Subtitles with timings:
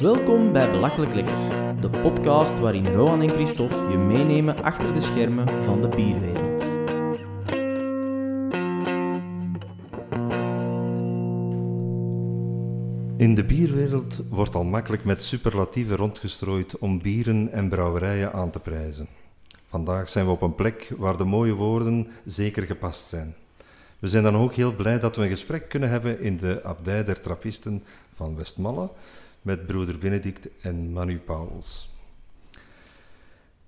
[0.00, 1.48] Welkom bij Belachelijk Lekker,
[1.80, 6.62] de podcast waarin Rohan en Christophe je meenemen achter de schermen van de bierwereld.
[13.16, 18.60] In de bierwereld wordt al makkelijk met superlatieven rondgestrooid om bieren en brouwerijen aan te
[18.60, 19.08] prijzen.
[19.68, 23.34] Vandaag zijn we op een plek waar de mooie woorden zeker gepast zijn.
[23.98, 27.04] We zijn dan ook heel blij dat we een gesprek kunnen hebben in de abdij
[27.04, 27.82] der trappisten
[28.14, 28.90] van Westmalle
[29.46, 31.90] met broeder Benedict en Manu Pauwels.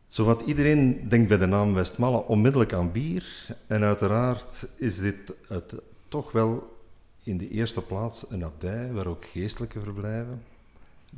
[0.09, 5.75] Zowat iedereen denkt bij de naam Westmalle onmiddellijk aan bier en uiteraard is dit het
[6.09, 6.77] toch wel
[7.23, 10.43] in de eerste plaats een abdij waar ook geestelijke verblijven.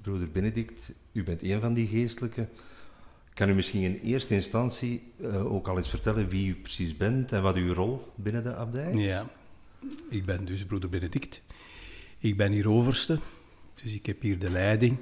[0.03, 2.47] Broeder Benedict, u bent een van die geestelijke.
[3.35, 7.33] Kan u misschien in eerste instantie uh, ook al eens vertellen wie u precies bent
[7.33, 9.05] en wat uw rol binnen de abdij is?
[9.07, 9.27] Ja,
[10.09, 11.41] ik ben dus broeder Benedict.
[12.19, 13.19] Ik ben hier overste,
[13.83, 14.97] dus ik heb hier de leiding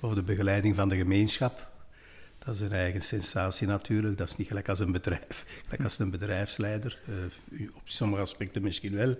[0.00, 1.74] of de begeleiding van de gemeenschap.
[2.38, 4.18] Dat is een eigen sensatie natuurlijk.
[4.18, 7.00] Dat is niet gelijk als een bedrijf, gelijk als een bedrijfsleider.
[7.50, 9.18] Uh, op sommige aspecten misschien wel.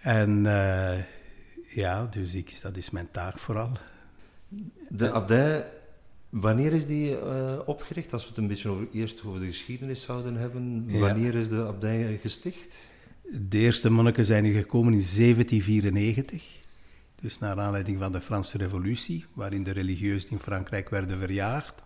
[0.00, 0.98] En uh,
[1.74, 3.78] ja, dus ik, dat is mijn taak vooral.
[4.88, 5.68] De abdij,
[6.28, 8.12] wanneer is die uh, opgericht?
[8.12, 10.98] Als we het een beetje over, eerst over de geschiedenis zouden hebben.
[11.00, 12.76] Wanneer is de abdij gesticht?
[13.48, 16.64] De eerste monniken zijn hier gekomen in 1794.
[17.20, 21.84] Dus naar aanleiding van de Franse revolutie, waarin de religieuzen in Frankrijk werden verjaagd.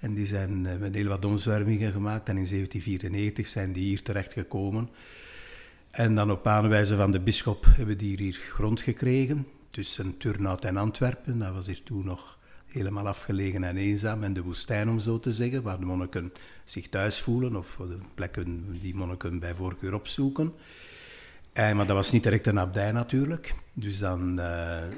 [0.00, 2.28] En die zijn uh, met heel wat omzwervingen gemaakt.
[2.28, 4.88] En in 1794 zijn die hier terechtgekomen.
[5.90, 9.46] En dan op aanwijzen van de bisschop hebben die hier grond gekregen.
[9.70, 11.38] Tussen Turnhout en Antwerpen.
[11.38, 14.22] Dat was hier toen nog helemaal afgelegen en eenzaam.
[14.22, 16.32] En de woestijn, om zo te zeggen, waar de monniken
[16.64, 17.56] zich thuis voelen.
[17.56, 20.52] Of de plekken die monniken bij voorkeur opzoeken.
[21.58, 23.54] En, maar dat was niet direct een abdij natuurlijk.
[23.72, 24.46] Dus dan uh,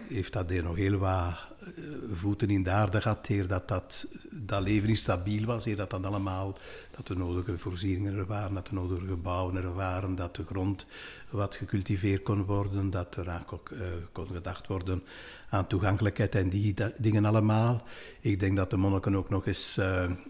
[0.09, 4.63] heeft dat nog heel wat uh, voeten in de aarde gehad, eer dat, dat dat
[4.63, 6.59] leven niet stabiel was, eer dat dat allemaal,
[6.97, 10.87] dat de nodige voorzieningen er waren, dat de nodige gebouwen er waren, dat de grond
[11.31, 13.81] wat gecultiveerd kon worden, dat er ook uh,
[14.13, 15.03] kon gedacht worden
[15.49, 17.83] aan toegankelijkheid en die dingen allemaal.
[18.21, 19.81] Ik denk dat de monniken ook nog eens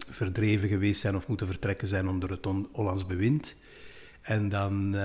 [0.09, 3.55] verdreven geweest zijn of moeten vertrekken zijn onder het Hollands bewind.
[4.21, 4.95] En dan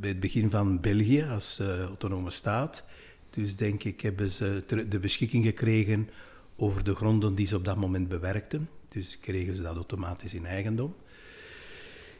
[0.00, 2.84] bij het begin van België als uh, autonome staat.
[3.30, 6.08] Dus denk ik hebben ze de beschikking gekregen
[6.56, 8.68] over de gronden die ze op dat moment bewerkten.
[8.88, 10.94] Dus kregen ze dat automatisch in eigendom.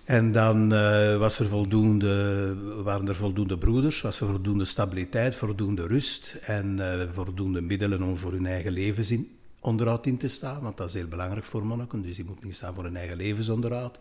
[0.04, 5.86] En dan uh, was er voldoende, waren er voldoende broeders, was er voldoende stabiliteit, voldoende
[5.86, 10.62] rust en uh, voldoende middelen om voor hun eigen levensonderhoud in te staan.
[10.62, 13.16] Want dat is heel belangrijk voor monniken, dus die moeten niet staan voor hun eigen
[13.16, 13.98] levensonderhoud.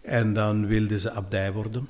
[0.00, 1.88] En dan wilden ze abdij worden.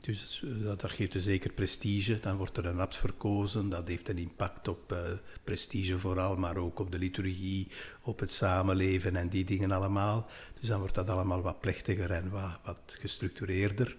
[0.00, 2.18] Dus eh, dat, geeft zeker prestige.
[2.20, 3.68] Dan wordt er een abt verkozen.
[3.68, 4.98] Dat heeft een impact op uh,
[5.44, 7.68] prestige vooral, maar ook op de liturgie,
[8.02, 10.26] op het samenleven en die dingen allemaal.
[10.60, 13.96] Dus dan wordt dat allemaal wat plechtiger en wat, wat gestructureerder.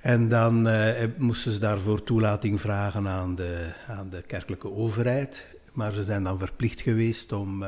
[0.00, 5.46] En dan uh, moesten ze daarvoor toelating vragen aan de, aan de kerkelijke overheid.
[5.72, 7.64] Maar ze zijn dan verplicht geweest om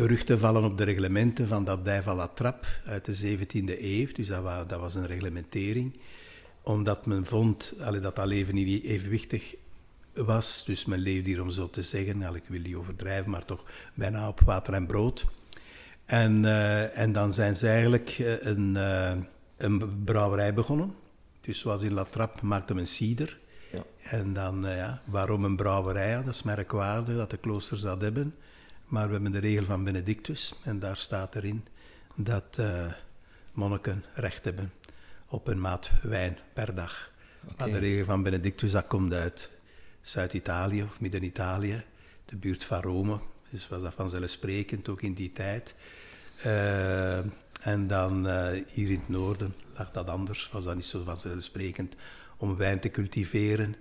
[0.00, 3.80] terug te vallen op de reglementen van de abdij van La Trappe uit de 17e
[3.80, 4.06] eeuw.
[4.12, 5.98] Dus dat was, dat was een reglementering.
[6.62, 9.54] Omdat men vond allee, dat dat leven niet evenwichtig
[10.14, 10.64] was.
[10.64, 13.64] Dus men leefde hier, om zo te zeggen, allee, ik wil niet overdrijven, maar toch
[13.94, 15.24] bijna op water en brood.
[16.04, 19.12] En, uh, en dan zijn ze eigenlijk een, uh,
[19.56, 20.94] een brouwerij begonnen.
[21.40, 23.38] Dus zoals in La Trappe maakte men cider.
[23.72, 23.82] Ja.
[24.02, 26.22] En dan, uh, ja, waarom een brouwerij?
[26.24, 28.34] Dat is merkwaardig dat de kloosters dat hebben.
[28.90, 31.66] Maar we hebben de regel van Benedictus en daar staat erin
[32.14, 32.92] dat uh,
[33.52, 34.72] monniken recht hebben
[35.26, 37.10] op een maat wijn per dag.
[37.44, 37.54] Okay.
[37.56, 39.50] Maar de regel van Benedictus dat komt uit
[40.00, 41.82] Zuid-Italië of Midden-Italië,
[42.24, 43.20] de buurt van Rome.
[43.50, 45.74] Dus was dat vanzelfsprekend ook in die tijd.
[46.46, 47.18] Uh,
[47.60, 51.94] en dan uh, hier in het noorden lag dat anders, was dat niet zo vanzelfsprekend
[52.36, 53.76] om wijn te cultiveren.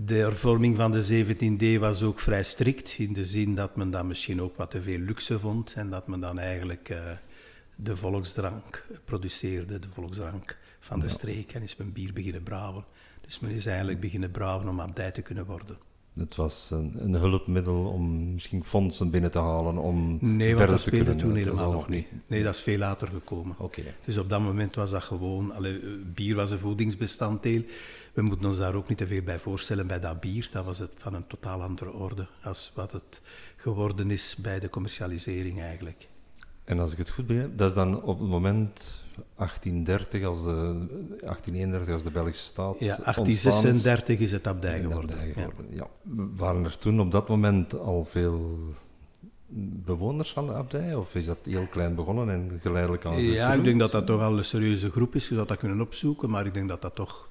[0.00, 4.06] De hervorming van de 17D was ook vrij strikt, in de zin dat men dan
[4.06, 6.98] misschien ook wat te veel luxe vond en dat men dan eigenlijk uh,
[7.76, 11.12] de volksdrank produceerde, de volksdrank van de ja.
[11.12, 12.84] streek, en is men bier beginnen brouwen.
[13.20, 15.76] Dus men is eigenlijk beginnen brouwen om abdij te kunnen worden.
[16.18, 20.84] Het was een, een, hulpmiddel om misschien fondsen binnen te halen om nee, verder dat
[20.84, 21.16] te kunnen.
[21.16, 22.06] toen helemaal nog niet.
[22.26, 23.54] Nee, dat is veel later gekomen.
[23.58, 23.94] Okay.
[24.04, 25.78] Dus op dat moment was dat gewoon, allee,
[26.14, 27.62] bier was een voedingsbestanddeel.
[28.18, 30.48] We moeten ons daar ook niet te veel bij voorstellen bij dat bier.
[30.52, 33.20] Dat was het van een totaal andere orde als wat het
[33.56, 36.08] geworden is bij de commercialisering eigenlijk.
[36.64, 39.02] En als ik het goed begrijp, dat is dan op het moment
[39.36, 45.10] 1830 als de, 1831 als de Belgische staat Ja, ontstaan 1836 is het abdij geworden.
[45.10, 45.32] abdij Ja.
[45.32, 45.66] geworden.
[45.70, 45.86] Ja.
[46.36, 48.58] Waren er toen op dat moment al veel
[49.84, 50.94] bewoners van de abdij?
[50.94, 54.20] Of is dat heel klein begonnen en geleidelijk aan Ja, ik denk dat dat toch
[54.20, 55.28] al een serieuze groep is.
[55.28, 57.28] Je zou dat kunnen opzoeken, maar ik denk dat dat toch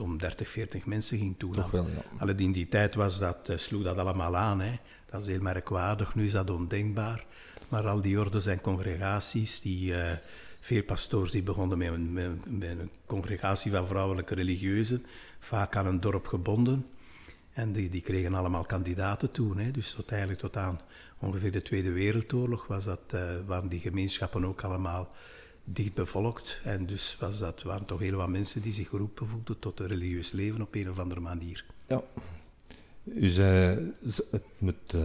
[0.00, 1.52] om 30, 40 mensen ging toen.
[1.52, 1.70] Toch al.
[1.70, 2.02] wel, ja.
[2.18, 4.60] Alle in die tijd was dat, eh, sloeg dat allemaal aan.
[4.60, 4.78] Hè.
[5.10, 7.24] Dat is heel merkwaardig, nu is dat ondenkbaar.
[7.68, 10.16] Maar al die ordes en congregaties, die, eh,
[10.60, 15.06] veel pastoors die begonnen met een, met, met een congregatie van vrouwelijke religieuzen,
[15.38, 16.86] vaak aan een dorp gebonden.
[17.52, 19.58] En die, die kregen allemaal kandidaten toen.
[19.58, 19.70] Hè.
[19.70, 20.80] Dus tot eigenlijk tot aan
[21.18, 25.10] ongeveer de Tweede Wereldoorlog was dat, eh, waren die gemeenschappen ook allemaal
[25.72, 26.60] dicht bevolkt.
[26.64, 29.86] En dus was dat, waren toch heel wat mensen die zich geroepen voelden tot een
[29.86, 31.64] religieus leven op een of andere manier.
[31.86, 32.02] Ja.
[33.14, 33.78] U zei,
[34.30, 35.02] het moet eh,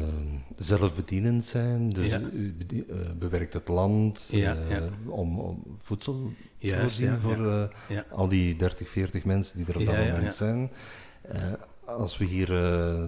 [0.56, 2.20] zelfbedienend zijn, dus Ja.
[2.20, 4.90] u eh, bewerkt het land Ja, eh, ja.
[5.06, 7.70] Om, om voedsel te voorzien voor
[8.12, 10.72] al die 30, 40 mensen die er op dat moment zijn.
[11.86, 12.48] Als we hier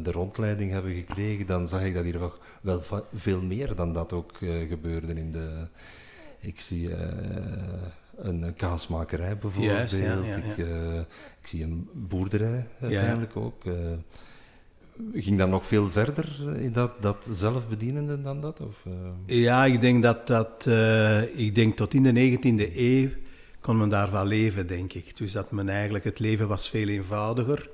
[0.04, 2.32] de rondleiding hebben gekregen, dan zag ik dat hier
[2.62, 2.84] wel,
[3.16, 4.38] veel meer dan dat ook
[4.68, 5.68] gebeurde in de...
[6.46, 7.08] Ik zie eh,
[8.18, 9.78] een, kaasmakerij bijvoorbeeld.
[9.78, 11.00] Juist, ja, ja, Ik, eh,
[11.42, 13.66] ik zie een boerderij uiteindelijk ook.
[13.66, 13.74] eh.
[15.14, 18.60] ging dat nog veel verder in dat, dat zelfbedienende dan dat?
[18.60, 18.84] Of?
[19.26, 20.68] Ja, ik denk dat dat,
[21.36, 23.10] ik denk tot in de 19e eeuw
[23.62, 25.18] kon men daar wel leven, denk ik.
[25.18, 27.70] Dus dat men eigenlijk, het leven was veel eenvoudiger.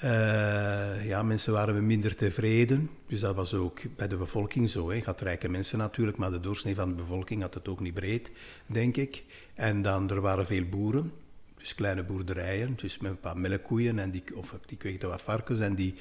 [0.00, 2.90] Eh, ja, mensen waren minder tevreden.
[3.06, 4.90] Dus dat was ook bij de bevolking zo.
[4.90, 5.00] Hè.
[5.04, 8.30] Had rijke mensen natuurlijk, maar de doorsnee van de bevolking had het ook niet breed,
[8.66, 9.24] denk ik.
[9.54, 11.12] En dan, er waren veel boeren.
[11.58, 15.60] Dus kleine boerderijen, dus met een paar melkkoeien en die, of die kweekten wat varkens
[15.60, 15.94] en die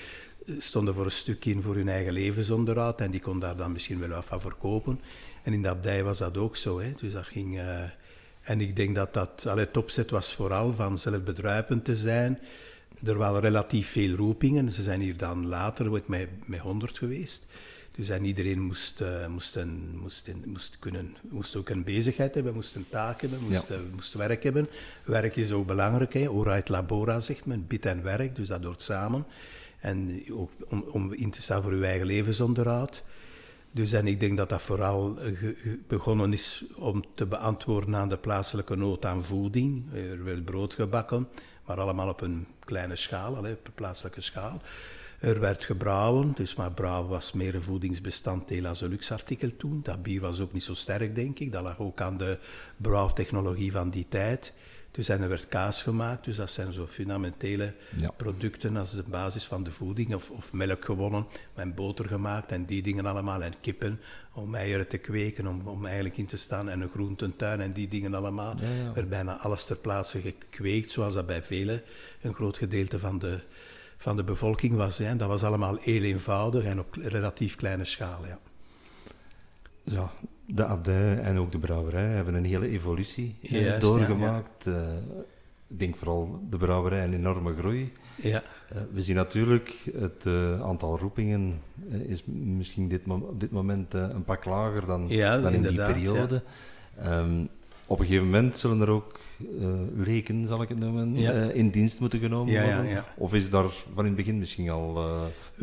[0.46, 3.72] eh, stonden voor een stuk in voor hun eigen levensonderhoud en die kon daar dan
[3.72, 5.01] misschien wel wat van verkopen.
[5.44, 6.94] En in de abdij was dat ook zo, hè.
[7.00, 7.60] dus dat ging...
[7.60, 7.84] eh,
[8.42, 12.40] en ik denk dat dat, allee, het opzet was vooral van zelfbedruipend te zijn.
[13.04, 17.46] Er waren relatief veel roepingen, ze zijn hier dan later met, met 100 geweest.
[17.96, 22.34] Dus en iedereen moest, eh, moest, een, moest, in- moest, kunnen, moest ook een bezigheid
[22.36, 23.75] hebben, moest een taak hebben, moest, Ja.
[23.75, 24.68] eh, moest werk hebben.
[25.04, 26.30] Werk is ook belangrijk, hè.
[26.30, 29.25] ora et labora zegt men, bid en werk, dus dat hoort samen.
[29.80, 33.04] En ook om, om in te staan voor uw eigen levensonderhoud.
[33.72, 35.31] Dus en ik denk dat dat vooral eh,
[35.88, 39.84] begonnen is om te beantwoorden aan de plaatselijke nood aan voeding.
[39.94, 41.28] Er werd brood gebakken,
[41.66, 44.62] maar allemaal op een kleine schaal, allee, op plaatselijke schaal.
[45.19, 49.80] Er werd gebrouwen, dus maar brouwen was meer een voedingsbestanddeel als een luxeartikel toen.
[49.83, 51.51] Dat bier was ook niet zo sterk, denk ik.
[51.51, 52.38] Dat lag ook aan de
[52.77, 54.54] brouwtechnologie van die tijd.
[54.91, 58.12] Dus en er werd kaas gemaakt, dus dat zijn zo fundamentele Ja.
[58.12, 60.13] producten als de basis van de voeding.
[60.15, 61.25] Of, of melk gewonnen,
[61.56, 63.44] en boter gemaakt en die dingen allemaal.
[63.44, 64.00] En kippen
[64.33, 66.69] om eieren te kweken, om, om eigenlijk in te staan.
[66.69, 68.56] En een groententuin en die dingen allemaal.
[68.62, 68.86] Ja, ja.
[68.88, 71.81] Er werd bijna alles ter plaatse gekweekt, zoals dat bij velen
[72.21, 73.39] een groot gedeelte van de,
[73.97, 74.97] van de bevolking was.
[74.97, 75.15] Hè.
[75.15, 78.25] Dat was allemaal heel eenvoudig en op relatief kleine schaal.
[78.25, 78.39] Ja.
[79.89, 80.12] Ja,
[80.45, 84.68] de abdij en ook de brouwerij hebben een hele evolutie eh, Juist, doorgemaakt.
[84.68, 84.74] Eh,
[85.68, 87.91] ik denk vooral de brouwerij een enorme groei.
[88.15, 88.44] Ja.
[88.69, 90.25] Eh, we zien natuurlijk het
[90.62, 91.62] aantal roepingen
[92.07, 96.41] is misschien dit op dit moment een pak lager dan, dan in die periode.
[96.97, 97.45] Ehm,
[97.86, 99.19] op een gegeven moment zullen er ook
[99.95, 102.86] leken, zal ik het noemen, eh, in dienst moeten genomen worden.
[103.18, 104.97] Of is daar van in het begin misschien al...
[104.97, 105.21] eh,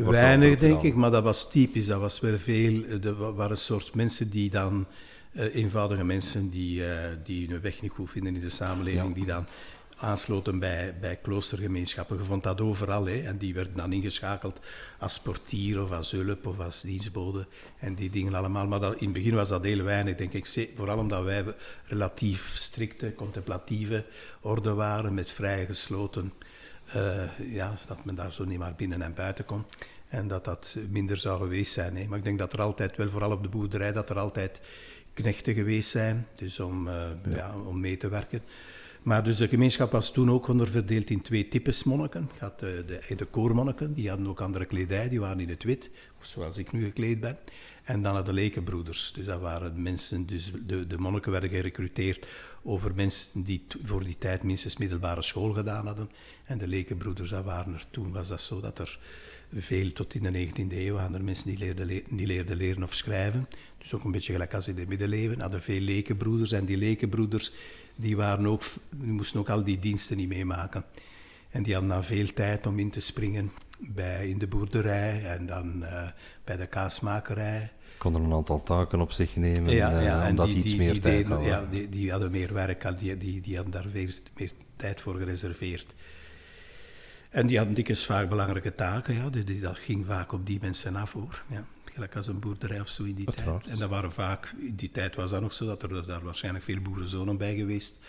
[0.09, 1.85] Weinig, denk ik, maar dat was typisch.
[1.85, 2.83] Dat was wel veel.
[3.03, 4.85] Er wa- waren een soort mensen die dan,
[5.31, 9.13] eh, eenvoudige mensen die, eh, die hun weg niet goed vinden in de samenleving, Ja.
[9.13, 9.45] die dan
[9.99, 12.17] aansloten bij, bij kloostergemeenschappen.
[12.17, 14.59] Je vond dat overal, hè, en die werden dan ingeschakeld
[14.99, 17.45] als portier of als hulp of als dienstbode
[17.79, 18.67] en die dingen allemaal.
[18.67, 20.71] Maar dat, in het begin was dat heel weinig, denk ik.
[20.75, 21.43] Vooral omdat wij
[21.83, 24.05] relatief strikte, contemplatieve
[24.41, 26.33] orde waren met vrij gesloten
[26.87, 29.65] eh, ja, dat men daar zo niet maar binnen en buiten kon.
[30.07, 31.97] En dat dat minder zou geweest zijn.
[31.97, 32.05] Hè.
[32.07, 34.61] Maar ik denk dat er altijd, wel vooral op de boerderij, dat er altijd
[35.13, 36.27] knechten geweest zijn.
[36.35, 37.55] Dus om, eh, ja.
[37.65, 38.41] om mee te werken.
[39.07, 42.29] Maar dus de gemeenschap was toen ook onderverdeeld in twee types monniken.
[42.39, 45.89] Had de, de, de koormonniken, die hadden ook andere kledij, die waren in het wit,
[46.19, 47.37] zoals ik nu gekleed ben.
[47.83, 49.11] En dan de lekenbroeders.
[49.15, 52.27] Dus dat waren mensen, dus de, de monniken werden gerecruiteerd
[52.63, 56.09] over mensen die voor die tijd minstens middelbare school gedaan hadden.
[56.45, 58.99] En de lekenbroeders, dat waren er toen, was dat zo dat er
[59.53, 62.93] veel, tot in de 19e eeuw, waren mensen die leerden, le- die leerden leren of
[62.93, 63.47] schrijven.
[63.77, 66.51] Dus ook een beetje gelijk als in de middeleeuwen, hadden veel lekenbroeders.
[66.51, 67.51] En die lekenbroeders,
[67.97, 70.83] die, waren ook, die moesten ook al die diensten niet meemaken.
[71.49, 75.45] En die hadden dan veel tijd om in te springen bij, in de boerderij en
[75.45, 76.07] dan eh,
[76.43, 77.71] bij de kaasmakerij.
[77.97, 80.75] Konden een aantal taken op zich nemen, Ja, eh, ja, en omdat die, die iets
[80.75, 81.49] meer die tijd deden- hadden.
[81.49, 85.15] ja, die, die hadden meer werk, die, die, die hadden daar meer, meer tijd voor
[85.15, 85.95] gereserveerd.
[87.29, 90.95] En die hadden dikwijls vaak belangrijke taken, ja, dus dat ging vaak op die mensen
[90.95, 91.43] af hoor.
[91.47, 91.65] Ja.
[91.97, 93.67] Gelijk als een boerderij of zo in die tijd.
[93.67, 96.63] En dat waren vaak, in die tijd was dat nog zo, dat er daar waarschijnlijk
[96.63, 97.99] veel boerenzonen bij geweest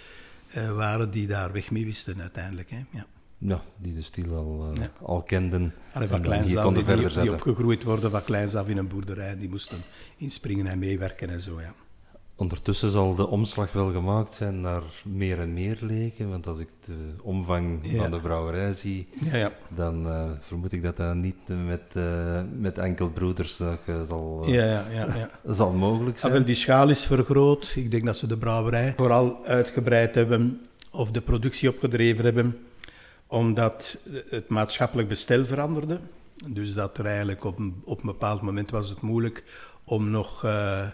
[0.50, 2.70] eh, waren die daar weg mee wisten uiteindelijk.
[2.70, 2.84] Hè.
[2.90, 3.06] Ja.
[3.38, 4.90] Ja, die de stil al, eh, Ja.
[5.02, 5.74] al kenden.
[5.92, 9.48] Allee, van kleins af, die, die, opgegroeid worden van kleins af in een boerderij, die
[9.48, 9.78] moesten
[10.16, 11.74] inspringen en meewerken en zo, ja.
[12.40, 16.68] Ondertussen zal de omslag wel gemaakt zijn naar meer en meer leken, want als ik
[16.84, 18.02] de omvang Ja.
[18.02, 19.52] van de brouwerij zie, Ja, ja.
[19.68, 21.34] dan eh, vermoed ik dat dat niet
[21.66, 23.72] met, eh met enkel broeders eh,
[24.04, 24.78] zal, eh,
[25.58, 26.32] zal mogelijk Ja, zijn.
[26.32, 27.72] wel, die schaal is vergroot.
[27.76, 32.56] Ik denk dat ze de brouwerij vooral uitgebreid hebben of de productie opgedreven hebben,
[33.26, 33.96] omdat
[34.28, 35.98] het maatschappelijk bestel veranderde.
[36.46, 39.44] Dus dat er eigenlijk op een, op een bepaald moment was het moeilijk
[39.84, 40.86] om nog eh,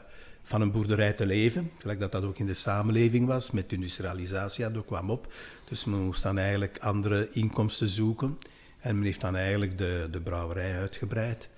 [0.44, 1.70] van een boerderij te leven.
[1.78, 5.32] Gelijk dat dat ook in de samenleving was, met industrialisatie, dat kwam op.
[5.68, 8.38] Dus men moest dan eigenlijk andere inkomsten zoeken.
[8.80, 11.48] En men heeft dan eigenlijk de, de brouwerij uitgebreid.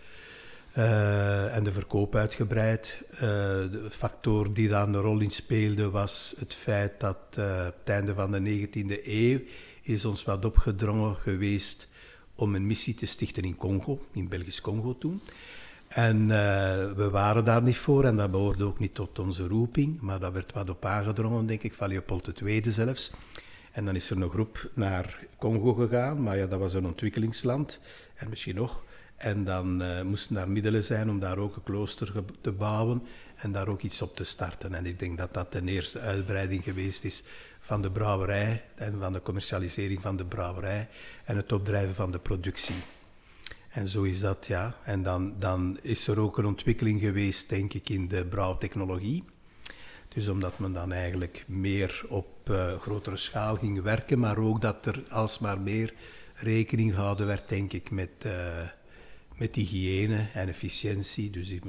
[0.77, 2.99] Eh, en de verkoop uitgebreid.
[3.11, 7.75] Eh, de factor die daar een rol in speelde was het feit dat eh, op
[7.79, 9.41] het einde van de 19e eeuw
[9.83, 11.89] is ons wat opgedrongen geweest
[12.35, 15.21] om een missie te stichten in Congo, in Belgisch Congo toen.
[15.97, 20.01] En eh, we waren daar niet voor en dat behoorde ook niet tot onze roeping,
[20.01, 23.13] maar dat werd wat op aangedrongen, denk ik, van Leopold II zelfs.
[23.73, 27.81] En dan is er een groep naar Congo gegaan, maar ja, dat was een ontwikkelingsland
[28.15, 28.85] en misschien nog.
[29.17, 33.03] En dan eh, moesten daar middelen zijn om daar ook een klooster te bouwen
[33.37, 34.75] en daar ook iets op te starten.
[34.75, 37.23] En ik denk dat dat de eerste uitbreiding geweest is
[37.61, 40.89] van de brouwerij en van de commercialisering van de brouwerij
[41.25, 42.83] en het opdrijven van de productie.
[43.77, 44.77] En zo is dat, ja.
[44.85, 49.25] En dan, dan is er ook een ontwikkeling geweest, denk ik, in de brouwtechnologie.
[50.09, 54.87] Dus omdat men dan eigenlijk meer op eh, grotere schaal ging werken, maar ook dat
[54.87, 55.95] er alsmaar meer
[56.35, 58.69] rekening gehouden werd, denk ik, met, eh,
[59.37, 61.31] met hygiëne en efficiëntie.
[61.31, 61.63] Dus ik,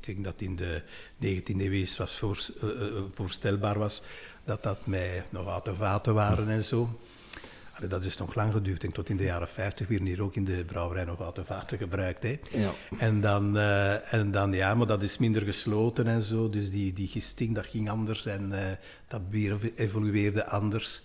[0.00, 0.82] denk dat in de
[1.18, 4.02] 19e eeuw voor, eh, voorstelbaar was
[4.44, 6.98] dat dat met nog vaten waren en zo.
[7.76, 8.74] Allee, dat is nog lang geduurd.
[8.74, 11.46] Ik denk tot in de jaren 50 werden hier ook in de brouwerij nog houten
[11.46, 12.22] vaten gebruikt.
[12.22, 12.38] Hè.
[12.50, 12.72] Ja.
[12.98, 16.50] En, dan, eh, en dan, ja, maar dat is minder gesloten en zo.
[16.50, 18.76] Dus die, die gisting, dat ging anders en eh,
[19.08, 21.02] dat bier evolueerde anders.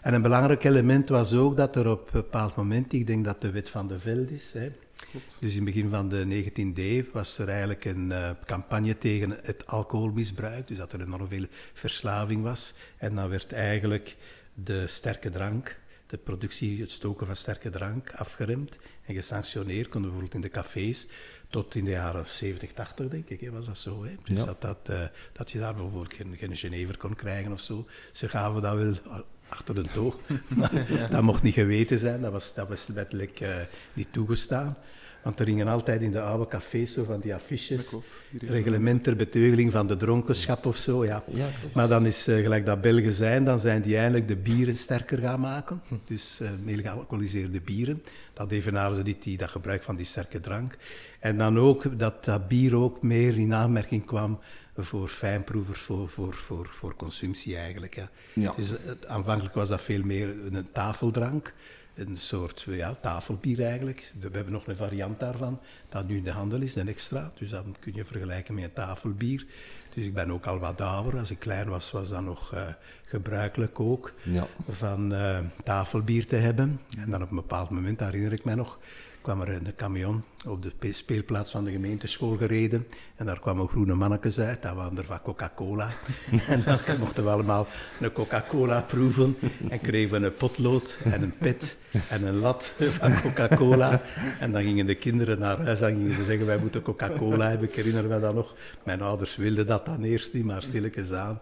[0.00, 3.40] En een belangrijk element was ook dat er op een bepaald moment, ik denk dat
[3.40, 4.72] de wet van de Veld is, hè,
[5.40, 9.38] dus in het begin van de 19e eeuw was er eigenlijk een eh, campagne tegen
[9.42, 12.74] het alcoholmisbruik, dus dat er enorm veel verslaving was.
[12.96, 14.16] En dan werd eigenlijk
[14.54, 15.78] de sterke drank,
[16.10, 19.88] de productie, het stoken van sterke drank, afgeremd en gesanctioneerd.
[19.88, 21.06] Konden bijvoorbeeld in de cafés
[21.48, 24.04] tot in de jaren 70, 80, denk ik, hè, was dat zo.
[24.04, 24.14] Hè?
[24.24, 24.44] Dus Ja.
[24.44, 27.86] dat, dat, eh, dat je daar bijvoorbeeld geen, geen Genever kon krijgen of zo.
[28.12, 30.16] Ze gaven dat wel achter de toog,
[30.56, 33.56] maar dat mocht niet geweten zijn, dat was, dat was wettelijk eh,
[33.92, 34.76] niet toegestaan.
[35.22, 37.94] Want er gingen altijd in de oude cafés zo van die affiches,
[38.38, 41.22] reglement ter beteugeling van de dronkenschap of zo, ja.
[41.74, 45.18] Maar dan is, eh, gelijk dat Belgen zijn, dan zijn die eigenlijk de bieren sterker
[45.18, 45.82] gaan maken.
[46.04, 48.02] Dus eh meer gealcoholiseerde bieren.
[48.32, 50.76] Dat evenaren niet die, dat gebruik van die sterke drank.
[51.20, 54.38] En dan ook dat dat bier ook meer in aanmerking kwam
[54.76, 57.94] voor fijnproevers, voor, voor, voor, voor consumptie eigenlijk.
[57.94, 58.08] Ja.
[58.32, 58.52] Ja.
[58.56, 61.52] Dus eh, aanvankelijk was dat veel meer een tafeldrank.
[61.94, 64.12] Een soort ja, tafelbier eigenlijk.
[64.20, 67.32] We hebben nog een variant daarvan, dat nu in de handel is, een extra.
[67.38, 69.46] Dus dat kun je vergelijken met een tafelbier.
[69.94, 71.18] Dus ik ben ook al wat ouder.
[71.18, 72.62] Als ik klein was, was dat nog eh,
[73.04, 74.46] gebruikelijk ook Ja.
[74.68, 76.80] van eh, tafelbier te hebben.
[76.98, 78.78] En dan op een bepaald moment, herinner ik mij nog,
[79.22, 82.86] kwam er een camion op de pe- speelplaats van de gemeenteschool gereden.
[83.16, 85.90] En daar kwamen groene mannetjes uit, dat waren er van Coca-Cola.
[86.48, 87.66] en dan mochten we allemaal
[88.00, 89.36] een Coca-Cola proeven.
[89.68, 91.76] En kregen we een potlood en een pet
[92.08, 94.02] en een lat van Coca-Cola.
[94.40, 97.68] En dan gingen de kinderen naar huis en gingen ze zeggen, wij moeten Coca-Cola hebben.
[97.68, 98.54] Ik herinner me dat nog.
[98.84, 101.40] Mijn ouders wilden dat dan eerst niet, maar stilletjes aan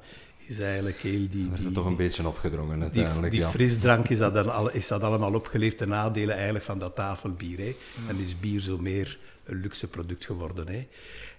[0.49, 1.29] is eigenlijk heel die...
[1.29, 3.33] Die, zijn toch een beetje opgedrongen die, uiteindelijk.
[3.33, 3.51] die ja.
[3.51, 7.59] frisdrank is dat, dan al, is dat allemaal opgeleefd, de nadelen eigenlijk van dat tafelbier.
[7.59, 7.77] Hè.
[8.09, 10.69] En is bier zo meer een luxe product geworden.
[10.69, 10.87] Hè.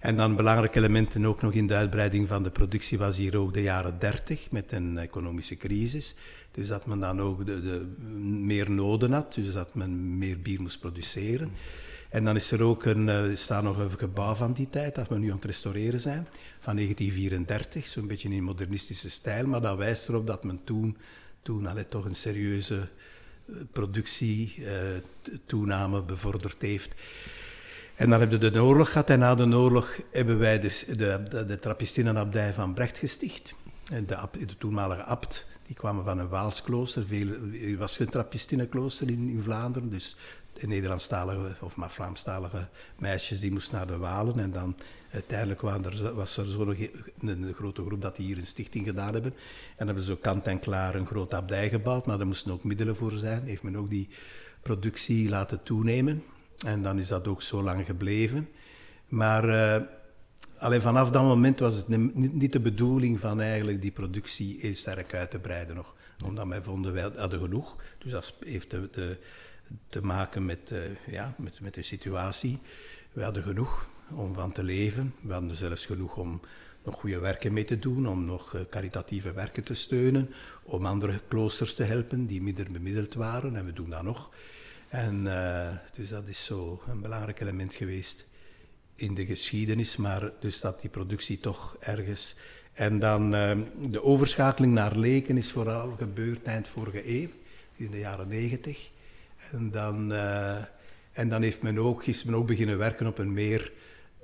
[0.00, 3.54] En dan belangrijke elementen ook nog in de uitbreiding van de productie was hier ook
[3.54, 6.14] de jaren 30 met een economische crisis.
[6.50, 7.86] Dus dat men dan ook de, de,
[8.22, 11.50] meer noden had, dus dat men meer bier moest produceren.
[12.10, 14.94] En dan is er ook een, eh, er staat nog een gebouw van die tijd,
[14.94, 16.26] dat we nu aan het restaureren zijn,
[16.60, 20.96] van 1934, zo'n beetje in modernistische stijl, maar dat wijst erop dat men toen,
[21.42, 22.88] toen allee, toch een serieuze
[23.46, 24.74] eh, productie, eh,
[25.46, 26.94] toename bevorderd heeft.
[27.94, 31.22] En dan hebben we de oorlog gehad en na de oorlog hebben wij de, de,
[31.28, 33.54] de, de Trappistinnenabdij van Brecht gesticht.
[34.06, 37.06] De, de toenmalige abt, die kwamen van een Waalsklooster.
[37.06, 37.28] Veel,
[37.70, 40.16] er was geen Trappistinnenklooster in, in Vlaanderen, dus
[40.68, 44.38] Nederlandstalige of maar Vlaamstalige meisjes die moesten naar de Walen.
[44.38, 44.76] En dan
[45.10, 46.76] uiteindelijk er, was er zo'n
[47.20, 49.34] een, grote groep dat die hier een stichting gedaan hebben.
[49.76, 52.64] En hebben ze zo kant en klaar een grote abdij gebouwd, maar er moesten ook
[52.64, 53.42] middelen voor zijn.
[53.44, 54.08] Heeft men ook die
[54.62, 56.22] productie laten toenemen.
[56.66, 58.48] En dan is dat ook zo lang gebleven.
[59.08, 59.86] Maar uh,
[60.58, 65.14] alleen vanaf dat moment was het niet de bedoeling van eigenlijk die productie heel sterk
[65.14, 65.94] uit te breiden nog.
[66.24, 67.76] Omdat wij vonden, wij hadden genoeg.
[67.98, 69.18] Dus dat heeft de, de,
[69.88, 72.58] te maken met, uh, ja, met, met de situatie.
[73.12, 75.14] We hadden genoeg om van te leven.
[75.20, 76.40] We hadden zelfs genoeg om
[76.82, 80.30] nog goede werken mee te doen, om nog uh, caritatieve werken te steunen,
[80.62, 83.56] om andere kloosters te helpen die minder bemiddeld waren.
[83.56, 84.30] En we doen dat nog.
[84.88, 88.26] En uh, dus dat is zo een belangrijk element geweest
[88.94, 92.36] in de geschiedenis, maar dus dat die productie toch ergens...
[92.72, 93.30] En dan
[93.90, 97.28] de overschakeling naar leken is vooral gebeurd eind vorige eeuw,
[97.76, 98.90] in de jaren negentig.
[99.52, 100.56] En dan, uh,
[101.12, 103.72] en dan heeft men ook, is men ook beginnen werken op een meer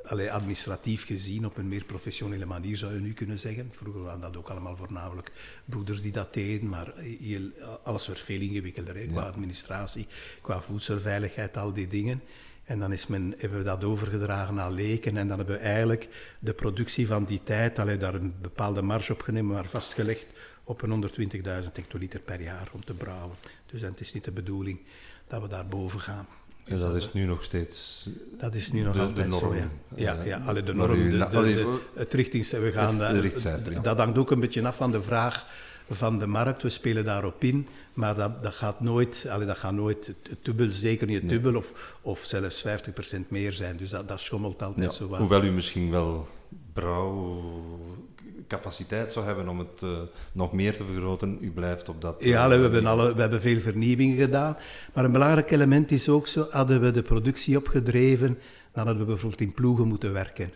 [0.08, 3.72] allee, administratief gezien op een meer professionele manier zou je nu kunnen zeggen.
[3.72, 5.32] Vroeger waren dat ook allemaal voornamelijk
[5.64, 7.50] broeders die dat deden, maar heel,
[7.82, 10.06] alles werd veel ingewikkelder hè, qua administratie,
[10.40, 12.22] qua voedselveiligheid, al die dingen.
[12.64, 16.08] En dan is men, hebben we dat overgedragen naar leken en dan hebben we eigenlijk
[16.38, 20.26] de productie van die tijd, allee, daar een bepaalde marge op genomen, maar vastgelegd
[20.64, 21.08] op een
[21.64, 23.36] 120.000 hectoliter per jaar om te brouwen.
[23.66, 24.78] Dus het is niet de bedoeling
[25.26, 26.26] dat we daar boven gaan.
[26.64, 28.08] En dat is nu nog steeds.
[28.38, 29.54] Dat is nu nog de, altijd de norm.
[29.54, 29.54] zo,
[29.96, 30.16] ja.
[30.24, 31.10] Ja, de norm.
[31.10, 35.02] De, de, het richtings, we gaan, het, dat hangt ook een beetje af van de
[35.02, 35.46] vraag
[35.90, 36.62] van de markt.
[36.62, 40.70] We spelen daarop in, maar dat, dat gaat nooit, allee, dat gaat nooit het dubbel,
[40.70, 42.70] zeker niet het dubbel, of, of zelfs 50%
[43.28, 43.76] meer zijn.
[43.76, 45.18] Dus dat, dat schommelt altijd zo wat.
[45.18, 46.28] Hoewel u misschien wel
[46.72, 47.42] brouw
[48.46, 49.98] capaciteit zou hebben om het uh,
[50.32, 52.16] nog meer te vergroten, u blijft op dat...
[52.18, 54.56] Ja, we, hebben alle, we hebben veel vernieuwingen gedaan.
[54.94, 58.38] Maar een belangrijk element is ook zo, hadden we de productie opgedreven,
[58.72, 60.52] dan hadden we bijvoorbeeld in ploegen moeten werken.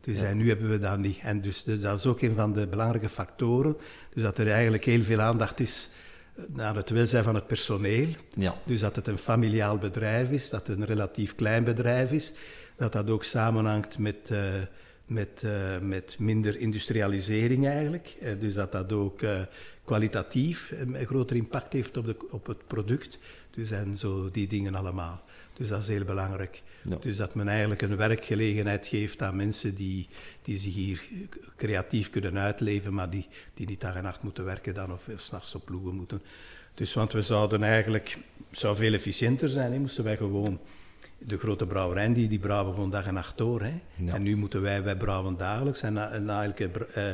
[0.00, 1.18] Dus en nu hebben we dat niet.
[1.22, 3.76] En dus, dus, dat is ook een van de belangrijke factoren.
[4.14, 5.88] Dus dat er eigenlijk heel veel aandacht is
[6.34, 8.08] eh, naar het welzijn van het personeel.
[8.34, 8.54] Ja.
[8.64, 12.34] Dus dat het een familiaal bedrijf is, dat het een relatief klein bedrijf is.
[12.76, 14.30] Dat dat ook samenhangt met...
[14.32, 14.38] Uh,
[15.10, 18.16] met, uh, met minder industrialisering eigenlijk.
[18.22, 19.40] Uh, dus dat dat ook uh,
[19.84, 23.18] kwalitatief een groter impact heeft op, de, op het product.
[23.50, 25.20] Dus en zo die dingen allemaal.
[25.52, 26.62] Dus dat is heel belangrijk.
[26.82, 26.96] Ja.
[26.96, 30.08] Dus dat men eigenlijk een werkgelegenheid geeft aan mensen die,
[30.42, 31.02] die zich hier
[31.56, 35.54] creatief kunnen uitleven, maar die, die niet dag en nacht moeten werken dan of s'nachts
[35.54, 36.22] op ploegen moeten.
[36.74, 38.18] Dus want we zouden eigenlijk,
[38.50, 40.60] zou veel efficiënter zijn, hè, moesten wij gewoon
[41.26, 43.62] de grote brouwerijen die, die brouwen gewoon dag en nacht door.
[43.62, 43.80] Hè.
[44.06, 47.04] En nu moeten wij, wij brouwen dagelijks en na, na elke uh,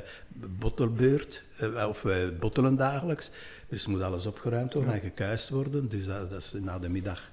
[0.58, 3.30] bottelbeurt, uh, of wij bottelen dagelijks.
[3.68, 5.88] Dus moet alles opgeruimd worden en gekuist worden.
[5.88, 7.30] Dus dat, dat, is na de middag.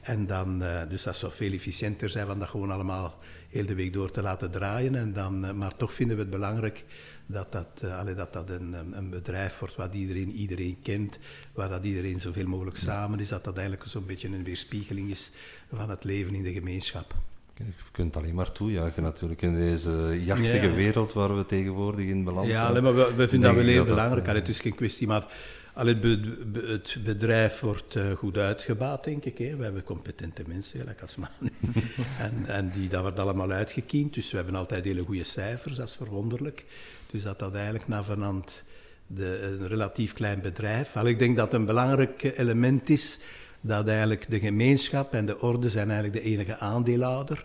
[0.00, 3.74] En dan, uh, dus dat zou veel efficiënter zijn van dat gewoon allemaal heel de
[3.74, 4.94] week door te laten draaien.
[4.94, 6.84] En dan, maar toch vinden we het belangrijk
[7.26, 11.18] dat dat, uh, dat, dat een, een, bedrijf wordt wat iedereen, iedereen kent,
[11.52, 15.30] waar dat iedereen zoveel mogelijk samen is, dat dat eigenlijk zo'n beetje een weerspiegeling is
[15.72, 17.14] van het leven in de gemeenschap.
[17.56, 22.48] Je kunt alleen maar toejuichen natuurlijk in deze jachtige wereld waar we tegenwoordig in beland
[22.48, 22.74] zijn.
[22.74, 24.24] Ja, maar we, we vinden dat wel heel belangrijk.
[24.24, 25.26] Dat, het is geen kwestie, maar
[25.74, 29.38] het bedrijf wordt uh, goed uitgebaat, denk ik.
[29.38, 29.56] Hè.
[29.56, 31.52] We hebben competente mensen, gelijk als Manu.
[32.18, 34.14] en, en die, dat wordt allemaal uitgekiend.
[34.14, 36.64] Dus we hebben altijd hele goede cijfers, dat is verwonderlijk.
[37.10, 38.64] Dus dat dat eigenlijk vanand
[39.06, 40.96] de, een relatief klein bedrijf.
[40.96, 43.18] Al ik denk dat een belangrijk element is
[43.62, 47.44] dat eigenlijk de gemeenschap en de orde zijn eigenlijk de enige aandeelhouder.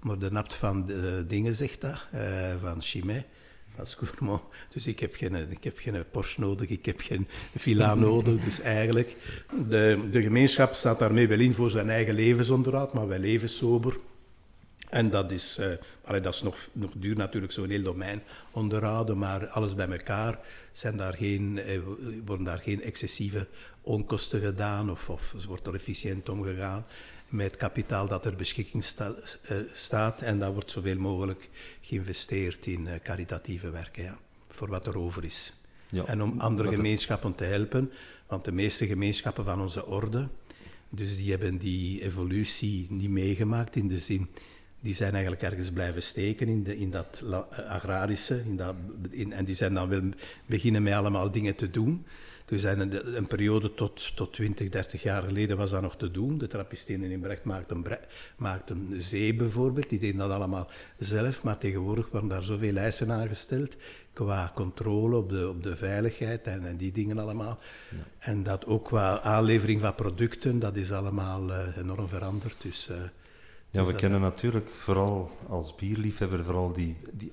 [0.00, 2.20] Maar de napt van de dingen zegt dat, uh,
[2.62, 3.26] van Chimay,
[3.76, 4.42] van Scourmont.
[4.72, 7.26] Dus ik heb, geen, ik heb geen Porsche nodig, ik heb geen
[7.56, 8.44] villa nodig.
[8.44, 9.16] Dus eigenlijk,
[9.68, 13.96] de, de gemeenschap staat daarmee wel in voor zijn eigen levensonderhoud, maar wij leven sober.
[14.90, 19.46] En dat is, uh, dat is nog, nog duur natuurlijk zo'n heel domein onderhouden, maar
[19.46, 20.38] alles bij elkaar
[20.72, 21.78] zijn daar geen, eh,
[22.24, 23.46] worden daar geen excessieve
[23.80, 26.86] onkosten gedaan of, of wordt er efficiënt omgegaan
[27.28, 29.14] met kapitaal dat ter beschikking sta,
[29.50, 31.48] uh, staat en dat wordt zoveel mogelijk
[31.80, 34.18] geïnvesteerd in caritatieve werken, ja,
[34.50, 35.52] voor wat er over is.
[35.88, 37.92] Ja, en om andere gemeenschappen te helpen,
[38.26, 40.28] want de meeste gemeenschappen van onze orde,
[40.88, 44.28] dus die hebben die evolutie niet meegemaakt in de zin
[44.80, 47.22] die zijn eigenlijk ergens blijven steken in, de, in dat
[47.68, 48.42] agrarische.
[48.44, 48.74] In dat,
[49.10, 50.02] in, en die zijn dan wel
[50.46, 52.06] beginnen met allemaal dingen te doen.
[52.48, 56.38] Dus een, een periode tot, tot 20, 30 jaar geleden was dat nog te doen.
[56.38, 57.84] De trappistenen in Brecht maakten,
[58.36, 63.76] maakten zee bijvoorbeeld, die deden dat allemaal zelf, maar tegenwoordig worden daar zoveel eisen aangesteld
[64.12, 67.58] qua controle op de, op de veiligheid en, en die dingen allemaal.
[67.90, 67.96] Ja.
[68.18, 72.56] En dat ook qua aanlevering van producten, dat is allemaal uh, enorm veranderd.
[72.62, 72.96] Dus, uh,
[73.70, 77.30] ja, we kennen natuurlijk vooral als bierliefhebber vooral die, die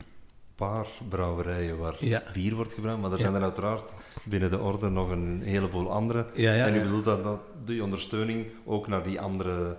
[0.56, 1.98] paar brouwerijen waar
[2.34, 3.92] bier wordt gebruikt, maar er zijn er uiteraard
[4.24, 6.26] binnen de orde nog een heleboel andere.
[6.66, 9.78] en u bedoelt dat, dat die ondersteuning ook naar die andere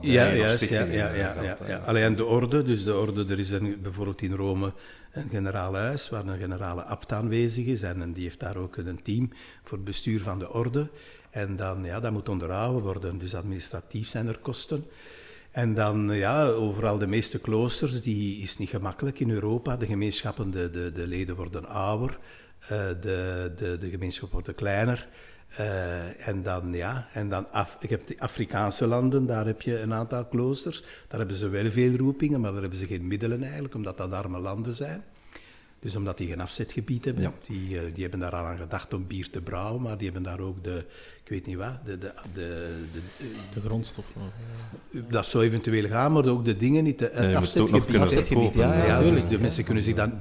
[0.00, 3.78] ja, juist, ja, ja, ja, ja, Alleen de orde, dus de orde, er is een,
[3.82, 4.72] bijvoorbeeld in Rome
[5.12, 8.76] een generaal huis waar een generale abt aanwezig is en, en die heeft daar ook
[8.76, 9.30] een team
[9.62, 10.88] voor het bestuur van de orde.
[11.30, 14.84] En dan, ja, dat moet onderhouden worden, dus administratief zijn er kosten.
[15.52, 19.76] En dan, ja, overal de meeste kloosters, die is niet gemakkelijk in Europa.
[19.76, 22.18] De gemeenschappen, de, de, de leden worden ouder,
[22.62, 25.08] uh, de, de, de gemeenschap wordt kleiner.
[25.60, 29.80] Uh, en dan, ja, en dan Af, ik heb de Afrikaanse landen, daar heb je
[29.80, 30.80] een aantal kloosters.
[31.08, 34.12] Daar hebben ze wel veel roepingen, maar daar hebben ze geen middelen eigenlijk, omdat dat
[34.12, 35.04] arme landen zijn.
[35.80, 39.30] Dus omdat die geen afzetgebied hebben, die, die hebben daar al aan gedacht om bier
[39.30, 40.84] te brouwen, maar die hebben daar ook de,
[41.32, 41.98] weet niet wat, de...
[41.98, 43.00] De, de, de,
[43.54, 44.04] de grondstof.
[44.90, 48.54] Dat zou eventueel gaan, maar ook de dingen niet, het nee, afzetgebied.
[48.54, 50.12] ja, ja, ja, dus de mensen kunnen zich dan,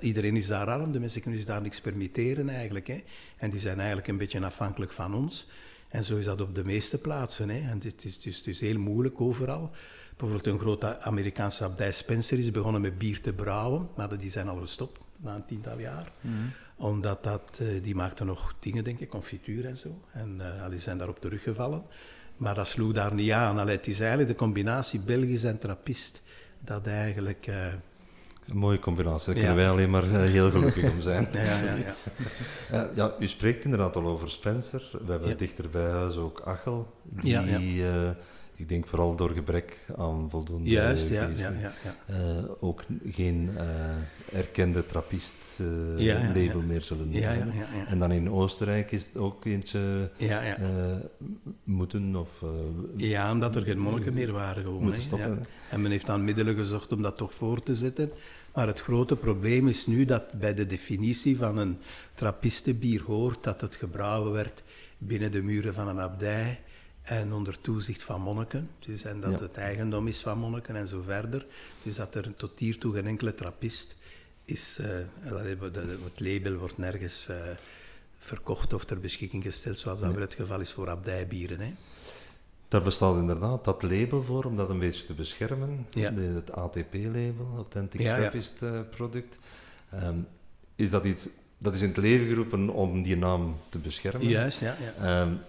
[0.00, 2.86] iedereen is daar arm, de mensen kunnen zich daar niks permitteren eigenlijk.
[2.86, 3.02] Hè.
[3.36, 5.48] En die zijn eigenlijk een beetje afhankelijk van ons.
[5.88, 7.48] En zo is dat op de meeste plaatsen.
[7.48, 7.70] Hè.
[7.70, 9.70] En het is, dus, het is heel moeilijk overal.
[10.16, 14.48] Bijvoorbeeld een grote Amerikaanse abdij Spencer is begonnen met bier te brouwen, maar die zijn
[14.48, 16.12] al gestopt na een tiental jaar.
[16.20, 16.34] Mhm.
[16.76, 20.00] Omdat dat, uh, die maakten nog dingen, denk ik, confituur en zo.
[20.12, 21.82] En die zijn daarop teruggevallen.
[22.36, 23.58] Maar dat sloeg daar niet aan.
[23.58, 26.22] Allee, het is eigenlijk de combinatie Belgisch en Trappist
[26.60, 27.46] dat eigenlijk...
[27.46, 27.66] Uh,
[28.46, 31.28] een mooie combinatie, daar kunnen wij alleen maar heel gelukkig om zijn.
[31.32, 31.74] ja, ja,
[32.70, 32.90] ja.
[32.94, 34.90] ja, u spreekt inderdaad al over Spencer.
[35.06, 37.82] We hebben dichter bij huis ook Achel, die
[38.56, 41.72] ik denk vooral door gebrek aan voldoende Juist, ja, ja, ja,
[42.10, 42.16] uh,
[42.60, 47.52] ook geen uh, erkende trappist-label uh, meer zullen hebben.
[47.88, 50.10] En dan in Oostenrijk is het ook eentje
[51.64, 52.44] moeten of...
[52.96, 54.82] ja, omdat er geen monniken meer waren gewoon.
[54.82, 55.46] Moeten stoppen.
[55.70, 58.10] En men heeft dan middelen gezocht om dat toch voor te zetten.
[58.54, 61.78] Maar het grote probleem is nu dat bij de definitie van een
[62.14, 64.62] trappistenbier hoort dat het gebrouwen werd
[64.98, 66.60] binnen de muren van een abdij
[67.06, 68.70] en onder toezicht van monniken.
[68.78, 71.46] Dus, en dat het eigendom is van monniken en zo verder.
[71.82, 73.96] Dus dat er tot hiertoe geen enkele trappist
[74.44, 74.78] is.
[74.80, 74.86] Uh,
[76.04, 77.36] het label wordt nergens uh,
[78.18, 81.60] verkocht of ter beschikking gesteld, zoals dat wel het geval is voor abdijbieren.
[81.60, 81.74] Hè.
[82.68, 85.86] Daar bestaat inderdaad dat label voor, om dat een beetje te beschermen.
[85.90, 86.10] Ja.
[86.10, 89.38] De, het ATP-label, Authentic ja, Trappist uh, Product.
[89.94, 90.26] Um,
[90.76, 94.28] is dat iets, dat is in het leven geroepen om die naam te beschermen.
[94.28, 94.76] Juist, ja.
[95.00, 95.20] ja.
[95.22, 95.40] Um,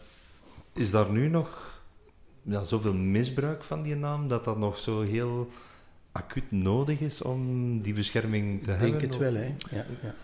[0.77, 1.79] is daar nu nog
[2.41, 5.49] ja, zoveel misbruik van die naam dat dat nog zo heel
[6.11, 8.87] acuut nodig is om die bescherming te hebben?
[8.87, 9.55] Ik denk het wel, hè.
[9.69, 10.15] Ja, ja.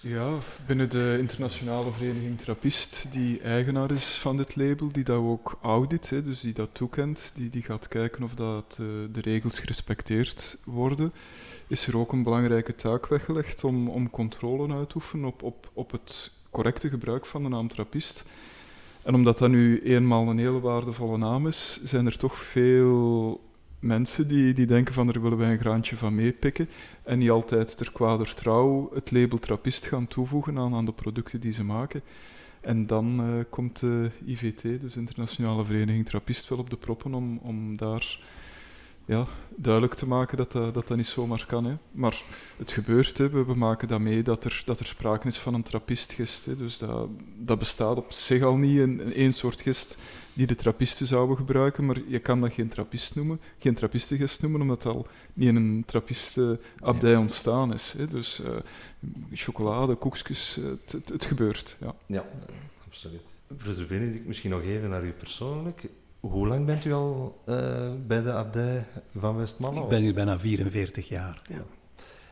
[0.00, 5.58] Ja, binnen de internationale vereniging Trappist, die eigenaar is van dit label, die dat ook
[5.62, 9.58] audit, hè, dus die dat toekent, die, die gaat kijken of dat, uh, de regels
[9.58, 11.12] gerespecteerd worden,
[11.66, 15.70] is er ook een belangrijke taak weggelegd om, om controle uit te oefenen op, op,
[15.72, 18.24] op het correcte gebruik van de naam Trappist.
[19.06, 23.40] En omdat dat nu eenmaal een hele waardevolle naam is, zijn er toch veel
[23.78, 26.68] mensen die, die denken van er willen wij een graantje van meepikken
[27.02, 31.40] en niet altijd ter kwader trouw het label trappist gaan toevoegen aan, aan de producten
[31.40, 32.02] die ze maken.
[32.60, 37.38] En dan uh, komt de IVT, dus Internationale Vereniging Trappist, wel op de proppen om,
[37.42, 38.18] om daar
[39.06, 41.64] ja, duidelijk te maken dat dat, dat, dat niet zomaar kan.
[41.64, 41.76] Hè.
[41.90, 42.22] Maar
[42.56, 43.30] het gebeurt, hè.
[43.30, 46.46] We, maken dat mee dat er, dat er sprake is van een trappistgest.
[46.46, 46.56] Hè.
[46.56, 49.98] Dus dat, dat bestaat op zich al niet in één soort gest
[50.32, 54.60] die de trappisten zouden gebruiken, maar je kan dat geen trappist noemen, geen trappistengest noemen,
[54.60, 57.18] omdat het al niet in een trappistenabdij ja.
[57.18, 57.92] ontstaan is.
[57.92, 58.08] Hè.
[58.08, 58.56] Dus uh,
[59.32, 61.76] chocolade, koekjes, het, het, het, gebeurt.
[61.80, 62.24] Ja, ja
[62.86, 63.34] absoluut.
[63.46, 65.88] Professor Benedict, misschien nog even naar u persoonlijk.
[66.30, 67.56] Hoe lang bent u al uh,
[68.06, 68.84] bij de abdij
[69.18, 69.82] van Westmalle?
[69.82, 71.42] Ik ben hier bijna 44 jaar.
[71.48, 71.64] Ja.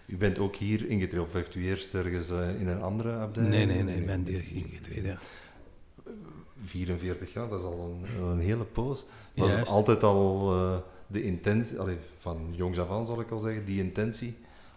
[0.07, 3.45] U bent ook hier ingetreden, of heeft u eerst ergens uh, in een andere abdij?
[3.45, 5.19] Nee, nee, nee, ik ben hier ingetreden, ja.
[6.65, 9.05] 44 jaar, dat is al een, een hele poos.
[9.35, 10.77] Was het altijd al uh,
[11.07, 14.37] de intentie, allee, van jongs af aan zal ik al zeggen, die intentie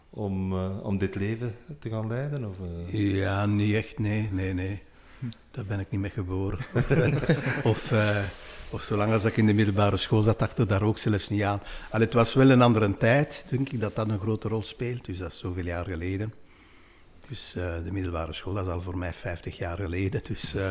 [0.10, 2.50] om, om dit leven te gaan leiden?
[2.50, 2.56] Of,
[2.92, 4.82] Ja, niet echt, nee, nee, nee.
[5.52, 6.60] Daar ben ik niet mee geboren.
[7.64, 7.92] of of
[8.76, 11.62] zolang als ik in de middelbare school zat, dacht ik daar ook zelfs niet aan.
[11.92, 15.06] Al, het was wel een andere tijd, denk ik, dat dat een grote rol speelt.
[15.06, 16.34] Dus dat is zoveel jaar geleden.
[17.28, 20.22] Dus eh, de middelbare school, dat is al voor mij 50 jaar geleden.
[20.24, 20.70] Dus, uh,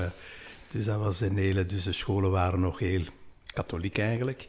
[0.71, 1.67] dus dat was een hele...
[1.67, 3.03] Dus de scholen waren nog heel
[3.53, 4.49] katholiek eigenlijk.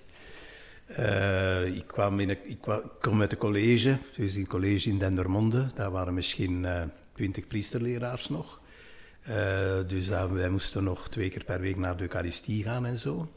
[1.00, 2.60] Uh, ik, kwam in een, ik
[3.00, 5.68] kwam uit het college, dus in het college in Dendermonde.
[5.76, 6.66] Daar waren misschien
[7.14, 8.57] twintig priesterleraars nog.
[9.88, 13.32] Dus wij moesten nog twee keer per week naar de Eucharistie gaan en zo.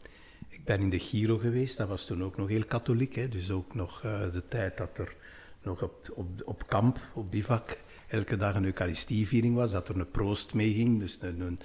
[0.48, 3.14] Ik ben in de Giro geweest, dat was toen ook nog heel katholiek.
[3.14, 3.29] Hè?
[3.29, 4.00] Dus ook nog
[4.33, 5.14] de tijd dat er
[5.62, 10.11] nog op, op, op kamp, op bivak, elke dag een Eucharistieviering was, dat er een
[10.11, 11.59] proost meeging, dus een, een,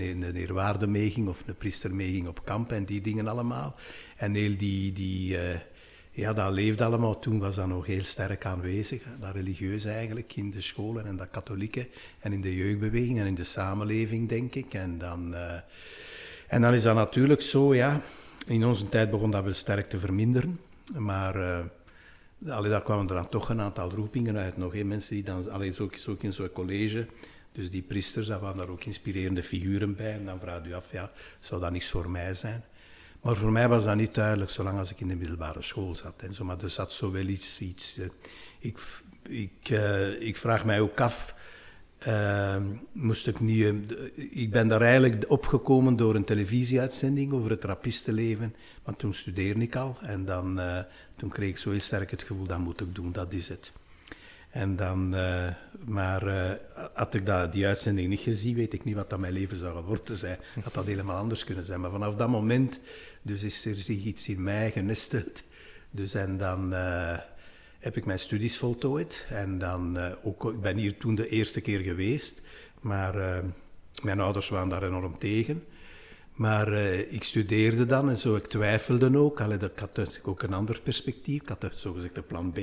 [0.00, 3.74] een, een eerwaarde of een priester meeging op kamp en die dingen allemaal.
[4.16, 5.58] En heel die, die uh,
[6.16, 7.18] ja, dat leefde allemaal.
[7.18, 11.30] Toen was dat nog heel sterk aanwezig, dat religieus eigenlijk, in de scholen en dat
[11.30, 14.74] katholieke en in de jeugdbeweging en in de samenleving, denk ik.
[14.74, 15.52] En dan, uh,
[16.46, 18.00] en dan is dat natuurlijk zo, ja,
[18.46, 20.60] in onze tijd begon dat wel sterk te verminderen,
[20.98, 21.36] maar...
[21.36, 21.58] Uh,
[22.38, 24.56] daar kwamen er dan toch een aantal roepingen uit.
[24.56, 27.06] Nog een mensen die dan, allee, zo, ook in zo'n college,
[27.52, 30.12] dus die priesters, daar waren daar ook inspirerende figuren bij.
[30.12, 32.64] En dan vraag je af, ja, zou dat niks voor mij zijn?
[33.26, 36.14] Maar voor mij was dat niet duidelijk, zolang als ik in de middelbare school zat.
[36.16, 37.60] En zo, maar er zat zo wel iets...
[37.60, 38.06] iets uh,
[38.58, 38.78] ik,
[39.28, 41.34] ik, uh, ik vraag mij ook af...
[42.08, 42.56] Uh,
[42.92, 48.54] moest ik, niet, ik ben daar eigenlijk opgekomen door een televisieuitzending over het trappistenleven.
[48.82, 49.96] Want toen studeerde ik al.
[50.00, 50.60] En dan,
[51.16, 53.72] toen kreeg ik zo heel sterk het gevoel, dat moet ik doen, dat is het.
[54.50, 55.14] En dan,
[55.86, 56.50] maar uh,
[56.94, 59.76] had ik dat, die uitzending niet gezien, weet ik niet wat dat mijn leven zou
[59.76, 60.38] geworden zijn.
[60.62, 61.80] Had dat helemaal anders kunnen zijn.
[61.80, 62.80] Maar vanaf dat moment
[63.22, 65.42] dus is er zich iets in mij genesteld.
[65.90, 67.18] Dus en dan uh,
[67.78, 69.26] heb ik mijn studies voltooid.
[69.30, 72.42] En dan ook, ik ben hier toen de eerste keer geweest.
[72.80, 73.42] Maar
[74.02, 75.64] mijn ouders waren daar enorm tegen.
[76.36, 79.40] Maar uh, ik studeerde dan en zo, ik twijfelde ook.
[79.40, 82.58] Allee, ik had ook een ander perspectief, ik had de zogezegde plan B.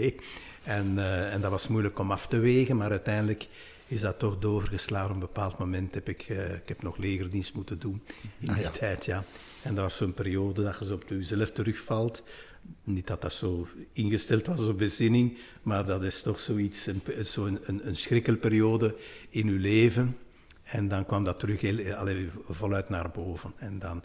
[0.64, 3.48] En, uh, en dat was moeilijk om af te wegen, maar uiteindelijk
[3.88, 5.10] is dat toch doorgeslagen.
[5.10, 8.02] Op een bepaald moment heb ik, uh, ik heb nog legerdienst moeten doen
[8.40, 8.70] in ah, die ja.
[8.70, 9.06] tijd.
[9.06, 9.24] Ja.
[9.62, 12.24] En dat was zo'n periode dat je zo op jezelf terugvalt.
[12.84, 17.46] Niet dat dat zo ingesteld was op bezinning, maar dat is toch zoiets, een, zo
[17.46, 18.96] een, een, een schrikkelperiode
[19.30, 20.18] in je leven.
[20.64, 23.54] En dan kwam dat terug heel, allee, voluit naar boven.
[23.58, 24.04] En dan,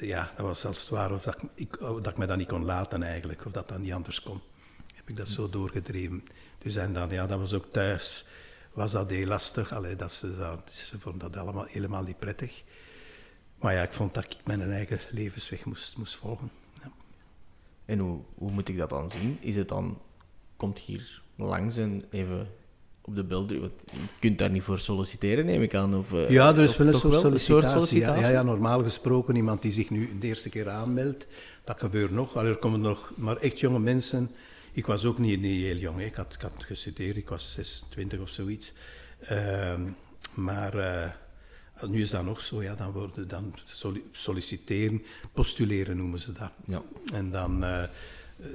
[0.00, 2.64] ja, dat was als het ware of dat ik, dat ik me dat niet kon
[2.64, 4.40] laten eigenlijk, of dat dat niet anders kon.
[5.04, 6.24] Heb ik dat zo doorgedreven.
[6.58, 8.26] Dus en dan, ja, dat was ook thuis,
[8.72, 9.72] was dat heel lastig.
[9.72, 12.62] Allee, dat ze, dat, ze vonden dat allemaal helemaal niet prettig.
[13.58, 16.50] Maar ja, ik vond dat ik mijn eigen levensweg moest, moest volgen.
[16.82, 16.92] Ja.
[17.84, 19.38] En hoe, hoe moet ik dat dan zien?
[19.40, 19.98] Is het dan,
[20.56, 22.48] komt hier langs en even
[23.00, 23.60] op de beelden.
[23.60, 23.70] Je
[24.18, 25.96] kunt daar niet voor solliciteren, neem ik aan.
[25.96, 27.70] Of, uh, ja, er is wel een soort sollicitatie.
[27.70, 28.22] sollicitatie.
[28.22, 31.26] Ja, ja, normaal gesproken, iemand die zich nu de eerste keer aanmeldt,
[31.64, 32.36] dat gebeurt nog.
[32.36, 34.30] Allee, er komen nog maar echt jonge mensen.
[34.74, 38.20] Ik was ook niet, niet heel jong, ik had, ik had gestudeerd, ik was 26
[38.20, 38.72] of zoiets.
[39.30, 39.80] Uh,
[40.34, 41.10] maar uh,
[41.90, 43.54] nu is dat nog zo, ja, dan worden dan
[44.12, 46.50] solliciteren, postuleren noemen ze dat.
[46.66, 46.82] Ja.
[47.12, 47.84] En dan eh,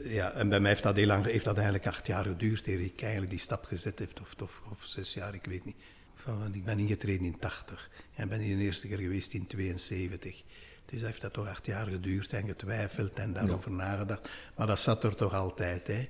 [0.04, 2.80] ja, en bij mij heeft dat heel lang, heeft dat eigenlijk acht jaar geduurd, eer
[2.80, 5.78] ik eigenlijk die stap gezet heb, of, of, of zes jaar, ik weet niet.
[6.16, 10.44] Van, ik ben ingetreden in 80 en ben hier de eerste keer geweest in 72.
[10.90, 14.30] Dus dat heeft dat toch acht jaar geduurd en getwijfeld en daarover nagedacht.
[14.56, 16.10] Maar dat zat er toch altijd, hè.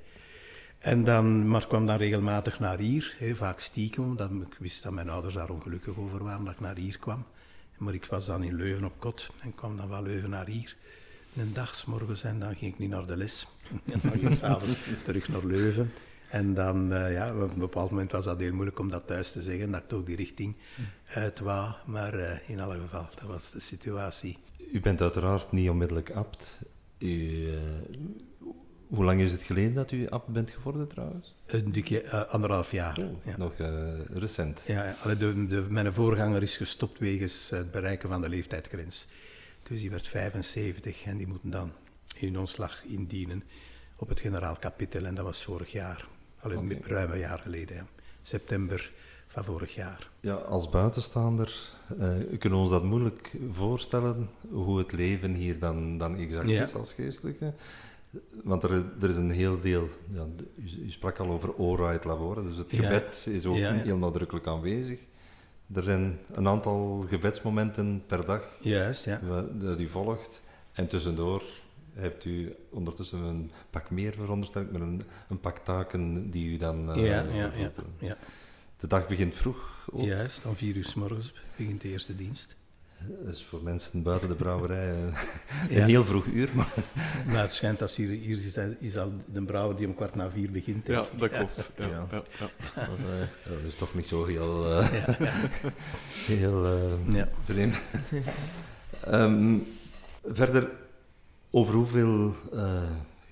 [0.80, 4.94] En dan, maar kwam dan regelmatig naar hier, hè, vaak stiekem, omdat ik wist dat
[4.94, 7.26] mijn ouders daar ongelukkig over waren dat ik naar hier kwam.
[7.78, 10.76] Maar ik was dan in Leuven op kot en kwam dan wel Leuven naar hier
[11.36, 13.48] een dag, s morgens, en dan ging ik niet naar de les.
[13.94, 15.94] En dan ging ik s'avonds terug naar Leuven.
[16.30, 19.32] En dan, uh, ja, op een bepaald moment was dat heel moeilijk om dat thuis
[19.32, 20.56] te zeggen, dat ik toch die richting
[21.14, 21.74] uit wou.
[21.86, 24.38] Maar uh, in alle geval, dat was de situatie.
[24.72, 26.60] U bent uiteraard niet onmiddellijk abt.
[26.98, 27.60] U, uh,
[28.88, 31.36] hoe lang is het geleden dat u abt bent geworden trouwens?
[31.46, 32.98] Een dikje, anderhalf jaar.
[32.98, 33.38] Oh, ja.
[33.38, 33.54] Nog
[34.14, 34.64] recent.
[34.68, 39.08] Ja, de, de, mijn voorganger is gestopt wegens het bereiken van de leeftijdsgrens.
[39.64, 41.72] Dus die werd 75 en die moeten dan
[42.18, 43.44] hun ontslag indienen
[43.96, 45.06] op het generaal kapitel.
[45.06, 46.08] En dat was vorig jaar,
[46.40, 46.80] al okay.
[46.82, 47.88] ruim een jaar geleden, ja.
[48.22, 48.92] september
[49.30, 50.10] van vorig jaar.
[50.20, 51.60] Ja, als buitenstaander
[51.92, 51.98] uh,
[52.40, 56.94] kunnen we ons dat moeilijk voorstellen, hoe het leven hier dan, dan exact is als
[56.94, 57.54] geestelijke.
[58.44, 62.04] Want er, er is een heel deel, ja, u, u sprak al over ora et
[62.04, 65.00] labora, dus het gebed is ook heel nadrukkelijk aanwezig.
[65.74, 69.22] Er zijn een aantal gebedsmomenten per dag Juist, ja.
[69.52, 70.42] dat u volgt.
[70.72, 71.44] En tussendoor
[71.94, 76.98] hebt u ondertussen een pak meer verondersteld, met een, een pak taken die u dan...
[76.98, 77.52] Uh, ja, ja,
[78.00, 78.18] ja,
[78.80, 79.88] De dag begint vroeg.
[79.92, 80.06] Ook.
[80.06, 82.56] Juist, om vier uur s morgens begint de eerste dienst.
[83.24, 84.98] Dat is voor mensen buiten de brouwerij eh,
[85.70, 85.86] een Ja.
[85.86, 86.74] heel vroeg uur, maar
[87.32, 90.30] Maar het schijnt dat hier, hier is, is al de brouwer die om kwart na
[90.30, 90.88] vier begint.
[90.88, 91.72] Ja, dat klopt.
[91.78, 92.08] Ja, Ja.
[92.12, 92.86] ja, ja.
[92.88, 94.88] Dat is, eh, dat is toch niet zo heel, eh,
[96.38, 96.68] heel
[97.12, 97.30] Ja.
[97.44, 97.76] vreemd.
[99.04, 99.58] Ehm,
[100.26, 100.70] verder,
[101.50, 102.82] over hoeveel eh,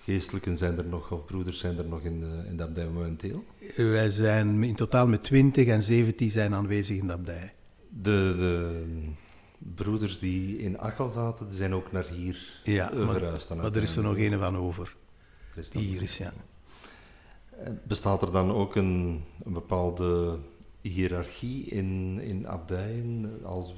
[0.08, 3.44] geestelijken zijn er nog, of broeders zijn er nog in de, in de abdij momenteel?
[3.76, 7.54] Wij zijn in totaal met 20 en 17 zijn aanwezig in de abdij.
[7.90, 8.84] De, de
[9.76, 13.56] broeders die in Achel zaten, die zijn ook naar hier Ja, eh, maar, verhuisd.
[13.56, 14.96] maar er is er nog een van over,
[15.52, 16.34] Er is die hier is, ja.
[17.88, 20.38] Bestaat er dan ook een, een bepaalde
[20.82, 23.40] hiërarchie in, in abdijen?
[23.44, 23.76] Als,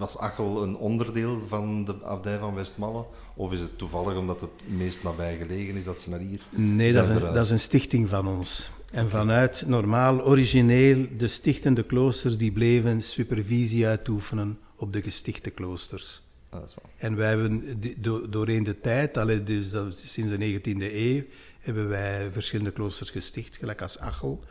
[0.00, 3.04] was Achel een onderdeel van de abdij van Westmalle?
[3.34, 6.40] Of is het toevallig omdat het meest nabij gelegen is dat ze naar hier...
[6.50, 8.70] Nee, dat is, een, dat is een stichting van ons.
[8.90, 16.22] En vanuit normaal, origineel, de stichtende kloosters die bleven supervisie uitoefenen op de gestichte kloosters.
[16.48, 20.30] Ah, dat is wel- En wij hebben do- doorheen de tijd, allee, dus dat sinds
[20.36, 21.22] de 19e eeuw,
[21.60, 24.44] hebben wij verschillende kloosters gesticht, gelijk als Achel,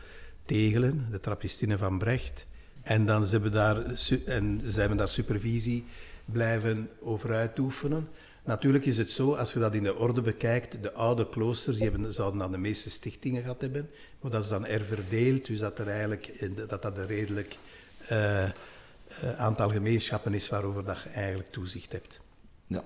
[0.44, 2.46] Tegelen, de Trappistinnen van Brecht.
[2.82, 3.76] En dan ze hebben daar,
[4.26, 5.84] en ze hebben daar supervisie
[6.24, 8.08] blijven over uitoefenen.
[8.44, 11.88] Natuurlijk is het zo, als je dat in de orde bekijkt, de oude kloosters die
[11.88, 13.90] hebben, zouden dan de meeste stichtingen gehad hebben,
[14.20, 17.56] maar dat is dan erverdeeld, dus dat er eigenlijk, dat dat een redelijk
[18.08, 18.52] eh, eh,
[19.36, 22.20] aantal gemeenschappen is waarover dat je eigenlijk toezicht hebt.
[22.66, 22.84] Ja.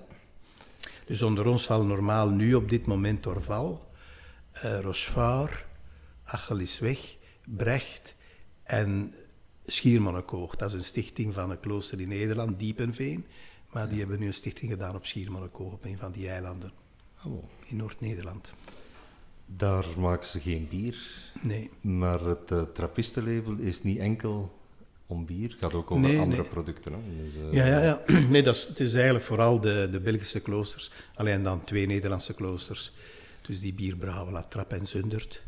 [1.05, 3.91] Dus onder ons valt normaal nu op dit moment Orval,
[4.51, 5.65] eh Rochefort,
[6.23, 8.15] Achel is weg, Brecht
[8.63, 9.13] en
[9.65, 10.55] Schiermonnikoog.
[10.55, 13.25] Dat is een stichting van een klooster in Nederland, Diepenveen.
[13.71, 16.71] Maar die hebben nu een stichting gedaan op Schiermonnikoog, op een van die eilanden
[17.25, 17.43] Oh.
[17.65, 18.53] in Noord-Nederland.
[19.45, 20.97] Daar maken ze geen bier,
[21.41, 24.59] Nee, maar het uh, trappistenlabel is niet enkel
[25.07, 26.49] om bier, het gaat ook over Nee, andere nee.
[26.51, 26.93] producten.
[26.93, 26.99] Hè?
[27.23, 28.03] Dus, eh, ja, ja, ja.
[28.29, 30.91] Nee, dat is, het is eigenlijk vooral de, de Belgische kloosters.
[31.15, 32.91] Alleen dan twee Nederlandse kloosters.
[33.41, 35.41] Dus die bierbrouwen, La Trappe en Zundert.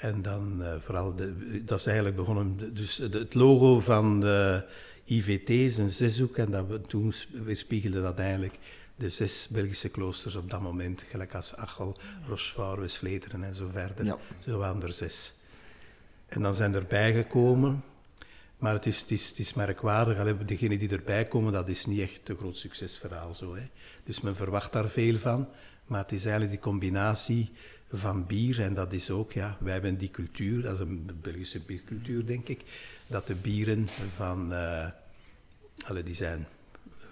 [0.00, 4.64] En dan eh, vooral, de, dat is eigenlijk begonnen, dus het logo van de
[5.04, 6.36] IVT is een zeshoek.
[6.36, 8.58] En dat we, toen weerspiegelde dat eigenlijk
[8.96, 11.04] de zes Belgische kloosters op dat moment.
[11.10, 11.96] Gelijk als Achel,
[12.28, 14.04] Rochefort, Westvleteren en zo verder.
[14.04, 14.18] Ja.
[14.38, 15.34] Zo waren er zes.
[16.26, 17.84] En dan zijn er bijgekomen,
[18.58, 20.18] maar het is, het is, het is merkwaardig.
[20.18, 23.34] Allee, degenen die erbij komen, dat is niet echt een groot succesverhaal.
[23.34, 23.68] Zo, hè.
[24.04, 25.48] Dus men verwacht daar veel van,
[25.86, 27.50] maar het is eigenlijk die combinatie
[27.92, 31.60] van bier, en dat is ook, ja, wij hebben die cultuur, dat is een Belgische
[31.60, 32.60] biercultuur, denk ik,
[33.06, 34.86] dat de bieren van, eh
[35.86, 36.46] allee, die zijn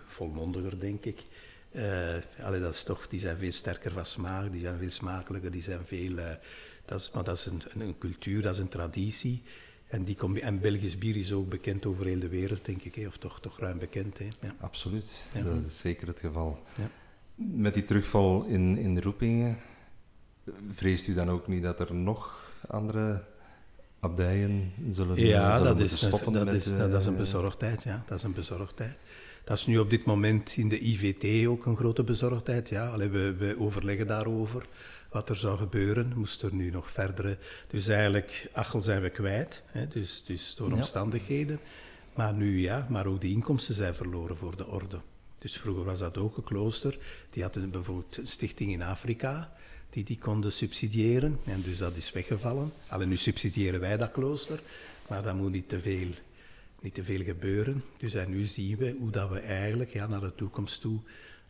[0.07, 1.25] volmondiger, denk ik.
[1.71, 5.51] Eh, allee, dat is toch, die zijn veel sterker van smaak, die zijn veel smakelijker,
[5.51, 6.19] die zijn veel...
[6.19, 6.31] eh,
[6.85, 9.43] dat is, maar dat is een, een, een cultuur, dat is een traditie.
[9.87, 12.95] En, die en Belgisch bier is ook bekend over heel de wereld, denk ik.
[12.95, 14.29] hè, Of toch, toch ruim bekend, hè.
[14.41, 14.55] Ja.
[14.61, 15.43] Absoluut, Ja.
[15.43, 16.63] dat is zeker het geval.
[16.79, 16.91] Ja.
[17.35, 19.59] Met die terugval in, in de roepingen,
[20.75, 23.23] vreest u dan ook niet dat er nog andere
[24.01, 26.55] abdijen zullen, Ja, zullen dat is, stoppen dat, met...
[26.55, 28.05] is, dat is een eh, bezorgdheid, ja.
[28.07, 28.97] Dat is een bezorgdheid.
[29.45, 32.89] Dat is nu op dit moment in de IVT ook een grote bezorgdheid, ja.
[32.89, 34.67] Allee, we, we overleggen daarover
[35.11, 36.13] wat er zou gebeuren.
[36.17, 37.39] Moest er nu nog verdere...
[37.69, 40.75] Dus eigenlijk, Achel zijn we kwijt, hè, dus, dus door Ja.
[40.75, 41.61] omstandigheden.
[42.15, 45.01] Maar nu ja, maar ook de inkomsten zijn verloren voor de orde.
[45.39, 46.99] Dus vroeger was dat ook een klooster.
[47.31, 49.53] Die hadden bijvoorbeeld een stichting in Afrika,
[49.97, 51.39] die die konden subsidiëren.
[51.45, 52.73] En dus dat is weggevallen.
[52.87, 54.61] Alleen nu subsidiëren wij dat klooster,
[55.09, 56.09] maar dat moet niet te veel,
[56.81, 57.83] niet te veel gebeuren.
[57.97, 60.99] Dus en nu zien we hoe dat we eigenlijk ja, naar de toekomst toe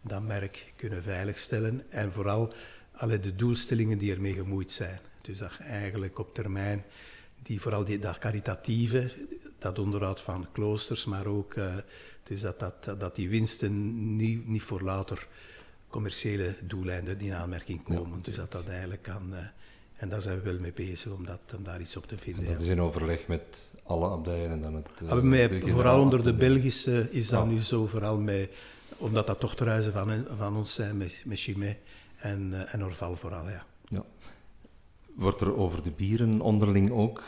[0.01, 1.83] dat merk kunnen veiligstellen.
[1.89, 2.53] En vooral
[2.93, 5.01] alle de doelstellingen die ermee gemoeid zijn.
[5.21, 6.85] Dus dat eigenlijk op termijn,
[7.43, 9.13] die, vooral die, dat caritatieve,
[9.59, 11.75] dat onderhoud van kloosters, maar ook eh,
[12.23, 15.27] dus dat, dat, dat die winsten niet, niet voor later
[15.89, 18.23] commerciële doeleinden in aanmerking komen.
[18.23, 19.35] Dus dat dat eigenlijk kan.
[19.35, 19.39] eh,
[19.97, 22.45] en daar zijn we wel mee bezig om, dat, om daar iets op te vinden.
[22.45, 22.61] Dat ja.
[22.61, 25.23] is in overleg met alle abdijen en dan het...
[25.23, 27.51] met- de vooral onder de Belgische is dat Ja.
[27.51, 28.51] nu zo, vooral met,
[28.97, 31.79] omdat dat dochterhuizen van, van ons zijn, met, met Chimay
[32.17, 33.65] en, eh, en Orval vooral, ja.
[33.89, 34.05] Ja.
[35.15, 37.23] Wordt er over de bieren onderling ook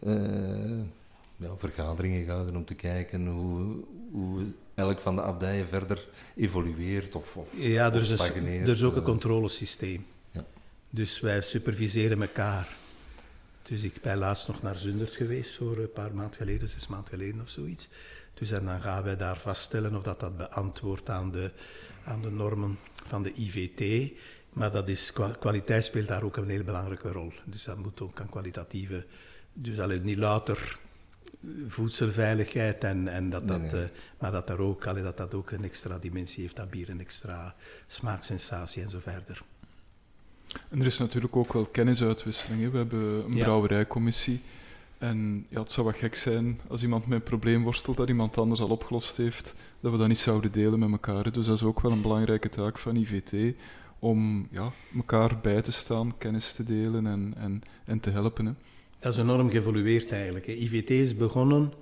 [0.00, 0.78] eh,
[1.36, 4.42] ja, vergaderingen gehouden om te kijken hoe, hoe
[4.76, 8.82] elk van de abdijen verder evolueert of, of, Ja, er of is, een- er is
[8.82, 9.04] ook een eh.
[9.04, 10.06] controlesysteem.
[10.30, 10.44] Ja.
[10.90, 12.68] Dus wij superviseren elkaar.
[13.62, 17.08] Dus ik ben laatst nog naar Zundert geweest, voor een paar maanden geleden, zes maanden
[17.08, 17.88] geleden of zoiets.
[18.34, 21.50] Dus en dan gaan wij daar vaststellen of dat, dat beantwoordt aan de,
[22.04, 24.12] aan de normen van de IVT.
[24.52, 27.32] Maar dat is, kwa- kwaliteit speelt daar ook een heel belangrijke rol.
[27.44, 29.04] Dus dat moet ook aan kwalitatieve...
[29.52, 30.78] Dus alleen niet later
[31.68, 33.70] voedselveiligheid en, en dat dat, nee.
[33.82, 36.88] eh, maar dat, daar ook, allee, dat dat ook een extra dimensie heeft, dat bier
[36.90, 37.54] een extra
[37.86, 39.42] smaaksensatie en zo verder.
[40.68, 42.62] En er is natuurlijk ook wel kennisuitwisseling.
[42.62, 42.70] Hè.
[42.70, 43.42] We hebben een Ja.
[43.44, 44.40] brouwerijcommissie.
[44.98, 48.38] En ja, het zou wat gek zijn als iemand met een probleem worstelt dat iemand
[48.38, 51.24] anders al opgelost heeft, dat we dat niet zouden delen met elkaar.
[51.24, 51.30] hè.
[51.30, 53.54] Dus dat is ook wel een belangrijke taak van IVT,
[53.98, 58.46] om ja, elkaar bij te staan, kennis te delen en, en, en te helpen.
[58.46, 58.52] Hè.
[58.98, 60.46] Dat is enorm geëvolueerd eigenlijk.
[60.46, 61.72] IVT is begonnen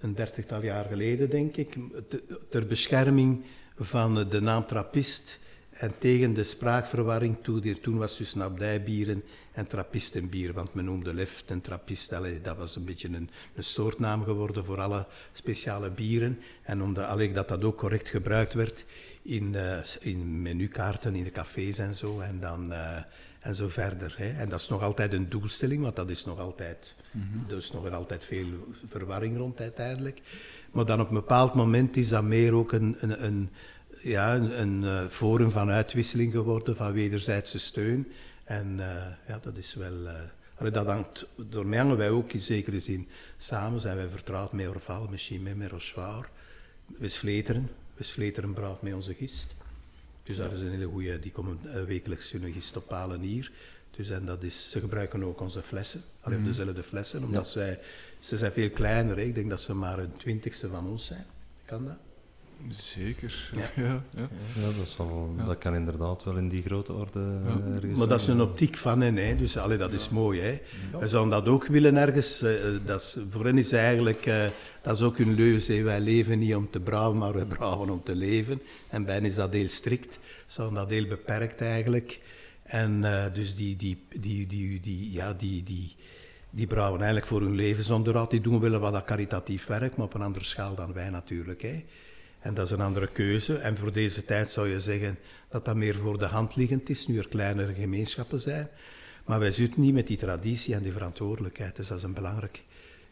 [0.00, 1.76] een dertigtal jaar geleden, denk ik,
[2.08, 3.44] te- ter bescherming
[3.78, 5.38] van de naam trappist
[5.70, 10.52] en tegen de spraakverwarring toe die er toen was tussen abdijbieren en trappistenbier.
[10.52, 12.10] Want men noemde left en trappist,
[12.42, 16.38] dat was een beetje een, een soortnaam geworden voor alle speciale bieren.
[16.62, 18.84] En omdat allee, dat dat ook correct gebruikt werd
[19.22, 22.20] in, eh, in menukaarten, in de cafés en zo.
[22.20, 22.72] En dan...
[22.72, 22.96] eh,
[23.44, 24.14] en zo verder.
[24.16, 24.28] Hè.
[24.28, 26.94] En dat is nog altijd een doelstelling, want dat is nog altijd,
[27.48, 28.46] er is nog altijd veel
[28.88, 30.20] verwarring rond uiteindelijk.
[30.70, 33.50] Maar dan op een bepaald moment is dat meer ook een, een, een,
[34.02, 38.12] ja, een, een eh, forum van uitwisseling geworden, van wederzijdse steun.
[38.44, 40.08] En eh, ja, dat is wel...
[40.54, 43.80] allee, dat hangt, daarmee hangen wij ook in zekere zin samen.
[43.80, 46.28] Zijn wij vertrouwd met Orval, met Chimay, met Rochefort,
[46.86, 47.70] West-Vleteren.
[47.96, 49.54] West-Vleteren brouwt met onze gist.
[50.24, 53.52] Dus dat is een hele goede, die komen eh, wekelijks hun gist ophalen hier.
[53.90, 56.48] Dus en dat is, ze gebruiken ook onze flessen, alleen Mhm.
[56.48, 57.80] dezelfde flessen, omdat zij,
[58.20, 59.16] ze zijn veel kleiner.
[59.16, 59.22] Hè.
[59.22, 61.26] Ik denk dat ze maar een twintigste van ons zijn.
[61.64, 61.96] Kan dat?
[62.68, 63.50] Zeker.
[63.52, 63.70] Ja.
[63.82, 64.02] Ja.
[64.16, 65.44] Ja, Ja, dat, zal, Ja.
[65.44, 68.76] dat kan inderdaad wel in die grote orde eh, ergens Maar dat is een optiek
[68.76, 69.36] van hen, hè.
[69.36, 70.40] dus allee, dat is mooi.
[70.40, 70.60] Hè.
[71.00, 72.42] We zouden dat ook willen ergens.
[72.42, 74.44] eh, eh, dat is, voor hen is eigenlijk, eh,
[74.82, 75.72] dat is ook hun leuze.
[75.72, 75.82] hè.
[75.82, 78.62] Wij leven niet om te brouwen, maar we brouwen om te leven.
[78.88, 82.20] En bij hen is dat heel strikt, zouden dat heel beperkt eigenlijk.
[82.62, 85.96] En eh, dus die, die, die, die, die, ja, die, die,
[86.50, 88.30] die brouwen eigenlijk voor hun levensonderhoud.
[88.30, 91.62] Die doen wel wat dat caritatief werk, maar op een andere schaal dan wij natuurlijk.
[91.62, 91.84] Hè.
[92.44, 93.56] En dat is een andere keuze.
[93.56, 95.18] En voor deze tijd zou je zeggen
[95.48, 98.68] dat dat meer voor de hand liggend is, nu er kleinere gemeenschappen zijn.
[99.24, 101.76] Maar wij zitten niet met die traditie en die verantwoordelijkheid.
[101.76, 102.62] Dus dat is een belangrijk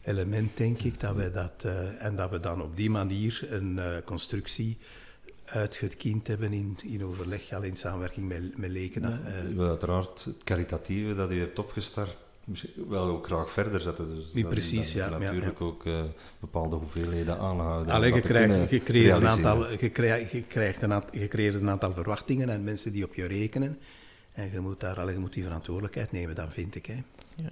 [0.03, 3.79] element, denk ik, dat wij dat, eh, en dat we dan op die manier een
[3.79, 4.77] eh, constructie
[5.45, 9.19] uitgekiend hebben in, in overleg, al in samenwerking met, met Lekena.
[9.25, 12.17] eh, U wil uiteraard het caritatieve dat u hebt opgestart
[12.87, 14.15] wel ook graag verder zetten.
[14.15, 16.03] Dus dat- precies, dat ja, natuurlijk ook eh,
[16.39, 17.87] bepaalde hoeveelheden aanhouden.
[17.87, 21.27] om Allee, je, krijgt, je, creëert een aantal, je, krijgt, je, krijgt een aantal, je
[21.27, 23.79] creëert een aantal verwachtingen en mensen die op je rekenen.
[24.33, 26.85] En je moet, daar, je moet die verantwoordelijkheid nemen, dan vind ik.
[26.85, 27.03] Hè.
[27.35, 27.49] Ja.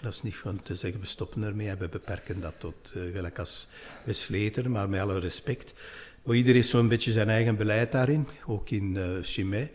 [0.00, 3.14] Dat is niet gewoon te zeggen, we stoppen ermee en we beperken dat tot uh,
[3.14, 3.68] gelijk als
[4.04, 5.74] West-Vleteren, maar met alle respect.
[6.22, 8.28] Maar iedereen heeft zo'n beetje zijn eigen beleid daarin.
[8.46, 9.70] Ook in uh, Chimay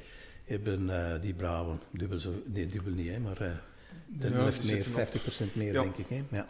[0.46, 3.48] hebben uh, die brouwen, dubbel zo, nee dubbel niet, hè, maar uh,
[4.20, 5.82] de Ja, helft meer, zitten 50% meer Ja.
[5.82, 6.06] denk ik.
[6.10, 6.16] Hè.
[6.16, 6.26] Ja.
[6.32, 6.48] Ja.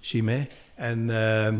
[0.00, 0.48] Chimay.
[0.74, 1.54] En, uh,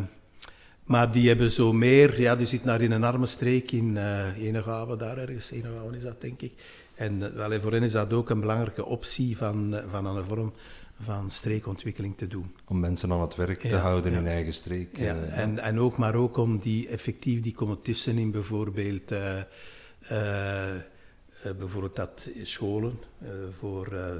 [0.85, 4.39] maar die hebben zo meer, ja, die zitten daar in een arme streek in uh,
[4.39, 6.53] Enegouwen, daar ergens, Enegouwen is dat denk ik.
[6.95, 10.25] En uh, allee, voor hen is dat ook een belangrijke optie van, uh, van een
[10.25, 10.53] vorm
[11.01, 12.55] van streekontwikkeling te doen.
[12.65, 14.19] Om mensen aan het werk te Ja, houden ja.
[14.19, 14.97] in eigen streek.
[14.99, 19.39] Ja, eh, en, en ook, maar ook om die effectief, die komen tussenin bijvoorbeeld, eh,
[19.39, 19.45] eh,
[20.71, 20.81] eh,
[21.53, 23.29] bijvoorbeeld dat scholen eh,
[23.59, 24.19] voor eh, eh,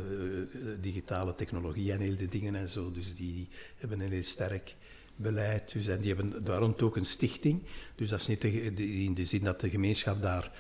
[0.81, 4.75] digitale technologie en heel dingen en zo, dus die, hebben een heel sterk
[5.17, 5.73] beleid.
[5.73, 7.63] Dus, en die hebben daarom ook een stichting.
[7.95, 10.53] Dus dat is niet in de zin dat de gemeenschap daar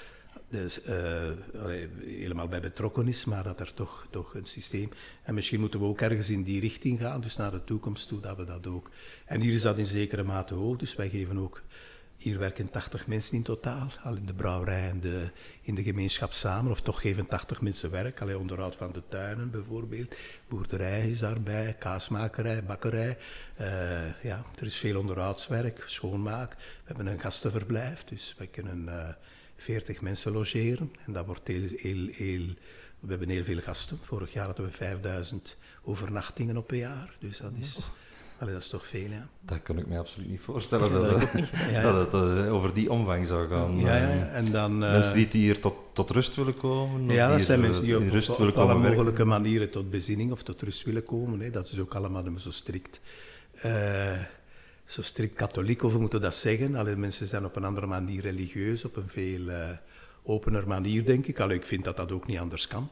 [0.49, 1.31] dus, eh,
[2.05, 4.89] helemaal bij betrokken is, maar dat er toch, toch een systeem...
[5.23, 8.21] En misschien moeten we ook ergens in die richting gaan, dus naar de toekomst toe,
[8.21, 8.91] dat we dat ook...
[9.25, 11.63] En hier is dat in zekere mate hoog, dus wij geven ook...
[12.17, 15.31] Hier werken 80 mensen in totaal, al in de brouwerij en de,
[15.63, 19.51] in de gemeenschap samen, of toch geven 80 mensen werk, alleen onderhoud van de tuinen
[19.51, 20.15] bijvoorbeeld.
[20.49, 23.19] Boerderij is daarbij, kaasmakerij, bakkerij.
[23.57, 26.51] Eh, ja, er is veel onderhoudswerk, schoonmaak.
[26.51, 29.09] We hebben een gastenverblijf, dus wij kunnen eh
[29.57, 30.93] 40 mensen logeren.
[31.07, 32.47] En dat wordt heel, heel, heel,
[33.01, 33.99] we hebben heel veel gasten.
[34.03, 37.91] Vorig jaar hadden we 5000 overnachtingen op een jaar, dus dat is,
[38.45, 39.29] allee, dat is toch veel, ja.
[39.41, 42.53] Dat kan ik me absoluut niet voorstellen, Ja, dat, dat het, Ja, dat het eh,
[42.55, 43.77] over die omvang zou gaan.
[43.77, 44.37] ja, ja, eh.
[44.37, 44.85] En dan...
[44.85, 47.15] eh, Mensen die hier tot, tot rust willen komen?
[47.15, 48.81] Ja, dat zijn mensen die op, rust op, alle werken?
[48.81, 51.41] mogelijke manieren tot bezinning of tot rust willen komen.
[51.41, 51.51] Hè.
[51.51, 53.01] Dat is ook allemaal zo strikt,
[54.85, 56.75] zo strikt katholiek, of we moeten dat zeggen.
[56.75, 59.41] Alleen mensen zijn op een andere manier religieus, op een veel
[60.23, 61.41] opener manier, denk ik.
[61.41, 62.91] Alleen ik vind dat dat ook niet anders kan.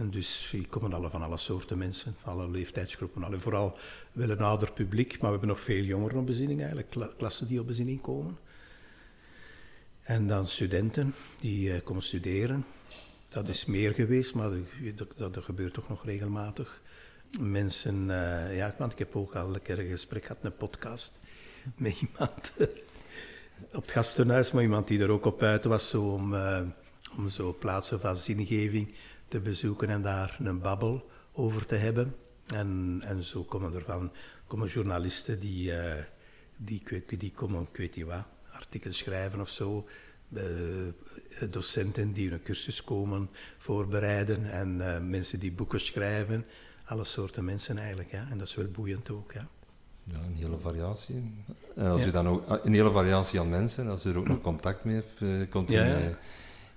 [0.00, 3.24] En dus hier komen alle, van alle soorten mensen, van alle leeftijdsgroepen.
[3.24, 3.78] Allee, vooral
[4.12, 7.46] wel een ouder publiek, maar we hebben nog veel jongeren op bezinning eigenlijk, kla- klassen
[7.46, 8.38] die op bezinning komen.
[10.02, 12.64] En dan studenten die eh, komen studeren.
[13.28, 14.50] Dat is meer geweest, maar
[14.94, 16.82] dat, dat, gebeurt toch nog regelmatig.
[17.40, 21.18] mensen, eh, ja, want ik heb ook al een keer een gesprek gehad, een podcast
[21.76, 22.52] met iemand
[23.72, 26.60] op het gastenhuis, maar iemand die er ook op uit was zo om, eh,
[27.16, 28.94] om zo plaatsen van zingeving
[29.30, 32.14] te bezoeken en daar een babbel over te hebben.
[32.46, 34.12] En, en zo komen er van
[34.46, 36.04] komen journalisten die, eh,
[36.56, 36.82] die,
[37.18, 39.88] die, komen, ik weet niet wat, artikelen schrijven of zo.
[40.32, 40.42] Uh,
[41.50, 46.44] docenten die een cursus komen voorbereiden en uh, mensen die boeken schrijven.
[46.84, 48.26] Alle soorten mensen eigenlijk, ja.
[48.30, 49.48] En dat is wel boeiend ook, ja.
[50.04, 51.32] Ja, een hele variatie.
[51.76, 52.06] En als ja.
[52.06, 54.94] u dan ook, een hele variatie aan mensen, als u er ook nog contact mee
[54.94, 56.18] hebt, komt u ja, ja.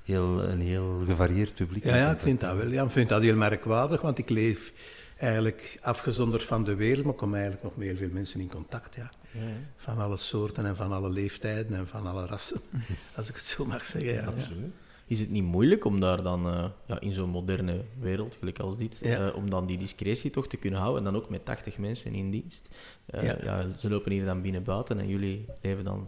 [0.03, 1.83] Heel, een heel gevarieerd publiek.
[1.83, 2.67] Ja, ja ik vind dat wel.
[2.67, 4.73] Ja, ik vind dat heel merkwaardig, want ik leef
[5.17, 8.95] eigenlijk afgezonderd van de wereld, maar kom eigenlijk nog met heel veel mensen in contact.
[8.95, 9.09] Ja.
[9.31, 9.39] ja.
[9.77, 12.61] Van alle soorten en van alle leeftijden en van alle rassen,
[13.17, 14.13] als ik het zo mag zeggen.
[14.13, 14.25] Ja.
[14.25, 14.73] Absoluut.
[15.07, 18.77] Is het niet moeilijk om daar dan uh, ja, in zo'n moderne wereld, gelijk als
[18.77, 19.27] dit, ja.
[19.27, 22.13] uh, om dan die discretie toch te kunnen houden en dan ook met 80 mensen
[22.13, 22.69] in dienst?
[23.15, 23.37] Uh, ja.
[23.43, 23.67] ja.
[23.77, 26.07] ze lopen hier dan binnen buiten en jullie leven dan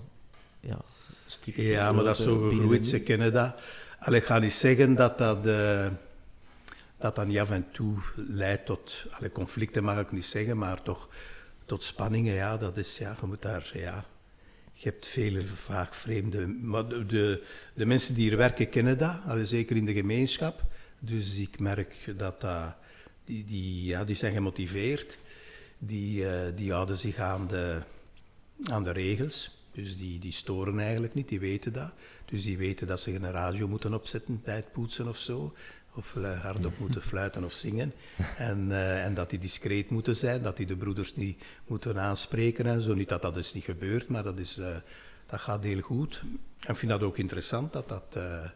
[0.59, 0.77] ja,
[1.43, 3.55] Ja, maar dat is zo gegroeid, ze kennen dat.
[3.99, 5.43] Allee, ik ga niet zeggen dat dat
[6.97, 10.81] dat dan niet af en toe leidt tot alle conflicten, mag ik niet zeggen, maar
[10.81, 11.09] toch
[11.65, 12.33] tot spanningen.
[12.33, 14.05] Ja, dat is, ja, je moet daar, ja,
[14.73, 19.15] je hebt vele vaak vreemde, maar de, de, de mensen die hier werken kennen dat,
[19.27, 20.61] alle, zeker in de gemeenschap.
[20.99, 22.73] Dus ik merk dat dat,
[23.25, 25.17] die, die, ja, die zijn gemotiveerd,
[25.77, 27.81] die, uh, die houden zich aan de,
[28.69, 29.54] aan de regels.
[29.75, 31.91] Dus die, die storen eigenlijk niet, die weten dat.
[32.25, 35.53] Dus die weten dat ze een radio moeten opzetten bij het poetsen of zo
[35.95, 37.93] of hardop moeten fluiten of zingen.
[38.37, 42.65] En, uh, en dat die discreet moeten zijn, dat die de broeders niet moeten aanspreken
[42.65, 42.93] en zo.
[42.93, 44.67] Niet dat dat dus niet gebeurt, maar dat, is, uh,
[45.25, 46.21] dat gaat heel goed.
[46.59, 48.49] En ik vind dat ook interessant, dat dat uh,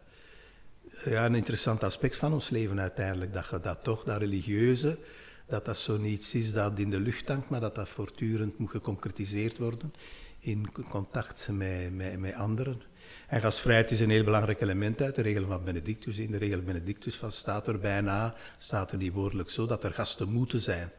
[1.04, 3.32] ja, een interessant aspect van ons leven uiteindelijk.
[3.32, 4.98] Dat je dat toch, dat religieuze,
[5.46, 8.70] dat dat zo niets is dat in de lucht hangt, maar dat dat voortdurend moet
[8.70, 9.92] geconcretiseerd worden
[10.40, 12.82] in contact met, met, met anderen.
[13.26, 16.18] En gastvrijheid is een heel belangrijk element uit de regel van Benedictus.
[16.18, 19.92] In de regel Benedictus van staat er bijna, staat er niet woordelijk zo, dat er
[19.92, 20.90] gasten moeten zijn.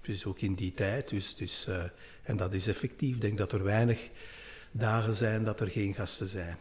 [0.00, 1.08] Dus ook in die tijd.
[1.08, 1.82] Dus, dus, uh,
[2.22, 3.14] en dat is effectief.
[3.14, 4.10] Ik denk dat er weinig
[4.70, 6.56] dagen zijn dat er geen gasten zijn.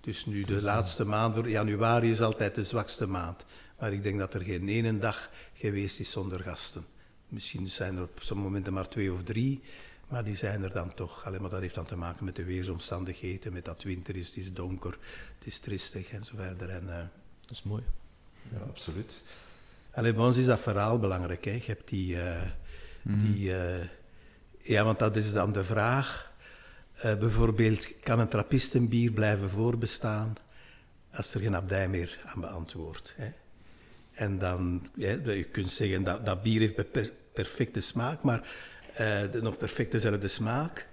[0.00, 3.44] Dus nu de laatste maand, januari is altijd de zwakste maand.
[3.78, 6.84] Maar ik denk dat er geen ene dag geweest is zonder gasten.
[7.28, 9.62] Misschien zijn er op sommige momenten maar twee of drie.
[10.08, 11.24] Maar die zijn er dan toch.
[11.24, 14.36] Alleen maar dat heeft dan te maken met de weersomstandigheden, met dat winter is, het
[14.36, 14.98] is donker,
[15.38, 16.70] het is tristig en zo verder.
[16.70, 16.96] En, uh,
[17.40, 17.82] dat is mooi.
[18.52, 19.22] Ja, absoluut.
[19.90, 21.44] Alleen bij ons is dat verhaal belangrijk.
[21.44, 21.50] Hè.
[21.50, 22.14] Je hebt die...
[22.14, 22.42] Uh,
[23.02, 23.20] mm.
[23.20, 23.84] die uh,
[24.62, 26.32] ja, want dat is dan de vraag.
[27.02, 30.36] bijvoorbeeld, kan een trappistenbier blijven voorbestaan
[31.12, 33.14] als er geen abdij meer aan beantwoordt?
[34.12, 38.48] En dan, ja, je kunt zeggen, dat, dat bier heeft per perfecte smaak, maar
[39.32, 40.86] de nog perfect dezelfde smaak.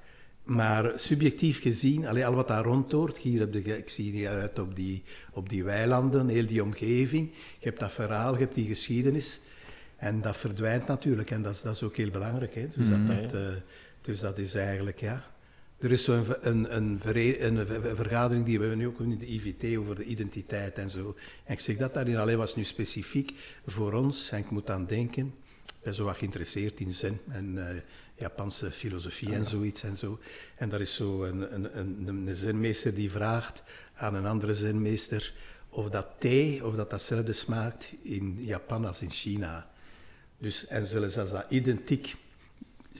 [0.43, 4.59] Maar subjectief gezien, allee, al wat daar rondhoort, hier heb je, ik zie hier uit
[4.59, 7.31] op die, op die weilanden, heel die omgeving.
[7.59, 9.39] Je hebt dat verhaal, je hebt die geschiedenis.
[9.95, 12.55] En dat verdwijnt natuurlijk, en dat is, dat is ook heel belangrijk.
[12.55, 12.67] Hè?
[12.75, 13.47] Dus, mm, dat, dat, uh,
[14.01, 15.23] dus dat is eigenlijk, ja.
[15.79, 19.77] Er is zo'n een, een, een, een, vergadering die we nu ook in de IVT
[19.77, 21.15] over de identiteit en zo.
[21.43, 23.33] En ik zeg dat daarin alleen was nu specifiek
[23.65, 25.33] voor ons, en ik moet aan denken
[25.83, 27.67] ben zo wat geïnteresseerd in zen en uh,
[28.15, 30.19] Japanse filosofie ah, en zoiets en zo.
[30.55, 35.33] En daar is zo een, een, een, een zenmeester die vraagt aan een andere zenmeester
[35.69, 39.69] of dat thee, of dat datzelfde smaakt in Japan als in China.
[40.37, 42.15] Dus, en zelfs als dat identiek,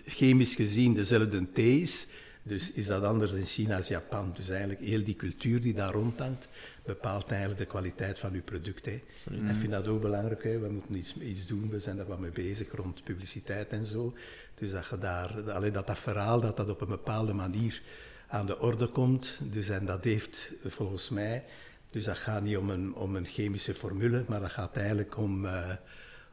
[0.05, 2.07] chemisch gezien, dezelfde thee is,
[2.43, 4.31] dus is dat anders in China als Japan.
[4.35, 6.47] Dus eigenlijk heel die cultuur die daar rondhangt,
[6.85, 8.85] bepaalt eigenlijk de kwaliteit van uw product.
[8.85, 9.01] Hè.
[9.29, 10.43] Ik vind dat ook belangrijk.
[10.43, 10.59] Hè.
[10.59, 14.13] We moeten iets, iets doen, we zijn daar wat mee bezig rond publiciteit en zo.
[14.55, 17.81] Dus dat je daar, alleen dat dat verhaal, dat dat op een bepaalde manier
[18.27, 19.39] aan de orde komt.
[19.41, 21.43] Dus en dat heeft volgens mij,
[21.89, 25.45] dus dat gaat niet om een, om een chemische formule, maar dat gaat eigenlijk om,
[25.45, 25.69] uh,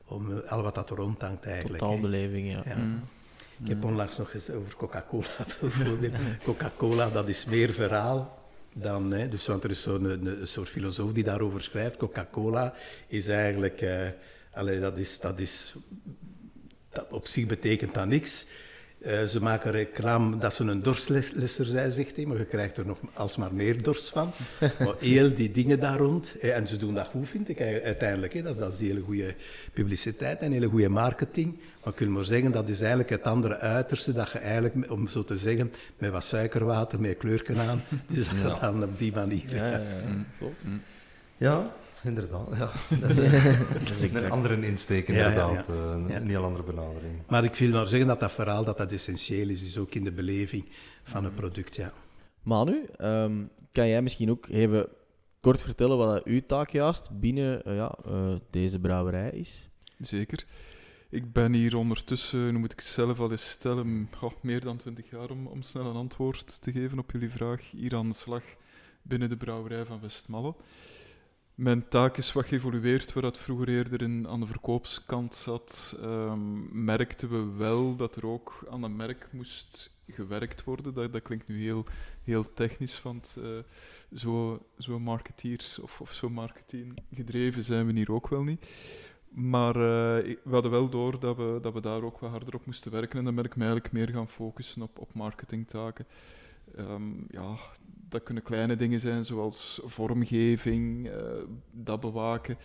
[0.04, 1.78] om al wat dat er rondhangt eigenlijk.
[1.82, 2.62] Totaalbeleving, ja.
[2.66, 2.76] ja.
[2.76, 3.02] Mm.
[3.62, 5.28] Ik heb onlangs nog eens over Coca-Cola
[5.61, 6.14] bijvoorbeeld.
[6.42, 8.38] Coca-Cola, dat is meer verhaal
[8.72, 11.96] dan, hè, dus, want er is zo'n een, een, soort filosoof die daarover schrijft.
[11.96, 12.74] Coca-Cola
[13.06, 13.84] is eigenlijk,
[14.52, 15.74] allee, dat is, dat is,
[16.90, 18.46] dat op zich betekent dat niks.
[19.06, 22.86] Uh, ze maken reclame dat ze een dorstlesser zijn, zegt hij, maar je krijgt er
[22.86, 24.32] nog alsmaar meer dorst van.
[24.84, 28.32] maar heel die dingen daar rond, en ze doen dat goed, vind ik uiteindelijk.
[28.32, 29.34] Hè, dat, dat is hele goede
[29.72, 31.58] publiciteit en hele goede marketing.
[31.85, 35.07] Maar ik wil maar zeggen, dat is eigenlijk het andere uiterste, dat je eigenlijk, om
[35.07, 38.59] zo te zeggen, met wat suikerwater, met kleurken aan, dus dat ja.
[38.70, 39.55] dan op die manier.
[39.55, 39.81] Ja, ja,
[40.39, 40.55] ja.
[41.37, 41.74] ja.
[42.03, 42.49] inderdaad.
[42.57, 42.70] Ja.
[43.01, 45.66] Dat is een andere insteek, inderdaad.
[45.66, 45.74] Ja,
[46.09, 47.14] ja, Een heel andere benadering.
[47.28, 50.05] Maar ik wil maar zeggen dat dat verhaal dat dat essentieel is, is ook in
[50.05, 50.68] de beleving
[51.03, 51.93] van het product, ja.
[52.43, 54.89] Manu, um, kan jij misschien ook even
[55.41, 59.68] kort vertellen wat uw taak juist binnen uh, ja, uh, deze brouwerij is?
[59.99, 60.45] Zeker.
[61.11, 64.08] Ik ben hier ondertussen, nu moet ik zelf al eens stellen,
[64.40, 67.70] meer dan twintig jaar om, om snel een antwoord te geven op jullie vraag.
[67.70, 68.42] Hier aan de slag
[69.02, 70.54] binnen de brouwerij van Westmalle.
[71.54, 75.96] Mijn taak is wat geëvolueerd, waar dat vroeger eerder aan de verkoopskant zat.
[76.02, 80.94] Um, merkten we wel dat er ook aan een merk moest gewerkt worden.
[80.94, 81.84] Dat, dat klinkt nu heel,
[82.22, 83.58] heel technisch, want uh,
[84.14, 88.66] zo, zo marketeers of, of zo marketing gedreven zijn we hier ook wel niet.
[89.31, 89.83] Maar uh,
[90.43, 93.18] we hadden wel door dat we, dat we daar ook wat harder op moesten werken
[93.18, 96.07] en dan ben ik me eigenlijk meer gaan focussen op, op marketingtaken.
[96.78, 97.57] Um, ja,
[98.09, 101.14] dat kunnen kleine dingen zijn, zoals vormgeving, uh,
[101.70, 102.59] dat bewaken,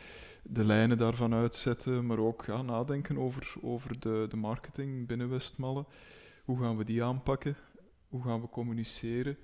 [0.43, 5.85] de lijnen daarvan uitzetten, maar ook ja, nadenken over, over de, de marketing binnen Westmalle.
[6.45, 7.55] Hoe gaan we die aanpakken?
[8.09, 9.37] Hoe gaan we communiceren?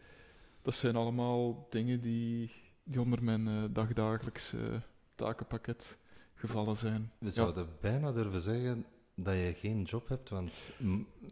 [0.61, 2.51] Dat zijn allemaal dingen die,
[2.83, 4.81] die onder mijn uh, dagdagelijkse
[5.15, 5.97] takenpakket
[6.41, 7.11] gevallen zijn.
[7.17, 8.85] We zouden bijna durven zeggen
[9.15, 10.51] dat je geen job hebt, want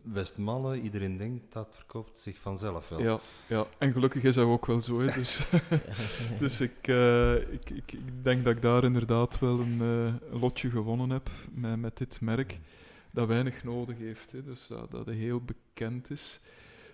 [0.04, 3.02] Westmalle, iedereen denkt dat verkoopt zich vanzelf wel.
[3.02, 3.66] Ja, ja.
[3.78, 5.00] en gelukkig is dat ook wel zo.
[5.00, 5.14] Hè.
[5.14, 5.42] Dus,
[6.40, 10.70] dus ik, uh, ik, ik, ik, denk dat ik daar inderdaad wel een, uh, lotje
[10.70, 12.60] gewonnen heb met, met dit merk,
[13.12, 14.32] dat weinig nodig heeft.
[14.32, 14.44] Hè.
[14.44, 16.40] Dus dat, dat heel bekend is.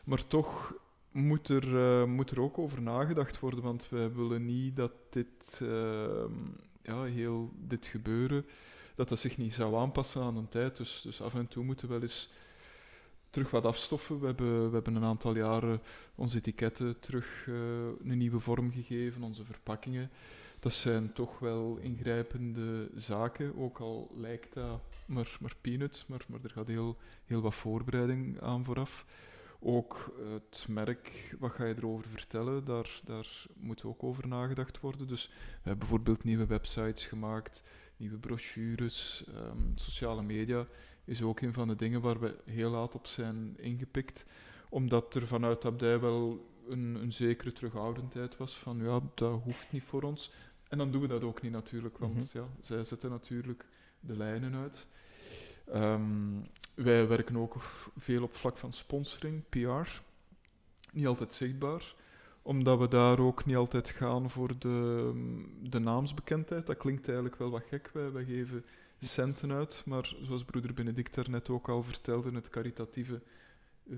[0.03, 0.73] Maar toch
[1.11, 5.61] moet er, uh, moet er ook over nagedacht worden, want wij willen niet dat dit,
[5.61, 6.31] ehm,
[6.85, 8.45] ja, heel dit gebeuren
[8.95, 10.77] dat dat zich niet zou aanpassen aan een tijd.
[10.77, 12.29] Dus, dus af en toe moeten we wel eens
[13.29, 14.19] terug wat afstoffen.
[14.19, 15.81] We hebben, we hebben een aantal jaren
[16.15, 17.55] onze etiketten terug uh,
[18.05, 20.09] een nieuwe vorm gegeven, onze verpakkingen.
[20.59, 26.39] Dat zijn toch wel ingrijpende zaken, ook al lijkt dat maar, maar peanuts, maar, maar
[26.43, 29.05] er gaat heel, heel wat voorbereiding aan vooraf.
[29.59, 35.07] Ook het merk, wat ga je erover vertellen, daar, daar moet ook over nagedacht worden.
[35.07, 37.63] Dus we hebben bijvoorbeeld nieuwe websites gemaakt,
[37.97, 40.67] nieuwe brochures, um, sociale media
[41.05, 44.25] is ook een van de dingen waar we heel laat op zijn ingepikt.
[44.69, 49.83] Omdat er vanuit Abdij wel een, een zekere terughoudendheid was van ja, dat hoeft niet
[49.83, 50.31] voor ons.
[50.67, 52.37] En dan doen we dat ook niet natuurlijk, want mhm.
[52.37, 53.65] ja, zij zetten natuurlijk
[53.99, 54.87] de lijnen uit.
[55.73, 57.55] Um, wij werken ook
[57.97, 60.01] veel op vlak van sponsoring, PR.
[60.91, 61.95] Niet altijd zichtbaar
[62.45, 65.11] omdat we daar ook niet altijd gaan voor de,
[65.61, 66.65] de naamsbekendheid.
[66.65, 67.89] Dat klinkt eigenlijk wel wat gek.
[67.93, 68.65] Wij, wij geven
[68.99, 73.21] centen uit, maar zoals broeder Benedict daarnet ook al vertelde, het caritatieve
[73.89, 73.97] eh,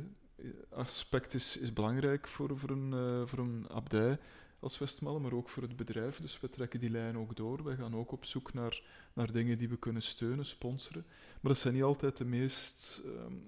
[0.70, 4.20] aspect is, is belangrijk voor, voor, een, uh, voor een abdij
[4.60, 6.20] als Westmalle, maar ook voor het bedrijf.
[6.20, 7.64] Dus we trekken die lijn ook door.
[7.64, 8.82] Wij gaan ook op zoek naar,
[9.14, 11.06] naar dingen die we kunnen steunen, sponsoren.
[11.42, 13.44] Maar dat zijn niet altijd de meest um,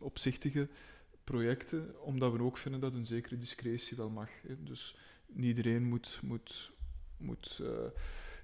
[0.00, 0.68] opzichtige
[1.24, 4.28] projecten, omdat we ook vinden dat een zekere discretie wel mag.
[4.46, 4.62] Hè.
[4.62, 4.96] Dus
[5.26, 6.72] niet iedereen moet, moet,
[7.16, 7.68] moet uh,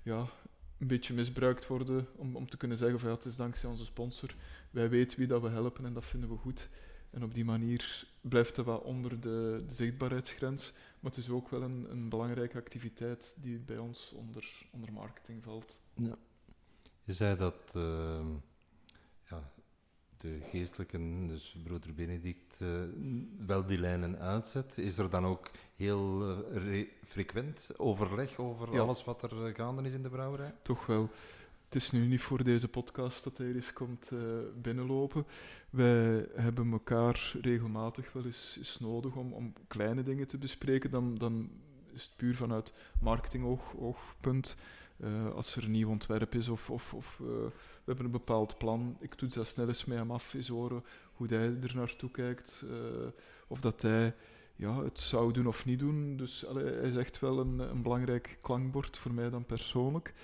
[0.03, 0.29] ja,
[0.79, 4.35] een beetje misbruikt worden om, om te kunnen zeggen van het is dankzij onze sponsor.
[4.71, 6.69] Wij weten wie dat we helpen en dat vinden we goed.
[7.11, 11.49] En op die manier blijft het wat onder de, de zichtbaarheidsgrens, maar het is ook
[11.49, 15.81] wel een, een belangrijke activiteit die bij ons onder, onder marketing valt.
[15.95, 16.17] Ja.
[17.05, 18.27] Je zei dat uh,
[19.29, 19.51] ja,
[20.17, 22.83] de geestelijke, dus broeder Benedict, uh,
[23.47, 24.79] wel die lijnen uitzet.
[24.79, 29.93] Is er dan ook heel uh, frequent overleg over alles wat er uh, gaande is
[29.93, 30.55] in de brouwerij?
[30.63, 31.11] Toch wel.
[31.69, 34.11] Het is nu niet voor deze podcast dat hij eens komt
[34.63, 35.27] binnenlopen.
[35.71, 40.91] Wij hebben elkaar regelmatig wel eens, nodig om, om kleine dingen te bespreken.
[40.91, 41.51] Dan, dan
[41.93, 44.57] is het puur vanuit marketing-oogpunt.
[44.97, 48.59] Uh, als er een nieuw ontwerp is of, of, of uh, we hebben een bepaald
[48.59, 52.11] plan, ik doe dat snel eens met hem af, eens horen hoe hij er naartoe
[52.11, 52.65] kijkt,
[53.47, 54.15] of dat hij
[54.57, 56.17] ja, het zou doen of niet doen.
[56.17, 60.15] Dus hij is echt wel een, een belangrijk klankbord voor mij dan persoonlijk,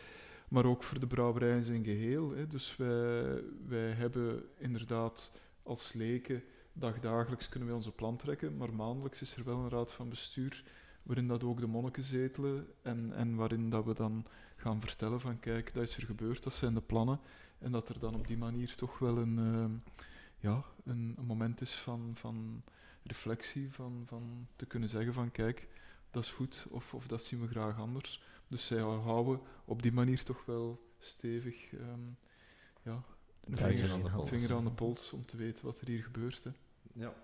[0.54, 2.30] maar ook voor de brouwerij in zijn geheel.
[2.30, 2.46] Hè.
[2.46, 5.32] Dus wij, wij hebben inderdaad
[5.62, 6.42] als leken
[6.72, 10.64] dagdagelijks kunnen wij onze plan trekken, maar maandelijks is er wel een raad van bestuur
[11.02, 14.26] waarin dat ook de monniken zetelen en, en waarin dat we dan
[14.56, 17.20] gaan vertellen van kijk, dat is er gebeurd, dat zijn de plannen.
[17.58, 19.64] En dat er dan op die manier toch wel een, uh,
[20.38, 22.62] ja, een, een, moment is van, van
[23.02, 25.68] reflectie, van, van te kunnen zeggen van kijk,
[26.10, 28.22] dat is goed of, of dat zien we graag anders.
[28.54, 32.16] Dus zij houden op die manier toch wel stevig um,
[32.82, 33.02] ja,
[33.44, 34.28] de vinger, aan de, pols.
[34.28, 36.44] vinger aan de pols om te weten wat er hier gebeurt.
[36.44, 36.50] Hè.
[36.92, 37.14] Ja.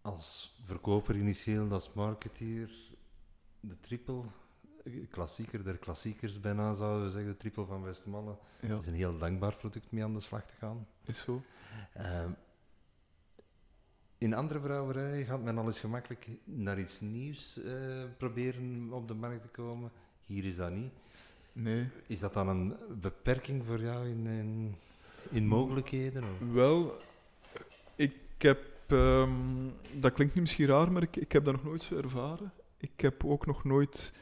[0.00, 2.70] Als verkoper initieel, als marketeer,
[3.60, 4.22] de triple
[5.10, 8.38] klassieker der klassiekers bijna, zouden we zeggen, de trippel van Westmalle.
[8.60, 10.86] Ja, is een heel dankbaar product mee aan de slag te gaan.
[11.04, 11.42] is zo.
[11.92, 12.32] Ehm,
[14.22, 17.72] in andere brouwerijen gaat men al eens gemakkelijk naar iets nieuws eh,
[18.16, 19.90] proberen op de markt te komen.
[20.26, 20.92] Hier is dat niet.
[21.52, 21.86] Nee.
[22.06, 24.74] Is dat dan een beperking voor jou in, in,
[25.30, 26.22] in mogelijkheden?
[26.22, 26.52] of?
[26.52, 26.96] Wel,
[27.94, 28.60] ik heb...
[28.86, 29.30] ehm,
[29.92, 32.52] dat klinkt nu misschien raar, maar ik, ik heb dat nog nooit zo ervaren.
[32.76, 34.12] Ik heb ook nog nooit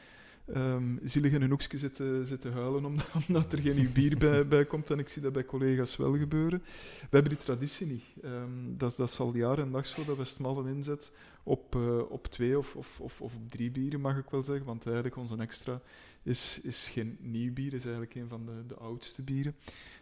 [0.53, 4.47] ehm, zielig in een hoekje zitten, zitten huilen omdat, omdat er geen nieuw bier bij,
[4.53, 4.89] bij komt.
[4.89, 6.61] En ik zie dat bij collega's wel gebeuren.
[6.99, 8.03] We hebben die traditie niet.
[8.21, 11.11] Ehm, dat, dat is al jaren en dag zo, dat Westmallen inzet
[11.43, 14.65] op, eh, op twee of, of, of, of op drie bieren, mag ik wel zeggen.
[14.65, 15.81] Want eigenlijk onze extra
[16.23, 19.55] is, is geen nieuw bier, is eigenlijk een van de, de oudste bieren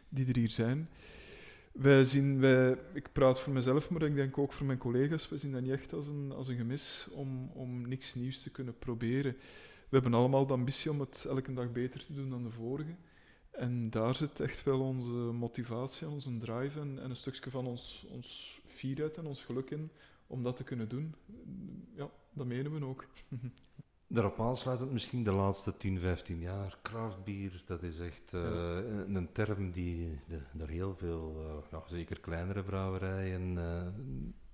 [0.10, 0.90] die er hier zijn.
[1.72, 5.38] Wij zien, wij, ik praat voor mezelf, maar ik denk ook voor mijn collega's, wij
[5.38, 8.78] zien dat niet echt als een, als een gemis om, om niks nieuws te kunnen
[8.78, 9.36] proberen.
[9.90, 12.96] We hebben allemaal de ambitie om het elke dag beter te doen dan de vorige.
[13.52, 17.66] En daar zit echt wel onze motivatie en onze drive en, en een stukje van
[17.66, 19.92] ons, ons fierheid en ons geluk in
[20.28, 21.16] om dat te kunnen doen.
[21.96, 23.06] Ja, dat menen we ook.
[24.12, 26.78] Daarop aansluitend misschien de laatste 10, 15 jaar.
[26.82, 28.42] Craftbier, dat is echt eh,
[28.76, 30.20] een, een term die
[30.52, 33.88] door heel veel, eh, ja, zeker kleinere brouwerijen, eh,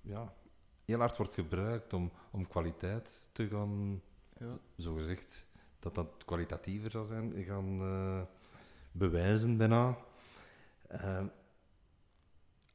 [0.00, 0.34] ja,
[0.84, 4.02] heel hard wordt gebruikt om, om kwaliteit te gaan,
[4.38, 5.46] Ja, zogezegd,
[5.78, 8.22] dat dat kwalitatiever zou zijn, gaan eh,
[8.92, 9.98] bewijzen bijna.
[10.88, 11.24] Eh,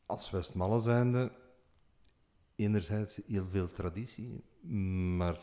[0.05, 1.32] als Westmalle zijnde,
[2.55, 4.43] enerzijds heel veel traditie,
[5.16, 5.39] maar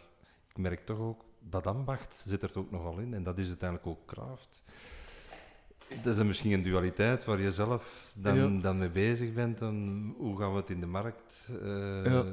[0.48, 3.14] ik merk toch ook, dat ambacht zit er ook nogal in.
[3.14, 4.62] En dat is uiteindelijk ook craft.
[6.02, 8.60] Dat is een- misschien een dualiteit waar je zelf dan, Ja.
[8.62, 9.58] dan mee bezig bent.
[9.58, 12.24] Dan, hoe gaan we het in de markt eh, Ja.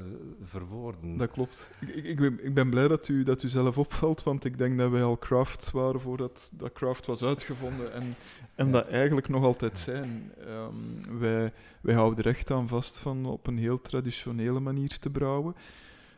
[0.43, 1.17] verwoorden?
[1.17, 1.69] dat klopt.
[1.81, 4.57] Ik, ik, ik, ben, ik ben blij dat u, dat u zelf opvalt, want ik
[4.57, 8.15] denk dat wij al craft waren voordat dat craft was uitgevonden en,
[8.55, 8.71] en Ja.
[8.71, 10.31] dat eigenlijk nog altijd zijn.
[10.45, 15.09] Ehm, wij, wij houden er echt aan vast van op een heel traditionele manier te
[15.09, 15.55] brouwen.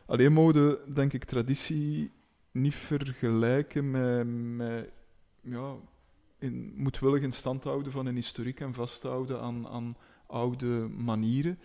[0.06, 2.10] Alleen mogen we, denk ik, traditie
[2.52, 4.26] niet vergelijken met,
[4.56, 4.90] met
[5.42, 5.74] ja,
[6.38, 11.58] in, moedwillig in stand houden van een historiek en vasthouden aan, aan oude manieren.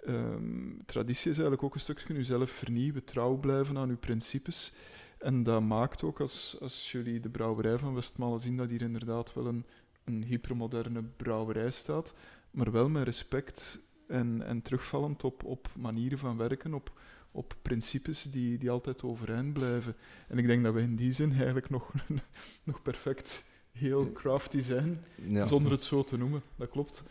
[0.00, 4.72] Ehm, traditie is eigenlijk ook een stukje jezelf vernieuwen, trouw blijven aan uw principes.
[5.18, 9.34] En dat maakt ook, als, als jullie de brouwerij van Westmalle zien, dat hier inderdaad
[9.34, 9.64] wel een,
[10.04, 12.14] een hypermoderne brouwerij staat,
[12.50, 17.00] maar wel met respect en, en terugvallend op, op manieren van werken, op,
[17.30, 19.96] op principes die, die altijd overeind blijven.
[20.28, 21.92] En ik denk dat we in die zin eigenlijk nog,
[22.64, 23.44] nog perfect
[23.78, 25.46] heel crafty zijn, Ja.
[25.46, 26.42] zonder het zo te noemen.
[26.56, 27.04] Dat klopt.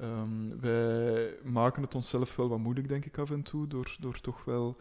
[0.00, 4.20] Ehm, wij maken het onszelf wel wat moeilijk, denk ik, af en toe, door, door
[4.20, 4.76] toch wel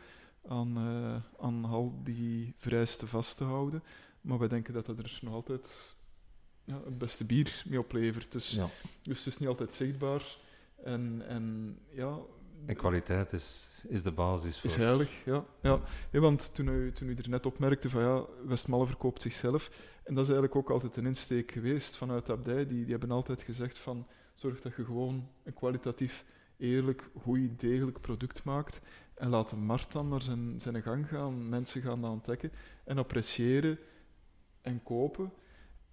[0.48, 3.84] aan, eh, aan al die vereisten vast te houden.
[4.22, 5.96] Maar wij denken dat dat er nog altijd
[6.64, 8.32] ja, het beste bier mee oplevert.
[8.32, 8.60] Dus,
[9.02, 10.38] dus het is niet altijd zichtbaar.
[10.84, 12.18] En, en ja,
[12.66, 14.70] En kwaliteit is, is de basis voor...
[14.70, 15.46] is heilig, ja.
[15.62, 15.80] ja.
[16.12, 19.70] Ja, want toen u, toen u er net opmerkte van ja, Westmalle verkoopt zichzelf.
[20.04, 22.68] En dat is eigenlijk ook altijd een insteek geweest vanuit de abdij.
[22.68, 26.26] Die, die hebben altijd gezegd van zorg dat je gewoon een kwalitatief,
[26.58, 28.82] eerlijk, goed, degelijk product maakt.
[29.14, 31.50] En laat de markt dan naar zijn, zijn gang gaan.
[31.50, 32.52] Mensen gaan dat ontdekken
[32.84, 33.80] en appreciëren
[34.62, 35.32] en kopen.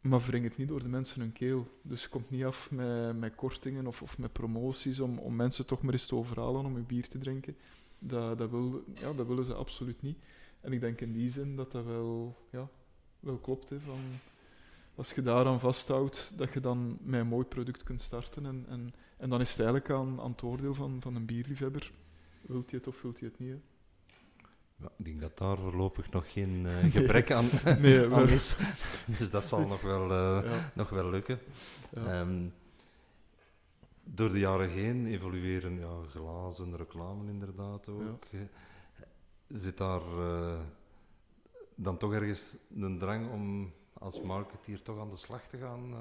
[0.09, 1.67] Maar wring het niet door de mensen hun keel.
[1.83, 5.83] Dus komt niet af met, met kortingen of, of met promoties om, om mensen toch
[5.83, 7.57] maar eens te overhalen om een bier te drinken.
[7.99, 10.19] Dat, dat, wil, ja, dat willen ze absoluut niet.
[10.61, 12.69] En ik denk in die zin dat dat wel, ja,
[13.21, 13.69] wel klopt.
[13.69, 14.01] Hè, van,
[14.95, 18.47] als je daaraan vasthoudt, dat je dan met een mooi product kunt starten.
[18.47, 21.93] En, en, en dan is het eigenlijk aan, aan het oordeel van, van een bierliefhebber.
[22.41, 23.57] Wilt hij het of wilt hij het niet?
[24.79, 27.49] Ja, ik denk dat daar voorlopig nog geen eh, gebrek aan,
[27.81, 28.57] Nee, aan is.
[29.19, 31.39] Dus dat zal nog wel, eh, Ja, nog wel lukken.
[31.95, 32.21] ja.
[32.21, 32.49] Ehm,
[34.09, 38.25] door de jaren heen evolueren ja, glazen, reclame inderdaad ook.
[39.49, 40.59] Zit daar eh,
[41.75, 45.95] dan toch ergens een drang om als marketeer toch aan de slag te gaan?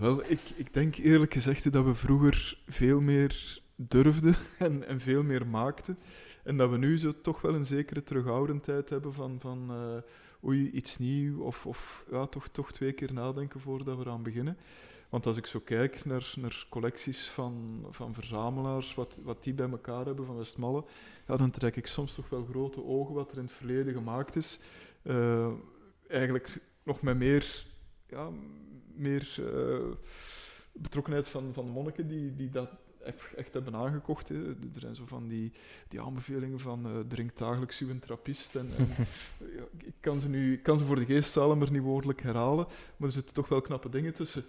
[0.00, 5.22] wel, ik, ik denk eerlijk gezegd dat we vroeger veel meer durfden en, en veel
[5.22, 5.98] meer maakten.
[6.44, 10.70] En dat we nu zo toch wel een zekere terughoudendheid hebben van, van eh, oei,
[10.70, 14.56] iets nieuw of, of ja, toch, toch twee keer nadenken voordat we eraan beginnen.
[15.08, 19.70] Want als ik zo kijk naar, naar collecties van, van verzamelaars, wat, wat die bij
[19.70, 20.84] elkaar hebben van Westmalle,
[21.26, 24.36] ja, dan trek ik soms toch wel grote ogen wat er in het verleden gemaakt
[24.36, 24.60] is.
[25.02, 25.52] Eh,
[26.08, 27.66] eigenlijk nog met meer,
[28.08, 28.30] ja,
[28.94, 29.90] meer eh,
[30.72, 32.70] betrokkenheid van, van de monniken die, die dat
[33.36, 34.28] echt hebben aangekocht.
[34.28, 34.48] Hè.
[34.48, 35.52] Er zijn zo van die,
[35.88, 38.54] die aanbevelingen van uh, drink dagelijks uw trappist.
[38.54, 38.88] En, en
[39.90, 42.66] ik, kan ze nu, ik kan ze voor de geest halen, maar niet woordelijk herhalen.
[42.96, 44.44] Maar er zitten toch wel knappe dingen tussen.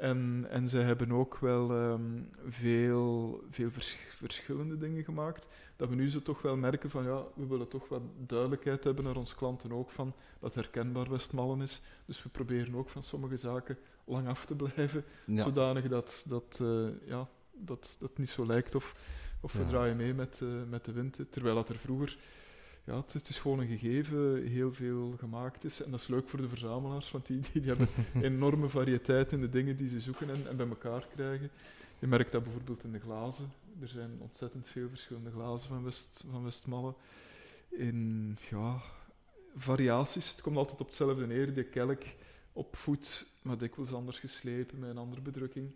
[0.00, 5.46] En, en zij hebben ook wel um, veel, veel vers verschillende dingen gemaakt.
[5.76, 9.04] Dat we nu zo toch wel merken van ja, we willen toch wat duidelijkheid hebben
[9.04, 11.82] naar onze klanten ook van dat herkenbaar Westmallen is.
[12.04, 16.88] Dus we proberen ook van sommige zaken lang af te blijven, zodanig dat, dat, uh,
[17.04, 17.28] ja,
[17.64, 18.94] dat dat niet zo lijkt of,
[19.40, 21.18] of we draaien mee met, uh, met de wind.
[21.30, 22.16] Terwijl dat er vroeger
[22.84, 25.82] ja, het, is gewoon een gegeven, heel veel gemaakt is.
[25.82, 27.88] En dat is leuk voor de verzamelaars, want die, die, die hebben
[28.32, 31.50] enorme variëteit in de dingen die ze zoeken en, en bij elkaar krijgen.
[31.98, 33.52] Je merkt dat bijvoorbeeld in de glazen.
[33.80, 36.94] Er zijn ontzettend veel verschillende glazen van, West, van Westmalle.
[37.68, 38.82] In ja,
[39.56, 41.54] variaties, het komt altijd op hetzelfde neer.
[41.54, 42.02] Die kelk
[42.52, 45.70] op voet, maar dikwijls anders geslepen met een andere bedrukking.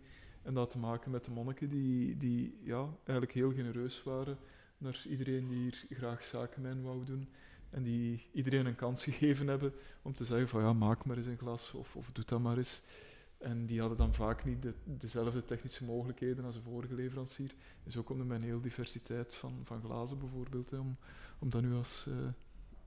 [0.45, 4.37] En dat te maken met de monniken die, die ja, eigenlijk heel genereus waren
[4.77, 7.29] naar iedereen die hier graag zaken mee wou doen.
[7.69, 11.25] En die iedereen een kans gegeven hebben om te zeggen van ja, maak maar eens
[11.25, 12.83] een glas of, of doe dat maar eens.
[13.37, 17.55] En die hadden dan vaak niet de, dezelfde technische mogelijkheden als de vorige leverancier.
[17.83, 20.97] En zo komt er met een heel diversiteit van, van glazen bijvoorbeeld, om,
[21.39, 22.15] om dat nu als, uh,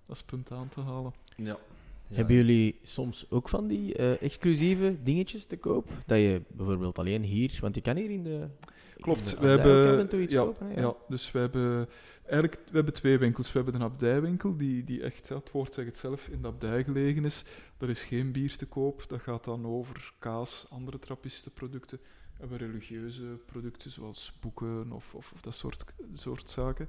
[0.07, 1.13] als punt aan te halen.
[1.37, 1.59] Ja.
[2.13, 5.91] Hebben jullie soms ook van die uh, exclusieve dingetjes te koop?
[6.07, 8.47] Dat je bijvoorbeeld alleen hier, want je kan hier in de.
[9.01, 10.29] Klopt, we hebben.
[10.29, 10.81] Ja, kopen, ja.
[10.81, 11.89] ja, dus we hebben
[12.23, 13.53] eigenlijk we hebben twee winkels.
[13.53, 16.85] We hebben een abdijwinkel, die, die echt, het woord zegt het zelf, in de abdij
[16.85, 17.45] gelegen is.
[17.79, 21.99] Er is geen bier te koop, dat gaat dan over kaas, andere trappistenproducten.
[22.03, 26.89] We hebben religieuze producten, zoals boeken of, of, of dat soort, soort zaken.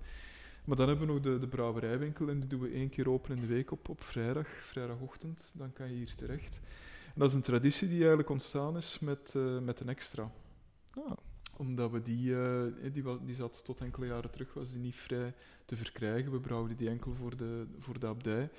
[0.66, 3.36] Maar dan hebben we nog de, de brouwerijwinkel en die doen we één keer open
[3.36, 5.54] in de week op, op vrijdag, vrijdagochtend.
[5.56, 6.60] Dan kan je hier terecht.
[7.06, 10.32] En dat is een traditie die eigenlijk ontstaan is met, uh, met een extra.
[10.96, 11.12] Ah.
[11.58, 15.34] Omdat we die, uh, die, die zat tot enkele jaren terug, was die niet vrij
[15.66, 16.32] te verkrijgen.
[16.32, 18.50] We brouwden die enkel voor de, voor de abdij.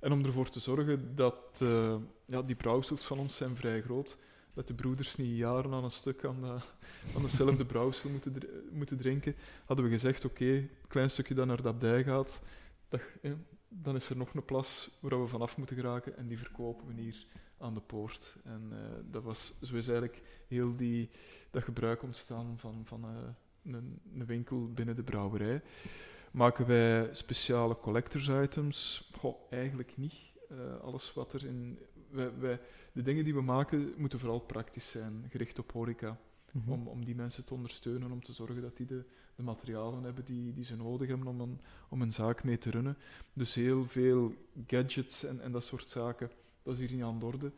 [0.00, 4.18] En om ervoor te zorgen dat uh, ja, die brouwsels van ons zijn vrij groot
[4.54, 6.58] dat de broeders niet jaren aan een stuk aan, de,
[7.16, 8.34] aan hetzelfde brouwsel moeten,
[8.72, 9.34] moeten drinken,
[9.64, 12.40] hadden we gezegd, oké, een klein stukje dat naar de abdij gaat,
[12.88, 13.00] dat,
[13.68, 17.02] dan is er nog een plas waar we vanaf moeten geraken en die verkopen we
[17.02, 17.26] hier
[17.58, 18.36] aan de poort.
[18.44, 18.78] En uh,
[19.10, 21.10] dat was, zo is eigenlijk heel die,
[21.50, 25.62] dat gebruik ontstaan van, van uh, een, een, winkel binnen de brouwerij.
[26.30, 29.10] Maken wij speciale collectors items?
[29.18, 30.14] Goh, eigenlijk niet.
[30.50, 31.78] Uh, alles wat er in,
[32.14, 32.60] wij,
[32.92, 36.18] de dingen die we maken moeten vooral praktisch zijn, gericht op horeca.
[36.54, 36.70] Mhm.
[36.70, 39.04] om, om die mensen te ondersteunen, om te zorgen dat die de,
[39.36, 42.70] de materialen hebben die, die ze nodig hebben om een, om een zaak mee te
[42.70, 42.96] runnen.
[43.32, 44.34] Dus heel veel
[44.66, 46.30] gadgets en, en dat soort zaken,
[46.62, 47.52] dat is hier niet aan de orde.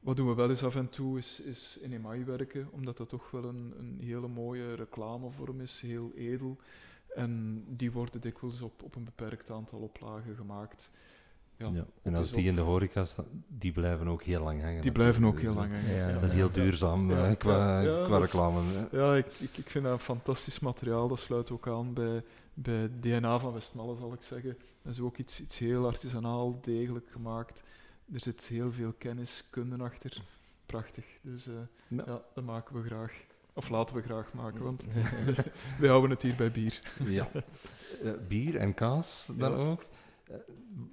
[0.00, 3.08] Wat doen we wel eens af en toe, is, is in email werken, omdat dat
[3.08, 6.58] toch wel een, een hele mooie reclamevorm is, heel edel.
[7.14, 10.90] En die worden dikwijls op, op een beperkt aantal oplagen gemaakt.
[11.56, 14.82] Ja, En als die in de horeca staan, die blijven ook heel lang hangen.
[14.82, 15.94] Die blijven ook heel lang hangen.
[15.94, 18.60] Ja, dat is heel duurzaam uh, qua, qua reclame.
[18.90, 21.08] ja, ik, ik, ik vind dat een fantastisch materiaal.
[21.08, 22.22] Dat sluit ook aan bij,
[22.54, 24.58] bij DNA van Westmalle, zal ik zeggen.
[24.82, 27.62] Dat is ook iets, iets heel artisanaal, degelijk gemaakt.
[28.12, 30.22] Er zit heel veel kennis, kunde achter.
[30.66, 31.04] Prachtig.
[31.20, 31.54] Dus uh,
[31.88, 32.22] ja.
[32.34, 33.12] dat maken we graag.
[33.52, 34.84] Of laten we graag maken, want
[35.80, 36.78] we houden het hier bij bier.
[37.04, 37.28] ja.
[38.02, 39.84] Uh, bier en kaas dan ook?
[40.24, 40.36] Eh,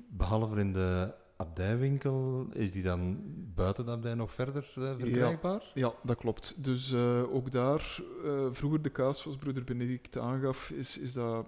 [0.10, 3.20] behalve in de abdijwinkel, is die dan
[3.56, 5.72] buiten de abdij nog verder uh, verkrijgbaar?
[5.74, 6.64] Ja, ja, dat klopt.
[6.64, 11.46] Dus uh, ook daar, uh, vroeger de kaas, zoals broeder Benedict aangaf, is, is dat,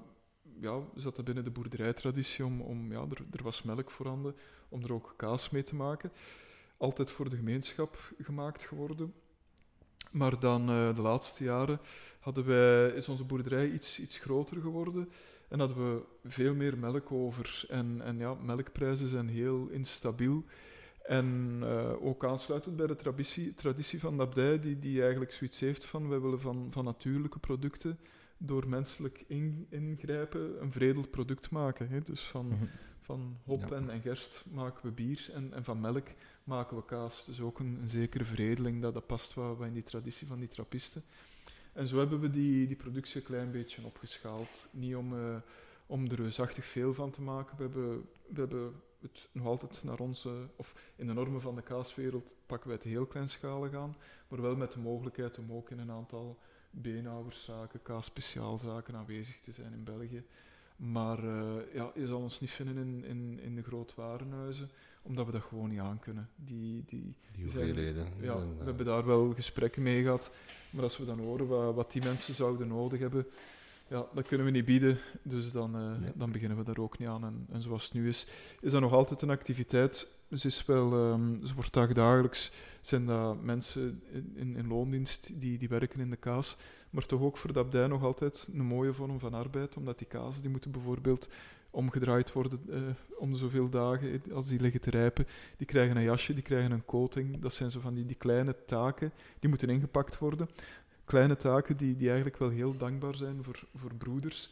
[0.59, 4.35] ja, zat dat binnen de boerderijtraditie om, om ja, er, er was melk voorhanden,
[4.69, 6.11] om er ook kaas mee te maken.
[6.77, 9.13] Altijd voor de gemeenschap gemaakt geworden.
[10.11, 11.79] Maar dan de laatste jaren
[12.19, 15.09] hadden wij, is onze boerderij iets, iets groter geworden.
[15.53, 17.65] En hadden we veel meer melk over.
[17.69, 20.43] En, en ja, melkprijzen zijn heel instabiel.
[21.03, 25.59] En uh, ook aansluitend bij de traditie, traditie van de abdij, die, die eigenlijk zoiets
[25.59, 27.99] heeft van, wij willen van, van natuurlijke producten
[28.37, 31.89] door menselijk in, ingrijpen een vredeld product maken.
[31.89, 32.01] Hè?
[32.01, 32.65] Dus van, mhm.
[33.01, 36.07] van hop en, en, gerst maken we bier en, en van melk
[36.43, 37.25] maken we kaas.
[37.25, 40.49] Dus ook een, een zekere veredeling, dat, dat past wat in die traditie van die
[40.49, 41.03] trappisten.
[41.73, 44.69] En zo hebben we die, die productie een klein beetje opgeschaald.
[44.71, 45.35] Niet om, uh,
[45.85, 47.57] om er reusachtig veel van te maken.
[47.57, 51.61] We hebben, we hebben het nog altijd naar onze, of in de normen van de
[51.61, 53.95] kaaswereld pakken wij het heel kleinschalig aan,
[54.27, 59.73] maar wel met de mogelijkheid om ook in een aantal beenhouwerszaken, kaasspeciaalzaken aanwezig te zijn
[59.73, 60.23] in België.
[60.75, 64.69] Maar uh, ja, je zal ons niet vinden in, in, in de grootwarenhuizen,
[65.03, 66.29] omdat we dat gewoon niet aankunnen.
[66.35, 68.07] Die, die, die hoeveelheden.
[68.21, 70.31] Ja, we hebben daar wel gesprekken mee gehad.
[70.69, 73.25] Maar als we dan horen wat, wat die mensen zouden nodig hebben,
[73.87, 76.11] ja, dat kunnen we niet bieden, dus dan, uh, nee.
[76.15, 77.23] dan beginnen we daar ook niet aan.
[77.23, 78.27] En, en, zoals het nu is,
[78.61, 80.07] is dat nog altijd een activiteit.
[80.31, 82.51] Ze, is wel, um, ze wordt dagelijks,
[82.81, 84.01] zijn dat mensen
[84.35, 86.57] in, in loondienst die, die werken in de kaas,
[86.89, 90.07] maar toch ook voor de abdij nog altijd een mooie vorm van arbeid, omdat die
[90.07, 91.29] kazen die moeten bijvoorbeeld
[91.73, 92.81] omgedraaid worden uh,
[93.17, 95.27] om zoveel dagen, als die liggen te rijpen.
[95.57, 97.39] Die krijgen een jasje, die krijgen een coating.
[97.39, 100.49] Dat zijn zo van die, die kleine taken, die moeten ingepakt worden
[101.05, 104.51] kleine taken die, die eigenlijk wel heel dankbaar zijn voor, voor broeders,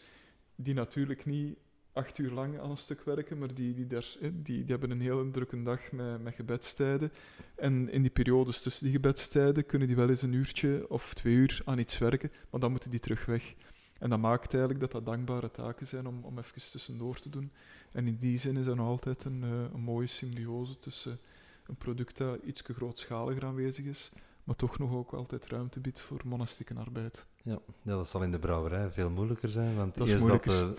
[0.56, 1.58] die natuurlijk niet
[1.94, 5.02] acht uur lang aan een stuk werken, maar die, die, daar, die, die hebben een
[5.02, 7.12] heel drukke dag met, met gebedstijden.
[7.56, 11.34] En in die periodes tussen die gebedstijden kunnen die wel eens een uurtje of twee
[11.34, 13.54] uur aan iets werken, maar dan moeten die terug weg.
[14.02, 17.52] En dat maakt eigenlijk dat dat dankbare taken zijn om, om even tussendoor te doen.
[17.92, 21.20] En in die zin is er nog altijd een, eh, een mooie symbiose tussen
[21.68, 24.12] een product dat iets grootschaliger aanwezig is,
[24.44, 27.26] maar toch nog ook altijd ruimte biedt voor monastieke arbeid.
[27.42, 30.74] Ja, ja dat zal in de brouwerij veel moeilijker zijn, want dat eerst dat de,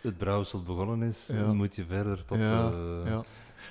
[0.00, 1.52] het brouwsel begonnen is, ja.
[1.52, 3.16] moet je verder tot, ja, uh, ja.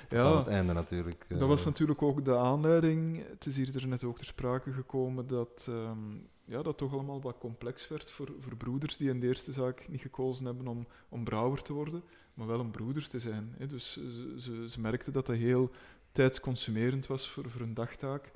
[0.08, 0.38] tot ja.
[0.38, 1.26] het einde natuurlijk.
[1.28, 3.24] Dat was natuurlijk ook de aanleiding.
[3.28, 7.20] Het is hier er net ook ter sprake gekomen dat um, ja, dat toch allemaal
[7.20, 10.86] wat complex werd voor, voor broeders die in de eerste zaak niet gekozen hebben om,
[11.08, 12.02] om brouwer te worden,
[12.34, 13.54] maar wel om broeder te zijn.
[13.58, 13.66] Hè.
[13.66, 13.92] Dus
[14.36, 15.70] ze, ze, merkten dat dat heel
[16.12, 18.30] tijdsconsumerend was voor, voor een dagtaak.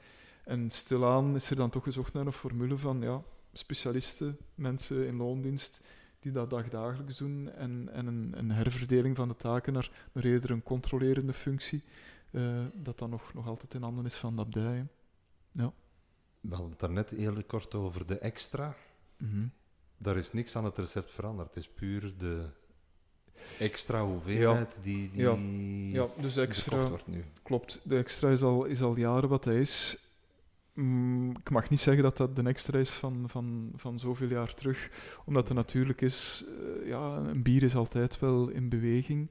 [0.44, 5.16] En stilaan is er dan toch gezocht naar een formule van ja, specialisten, mensen in
[5.16, 5.80] loondienst,
[6.20, 10.50] die dat dagdagelijks doen, en, en een, een herverdeling van de taken naar, naar eerder
[10.50, 11.82] een controlerende functie,
[12.30, 14.86] uh, dat dan nog, nog altijd in handen is van de abdij.
[15.52, 15.72] Ja.
[16.40, 18.76] We hadden het daarnet heel kort over de extra.
[19.16, 19.50] Mm -hmm.
[19.96, 21.48] Daar is niks aan het recept veranderd.
[21.48, 22.46] Het is puur de
[23.58, 24.82] extra hoeveelheid ja.
[24.82, 25.36] die, die ja.
[26.02, 27.24] ja, dus extra, wordt nu.
[27.42, 29.98] Klopt, de extra is al, is al jaren wat hij is.
[30.74, 34.54] Mm, ik mag niet zeggen dat dat de extra is van, van, van zoveel jaar
[34.54, 34.90] terug,
[35.24, 39.30] omdat het natuurlijk is, uh, ja, een bier is altijd wel in beweging.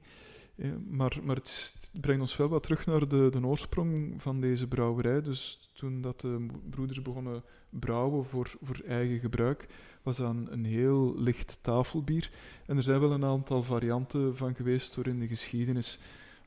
[0.60, 5.22] Eh, maar het, brengt ons wel wat terug naar de, de oorsprong van deze brouwerij.
[5.22, 9.68] Dus toen dat de broeders begonnen brouwen voor, voor eigen gebruik,
[10.02, 12.30] was dat een, heel licht tafelbier.
[12.66, 15.98] En er zijn wel een aantal varianten van geweest door in de geschiedenis.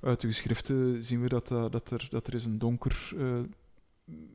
[0.01, 3.39] Uit de geschriften zien we dat, uh, dat, er, dat er is een donker uh,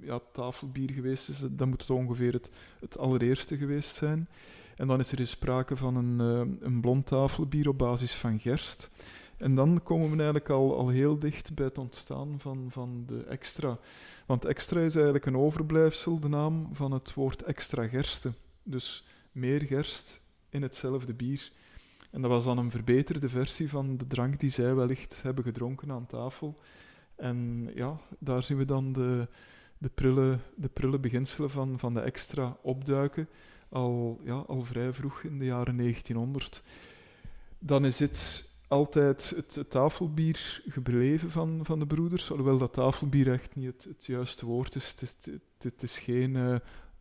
[0.01, 1.39] ja, tafelbier geweest is.
[1.51, 2.51] Dat moet het ongeveer het,
[2.81, 4.29] het allereerste geweest zijn.
[4.76, 6.18] En dan is er sprake van een,
[6.61, 8.91] een blond tafelbier op basis van gerst.
[9.39, 13.24] En dan komen we eigenlijk al, al heel dicht bij het ontstaan van, van de
[13.24, 13.78] extra.
[14.26, 18.32] Want extra is eigenlijk een overblijfsel, de naam van het woord extra gerste.
[18.62, 21.51] Dus meer gerst in hetzelfde bier.
[22.11, 25.91] En dat was dan een verbeterde versie van de drank die zij wellicht hebben gedronken
[25.91, 26.59] aan tafel.
[27.16, 29.28] En ja, daar zien we dan de,
[29.78, 33.28] de, prille, de prille beginselen van, van de extra opduiken,
[33.68, 36.62] al, ja, al vrij vroeg in de jaren 1900.
[37.59, 43.33] Dan is dit altijd het, het, tafelbier gebleven van, van de broeders, alhoewel dat tafelbier
[43.33, 44.91] echt niet het, het juiste woord is.
[44.91, 46.57] Het is, het, het is geen uh,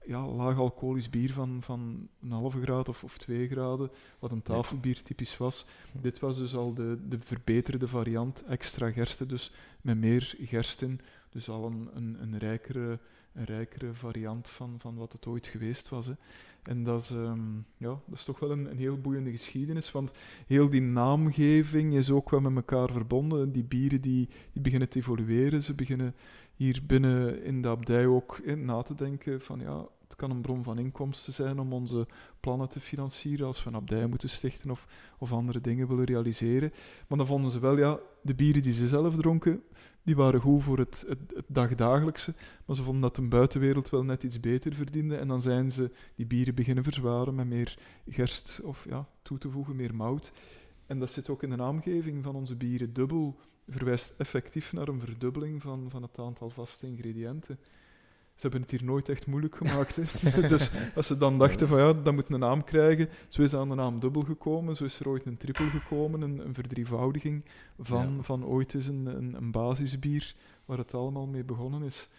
[0.08, 4.42] ja, laag alcoholisch bier van, van een halve graad of, of twee graden, wat een
[4.42, 5.66] tafelbier typisch was.
[5.92, 9.52] Dit was dus al de, de verbeterde variant, extra gersten, dus
[9.82, 11.00] met meer gersten,
[11.30, 13.00] dus al een, een, een, rijkere,
[13.34, 16.06] een rijkere variant van, van wat het ooit geweest was.
[16.06, 16.14] Hè.
[16.68, 20.12] En dat is, um, ja, dat is toch wel een, een heel boeiende geschiedenis, want
[20.48, 23.52] heel die naamgeving is ook wel met elkaar verbonden.
[23.52, 26.16] Die bieren die, die beginnen te evolueren, ze beginnen
[26.56, 30.64] hier binnen in de abdij ook na te denken van ja, het kan een bron
[30.64, 32.08] van inkomsten zijn om onze
[32.40, 34.88] plannen te financieren als we een abdij moeten stichten of,
[35.18, 36.72] of andere dingen willen realiseren.
[37.08, 39.64] Maar dan vonden ze wel, ja, de bieren die ze zelf dronken,
[40.08, 42.34] die waren goed voor het, het, dagdagelijkse,
[42.66, 45.16] maar ze vonden dat de buitenwereld wel net iets beter verdiende.
[45.18, 47.78] En dan zijn ze die bieren beginnen verzwaren met meer
[48.10, 50.32] gerst of ja, toe te voegen, meer mout.
[50.86, 52.94] En dat zit ook in de naamgeving van onze bieren.
[52.94, 57.60] Dubbel verwijst effectief naar een verdubbeling van, van het aantal vaste ingrediënten.
[58.38, 59.96] Ze hebben het hier nooit echt moeilijk gemaakt.
[59.96, 60.48] Hè.
[60.48, 63.70] dus als ze dan dachten van ja, dat moet een naam krijgen, zo is aan
[63.70, 67.46] de naam dubbel gekomen, zo is er ooit een triple gekomen, een, een verdrievoudiging
[67.80, 68.24] van, ja.
[68.24, 70.36] van ooit is een, een, een, basisbier
[70.66, 72.10] waar het allemaal mee begonnen is.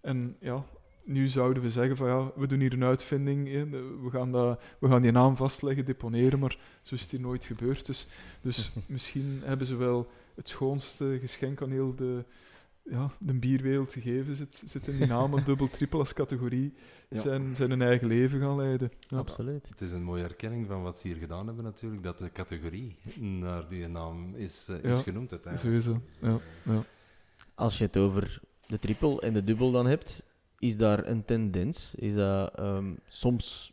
[0.00, 0.64] En ja,
[1.04, 3.68] nu zouden we zeggen van ja, we doen hier een uitvinding, hè,
[4.02, 7.44] we, gaan dat, we gaan die naam vastleggen, deponeren, maar zo is het hier nooit
[7.44, 7.86] gebeurd.
[7.86, 8.06] Dus,
[8.40, 12.24] dus misschien hebben ze wel het schoonste geschenk aan heel de
[12.82, 16.72] ja, de bierwereld gegeven zit, zit in die naam, een dubbel, triple als categorie,
[17.08, 17.20] Ja.
[17.20, 18.90] zijn, zijn hun eigen leven gaan leiden.
[19.08, 19.16] Ja.
[19.18, 19.68] Absoluut.
[19.68, 22.96] Het is een mooie erkenning van wat ze hier gedaan hebben natuurlijk, dat de categorie
[23.20, 25.84] naar die naam is, eh, is Ja, genoemd uiteindelijk.
[25.84, 25.96] het.
[26.20, 26.82] Ja, ja.
[27.54, 30.22] Als je het over de triple en de dubbel dan hebt,
[30.58, 31.94] is daar een tendens?
[31.94, 33.72] Is dat ehm, soms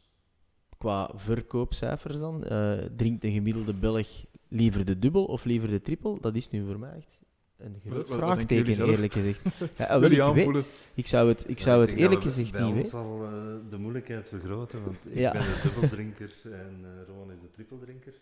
[0.77, 2.43] qua verkoopcijfers dan?
[2.43, 6.17] eh, drinkt een gemiddelde Belg liever de dubbel of liever de triple?
[6.21, 7.17] Dat is nu voor mij echt
[7.59, 9.43] een Wat- groot wat- vraagteken, eerlijk gezegd.
[9.77, 10.63] Ja, Wil je ik, weet, aanvoelen?
[10.93, 12.89] ik zou het, ik Ja, zou het eerlijk dat we gezegd niet weten.
[12.89, 13.31] zal eh,
[13.69, 15.31] de moeilijkheid vergroten, want ik Ja.
[15.31, 18.13] ben de dubbeldrinker en eh Rowan is de trippeldrinker.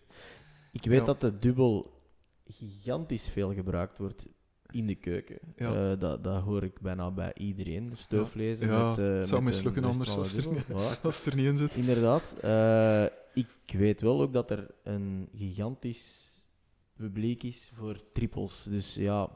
[0.72, 1.06] Ik weet Ja.
[1.06, 1.92] dat de dubbel
[2.48, 4.26] gigantisch veel gebruikt wordt
[4.72, 5.38] in de keuken.
[5.56, 5.92] Ja.
[5.92, 7.92] Eh, dat, dat hoor ik bijna bij iedereen.
[7.96, 10.46] Stooflezen Ja, met, eh, het zou mislukken anders als er.
[11.04, 11.76] Als er niet in zit.
[11.76, 12.36] Inderdaad.
[12.42, 16.26] Eh, ik weet wel ook dat er een gigantisch
[16.98, 18.64] publiek is voor trippels.
[18.64, 19.30] Dus ja,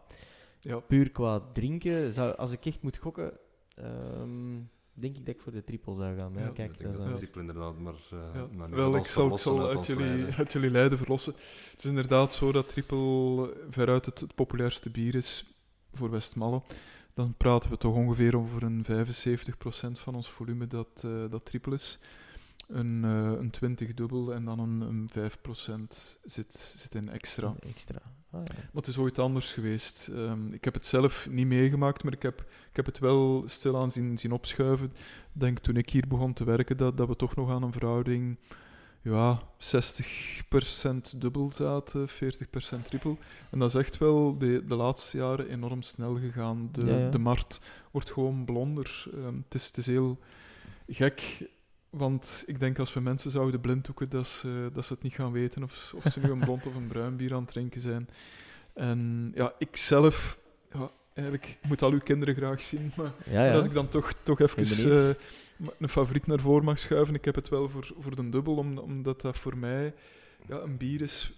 [0.59, 0.79] Ja.
[0.79, 3.31] puur qua drinken, zou, als ik echt moet gokken,
[3.75, 4.59] ehm,
[4.93, 6.31] denk ik dat ik voor de triple zou gaan.
[6.31, 7.93] Maar ja, kijk, ik dat denk is dat dan- de triple inderdaad maar...
[8.11, 8.47] eh, Ja.
[8.55, 11.33] maar Wel, wel ik zal, ik zal uit jullie, uit jullie lijden verlossen.
[11.71, 15.45] Het is inderdaad zo dat triple veruit het, het populairste bier is
[15.93, 16.61] voor Westmalle.
[17.13, 21.73] Dan praten we toch ongeveer over een 75% van ons volume dat, eh, dat triple
[21.73, 21.99] is.
[22.71, 27.55] Een, eh, een 20 dubbel en dan een, een 5% zit, zit in extra.
[27.59, 28.01] Extra.
[28.31, 28.53] Ah, ja.
[28.53, 30.09] Maar het is ooit anders geweest.
[30.13, 33.91] Ehm, ik heb het zelf niet meegemaakt, maar ik heb, ik heb het wel stilaan
[33.91, 34.85] zien, zien opschuiven.
[35.33, 37.71] Ik denk toen ik hier begon te werken, dat, dat we toch nog aan een
[37.71, 38.37] verhouding
[39.01, 42.13] ja, 60% dubbel zaten, 40%
[42.83, 43.15] triple.
[43.49, 46.69] En dat is echt wel de, de laatste jaren enorm snel gegaan.
[46.71, 47.09] De, Ja, ja.
[47.09, 47.59] de markt
[47.91, 49.05] wordt gewoon blonder.
[49.13, 50.19] Ehm, het, is, het is heel
[50.87, 51.49] gek.
[51.91, 55.31] Want ik denk als we mensen zouden blinddoeken, dat ze, dat ze het niet gaan
[55.31, 58.09] weten of, of ze nu een blond of een bruin bier aan het drinken zijn.
[58.73, 60.39] En ja, ik zelf,
[60.73, 63.55] ja, eigenlijk, ik moet al uw kinderen graag zien, maar Ja, ja.
[63.55, 65.15] als ik dan toch, toch even eh,
[65.79, 68.77] een favoriet naar voren mag schuiven, ik heb het wel voor, voor de dubbel, om-
[68.77, 69.93] omdat dat voor mij
[70.47, 71.31] ja, een bier is,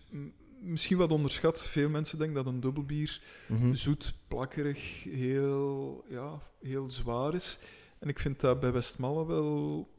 [0.60, 1.68] misschien wat onderschat.
[1.68, 3.74] Veel mensen denken dat een dubbelbier Mhm.
[3.74, 7.60] zoet, plakkerig, heel, ja, heel zwaar is.
[8.00, 9.92] En ik vind dat bij Westmalle wel...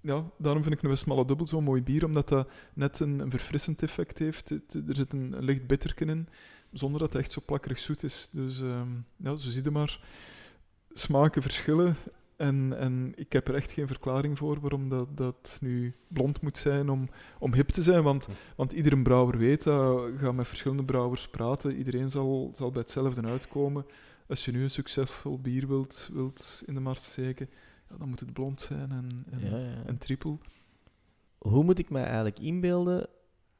[0.00, 3.30] Ja, daarom vind ik een Westmalle dubbel zo'n mooi bier, omdat dat net een, een
[3.30, 4.50] verfrissend effect heeft.
[4.50, 6.28] Er zit een, licht bitterken in,
[6.72, 8.28] zonder dat het echt zo plakkerig zoet is.
[8.32, 10.00] Dus ehm, ja, zo zie je maar.
[10.92, 11.96] Smaken verschillen.
[12.36, 16.58] En, en ik heb er echt geen verklaring voor waarom dat, dat nu blond moet
[16.58, 18.02] zijn om, om hip te zijn.
[18.02, 20.10] Want, want iedere brouwer weet dat.
[20.16, 21.76] Ga met verschillende brouwers praten.
[21.76, 23.86] Iedereen zal, zal bij hetzelfde uitkomen.
[24.28, 27.48] Als je nu een succesvol bier wilt, wilt in de markt steken,
[27.90, 29.82] ja, dan moet het blond zijn en, en, Ja, ja.
[29.86, 30.38] en triple.
[31.38, 33.06] Hoe moet ik mij eigenlijk inbeelden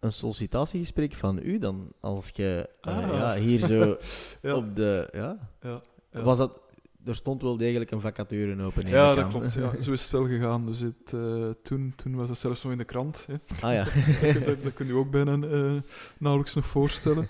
[0.00, 1.92] een sollicitatiegesprek van u dan?
[2.00, 3.14] Als je eh, Ah.
[3.14, 3.96] ja, hier zo
[4.48, 5.08] Ja, op de...
[5.12, 5.50] Ja?
[5.60, 6.22] ja, ja.
[6.22, 6.60] Was dat...
[7.04, 8.86] Er stond wel degelijk een vacature open.
[8.86, 9.52] ja dat klopt.
[9.52, 9.72] Ja.
[9.80, 10.66] Zo is het wel gegaan.
[10.66, 13.26] Dus het, eh, toen, toen was dat zelfs nog in de krant.
[13.26, 13.34] Hè.
[13.60, 13.84] Ah ja.
[14.32, 15.72] dat, dat, dat kun je ook bijna eh,
[16.18, 17.28] nauwelijks nog voorstellen.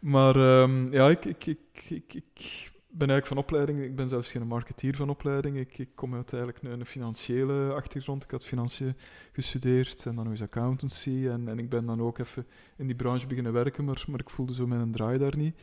[0.00, 4.30] Maar ehm, ja, ik, ik, ik, ik, ik ben eigenlijk van opleiding, ik ben zelfs
[4.30, 5.56] geen marketeer van opleiding.
[5.56, 8.24] Ik, ik kom uit eigenlijk een, financiële achtergrond.
[8.24, 8.96] Ik had financiën
[9.32, 11.26] gestudeerd en dan eens accountancy.
[11.28, 14.30] En, en ik ben dan ook even in die branche beginnen werken, maar, maar ik
[14.30, 15.56] voelde zo mijn draai daar niet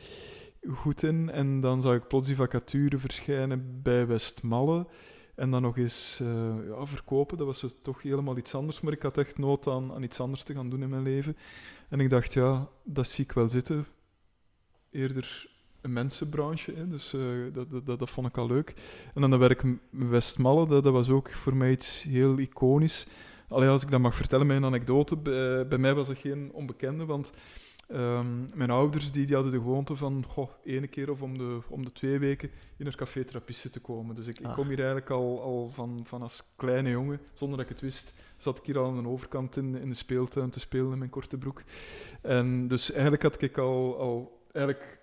[0.68, 1.30] goed in.
[1.30, 4.86] En dan zag ik plots die vacature verschijnen bij Westmalle.
[5.34, 8.80] En dan nog eens eh, ja, verkopen, dat was toch helemaal iets anders.
[8.80, 11.36] Maar ik had echt nood aan, iets anders te gaan doen in mijn leven.
[11.88, 13.86] En ik dacht, ja, dat zie ik wel zitten.
[14.90, 15.51] Eerder
[15.82, 17.20] mensenbranche, hè, dus eh,
[17.52, 18.74] dat, dat, dat, vond ik al leuk.
[19.14, 23.06] En dan dat werk Westmalle, dat, dat was ook voor mij iets heel iconisch.
[23.48, 27.04] Allee, als ik dat mag vertellen, mijn anekdote, bij, bij mij was dat geen onbekende,
[27.04, 27.32] want
[27.88, 31.58] ehm, mijn ouders die, die hadden de gewoonte van goh, ene keer of om de,
[31.68, 34.14] om de twee weken in een café-therapisten te komen.
[34.14, 34.54] Dus ik, ik Ah.
[34.54, 38.12] kom hier eigenlijk al, al van, van als kleine jongen, zonder dat ik het wist,
[38.36, 41.10] zat ik hier al aan de overkant in, in de speeltuin te spelen in mijn
[41.10, 41.62] korte broek.
[42.20, 45.00] En dus eigenlijk had ik al, al eigenlijk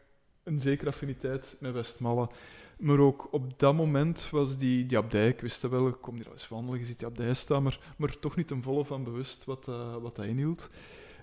[0.50, 2.30] een zekere affiniteit met Westmalle.
[2.78, 6.16] Maar ook op dat moment was die, die abdij, ik wist dat wel, ik kom
[6.16, 8.86] hier al eens wandelen, je ziet die abdij staan, maar, maar toch niet ten volle
[8.86, 10.70] van bewust wat, dat wat dat inhield.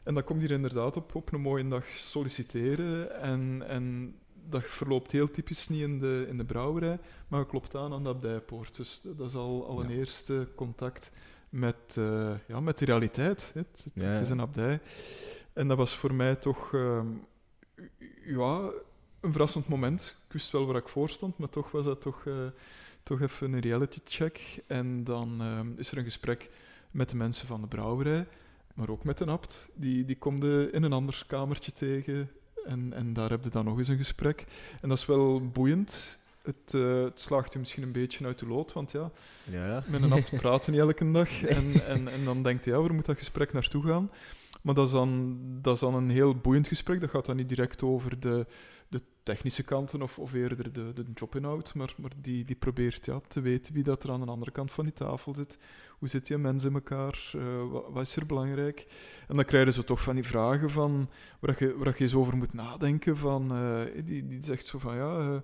[0.05, 3.21] En dat komt hier inderdaad op, op een mooie dag solliciteren.
[3.21, 4.15] En, en
[4.49, 6.99] dat verloopt heel typisch niet in de, in de brouwerij,
[7.29, 8.77] maar je klopt aan aan de abdijpoort.
[8.77, 9.97] Dus dat is al, al een Ja.
[9.97, 11.11] eerste contact
[11.49, 13.51] met, eh, ja, met de realiteit.
[13.55, 14.81] Het, het, Ja, het is een abdij.
[15.53, 17.07] En dat was voor mij toch ehm,
[18.27, 18.71] ja,
[19.27, 20.17] een verrassend moment.
[20.27, 22.35] Ik wist wel waar ik voor stond, maar toch was dat toch, eh,
[23.03, 24.63] toch even een reality check.
[24.67, 26.51] En dan ehm, is er een gesprek
[26.91, 28.27] met de mensen van de brouwerij,
[28.75, 29.69] maar ook met een abt.
[29.75, 32.31] Die, die komt in een ander kamertje tegen
[32.67, 34.45] en, en daar heb je dan nog eens een gesprek.
[34.81, 36.19] En dat is wel boeiend.
[36.43, 39.11] Het, uh, het, slaagt u misschien een beetje uit de lood, want ja,
[39.45, 39.85] ja, ja.
[39.87, 41.43] met een abt praten niet elke dag.
[41.43, 44.11] En, en, en dan denkt hij, ja, waar moet dat gesprek naartoe gaan?
[44.63, 47.01] Maar dat is, dan, dat is dan een heel boeiend gesprek.
[47.01, 48.47] Dat gaat dan niet direct over de,
[48.89, 53.21] de technische kanten of, of eerder de, de jobinhoud, maar, maar die, die probeert ja,
[53.29, 55.59] te weten wie dat er aan de andere kant van die tafel zit.
[55.99, 57.33] Hoe zit je mensen in elkaar?
[57.37, 58.87] Uh, wat, wat, is er belangrijk?
[59.29, 61.09] En dan krijgen ze toch van die vragen van,
[61.41, 63.17] waar, je, waar je eens over moet nadenken.
[63.17, 65.37] Van, uh, die, die zegt zo van, ja, uh,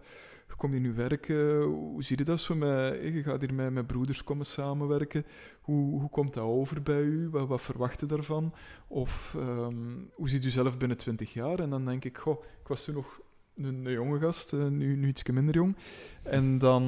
[0.49, 2.55] je komt hier nu werken, hoe zie je dat zo?
[2.55, 5.27] Met, je gaat hier met, met broeders komen samenwerken.
[5.61, 7.29] Hoe, hoe komt dat over bij u?
[7.29, 8.55] Wat, wat verwacht je daarvan?
[8.87, 11.59] Of um, hoe ziet u zelf binnen twintig jaar?
[11.59, 13.21] En dan denk ik, goh, ik was toen nog
[13.57, 15.77] een, een jonge gast, nu, nu iets minder jong.
[16.23, 16.85] En dan,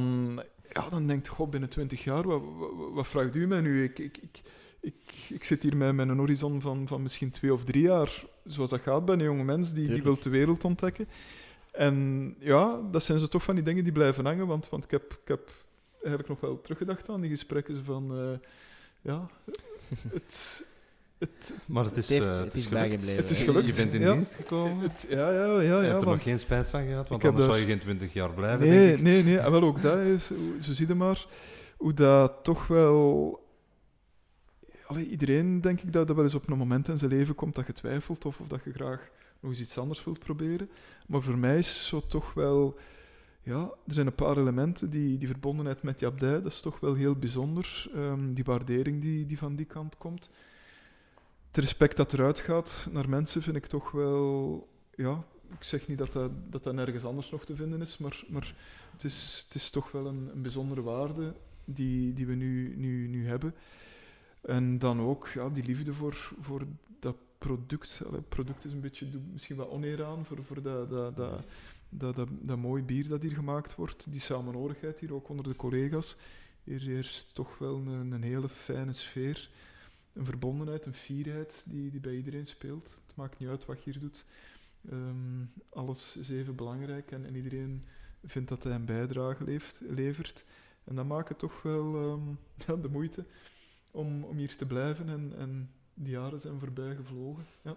[0.73, 3.85] ja, dan denkt god, binnen twintig jaar, wat, wat, wat, vraagt u mij nu?
[3.85, 4.43] Ik, ik, ik,
[4.81, 8.24] ik, ik zit hier met, met een horizon van, van misschien twee of drie jaar,
[8.45, 11.09] zoals dat gaat bij een jonge mens die, die wil de wereld ontdekken.
[11.73, 14.91] En ja, dat zijn zo toch van die dingen die blijven hangen, want, want ik,
[14.91, 15.51] heb, ik heb
[15.93, 18.36] eigenlijk nog wel teruggedacht aan die gesprekken van, uh,
[19.01, 19.28] ja,
[20.12, 20.65] het,
[21.66, 23.16] maar het is, het, heeft, uh, het is bijgebleven.
[23.16, 23.66] Het is gelukt.
[23.66, 24.12] Je bent in ja.
[24.12, 24.78] dienst gekomen.
[24.78, 25.61] Het, ja, ja, ja.
[25.61, 27.66] ja je hebt er want nog geen spijt van gehad, want anders er- zou je
[27.66, 29.03] geen twintig jaar blijven, Nee, denk ik.
[29.03, 29.39] nee, nee.
[29.39, 30.27] En wel ook dat, is,
[30.61, 31.27] zo zie je maar,
[31.77, 33.43] hoe dat toch wel...
[34.86, 37.55] Allee, iedereen, denk ik, dat dat wel eens op een moment in zijn leven komt
[37.55, 39.11] dat je twijfelt of, of dat je graag
[39.41, 40.70] nog eens iets anders wilt proberen.
[41.07, 42.78] Maar voor mij is zo toch wel...
[43.43, 46.81] Ja, er zijn een paar elementen, die, die verbondenheid met die abdij, dat is toch
[46.81, 47.86] wel heel bijzonder.
[47.95, 50.31] Ehm, die waardering die, die van die kant komt.
[51.55, 54.69] Het respect dat eruit gaat naar mensen vind ik toch wel...
[54.95, 55.25] Ja,
[55.59, 58.55] ik zeg niet dat dat, dat, nergens anders nog te vinden is, maar, maar
[58.93, 63.09] het, is, het is toch wel een, een bijzondere waarde die, die we nu, nu,
[63.09, 63.55] nu hebben.
[64.43, 66.67] En dan ook ja, die liefde voor, voor
[67.01, 68.03] dat product.
[68.07, 71.45] Allee, product is een beetje, misschien wat oneer aan voor, voor dat, dat, dat,
[71.89, 74.07] dat, dat, mooie bier dat hier gemaakt wordt.
[74.11, 76.17] Die samenhorigheid hier ook onder de collega's.
[76.65, 79.49] Hier heerst toch wel een, een hele fijne sfeer.
[80.15, 83.01] Een verbondenheid, een fierheid die, die bij iedereen speelt.
[83.07, 84.24] Het maakt niet uit wat je hier doet.
[84.91, 87.85] Ehm, alles is even belangrijk en, en iedereen
[88.24, 90.45] vindt dat hij een bijdrage leeft, levert.
[90.85, 93.24] En dat maakt het toch wel ehm, de moeite
[93.91, 95.09] om, om hier te blijven.
[95.09, 97.45] En, en die jaren zijn voorbij gevlogen.
[97.62, 97.77] Ja.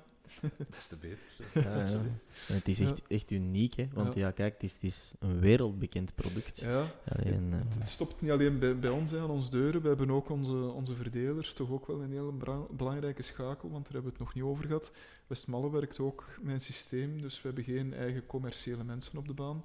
[0.70, 1.18] Des te beter.
[1.64, 2.02] Ja, ja.
[2.48, 3.88] En het is echt, echt uniek, hè?
[3.94, 4.20] want ja.
[4.20, 4.32] Ja.
[4.32, 6.60] kijk, het is, het is een wereldbekend product.
[6.60, 9.50] Ja, Allee, en, eh, het, het stopt niet alleen bij, bij ons hè, aan onze
[9.50, 9.82] deuren.
[9.82, 13.84] We hebben ook onze, onze verdelers, toch ook wel een heel bra- belangrijke schakel, want
[13.84, 14.92] daar hebben we het nog niet over gehad.
[15.28, 19.34] Westmalle werkt ook met een systeem, dus we hebben geen eigen commerciële mensen op de
[19.34, 19.64] baan.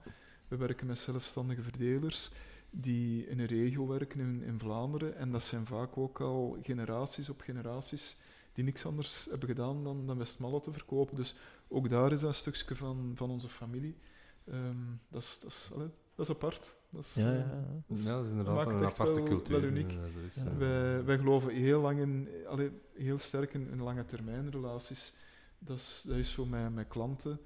[0.48, 2.30] We werken met zelfstandige verdelers
[2.70, 5.16] die in een regio werken in, in Vlaanderen.
[5.16, 8.16] En dat zijn vaak ook al generaties op generaties
[8.52, 11.16] die niks anders hebben gedaan dan, dan Westmalle te verkopen.
[11.16, 11.34] Dus
[11.68, 13.96] ook daar is dat een stukje van, van onze familie.
[14.44, 14.76] Ehm,
[15.08, 16.74] dat, is, dat, is, allee, dat is apart.
[16.90, 17.44] Dat is, ja, eh, ja,
[17.88, 17.96] ja.
[17.96, 19.60] Ja, dat is inderdaad maakt een aparte wel- cultuur.
[19.60, 19.90] wel uniek.
[19.90, 20.44] Eh, dat is, Ja.
[20.46, 25.14] eh, Wij, wij geloven heel lang in, allee, heel sterk in, in lange termijn relaties.
[25.58, 27.40] Dat is, dat is zo met, met klanten,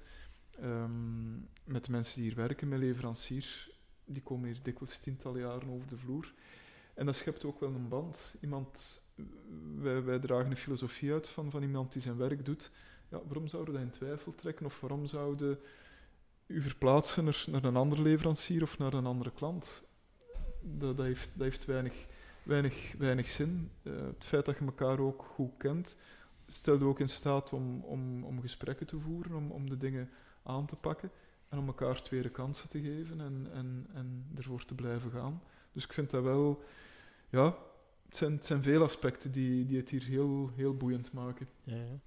[0.59, 3.71] ehm, met de mensen die hier werken, met leveranciers.
[4.05, 6.33] Die komen hier dikwijls tientallen jaren over de vloer.
[6.93, 8.35] En dat schept ook wel een band.
[8.41, 9.03] Iemand,
[9.81, 12.71] wij, dragen een filosofie uit van, van iemand die zijn werk doet.
[13.09, 14.65] Ja, waarom zouden we dat in twijfel trekken?
[14.65, 15.59] Of waarom zouden
[16.45, 19.83] u verplaatsen naar, naar een andere leverancier of naar een andere klant?
[20.61, 22.07] Dat, dat, heeft, dat heeft weinig
[22.47, 23.71] weinig, weinig zin.
[23.83, 25.97] Eh, het feit dat je elkaar ook goed kent,
[26.47, 30.09] stelt ook in staat om, om, om gesprekken te voeren, om, om de dingen
[30.43, 31.11] aan te pakken
[31.49, 35.41] en om elkaar tweede kansen te geven en, en, en ervoor te blijven gaan.
[35.71, 36.63] Dus ik vind dat wel,
[37.29, 37.55] ja,
[38.07, 41.47] het zijn, het zijn veel aspecten die, die het hier heel, heel boeiend maken.
[41.63, 41.99] Ja, ja.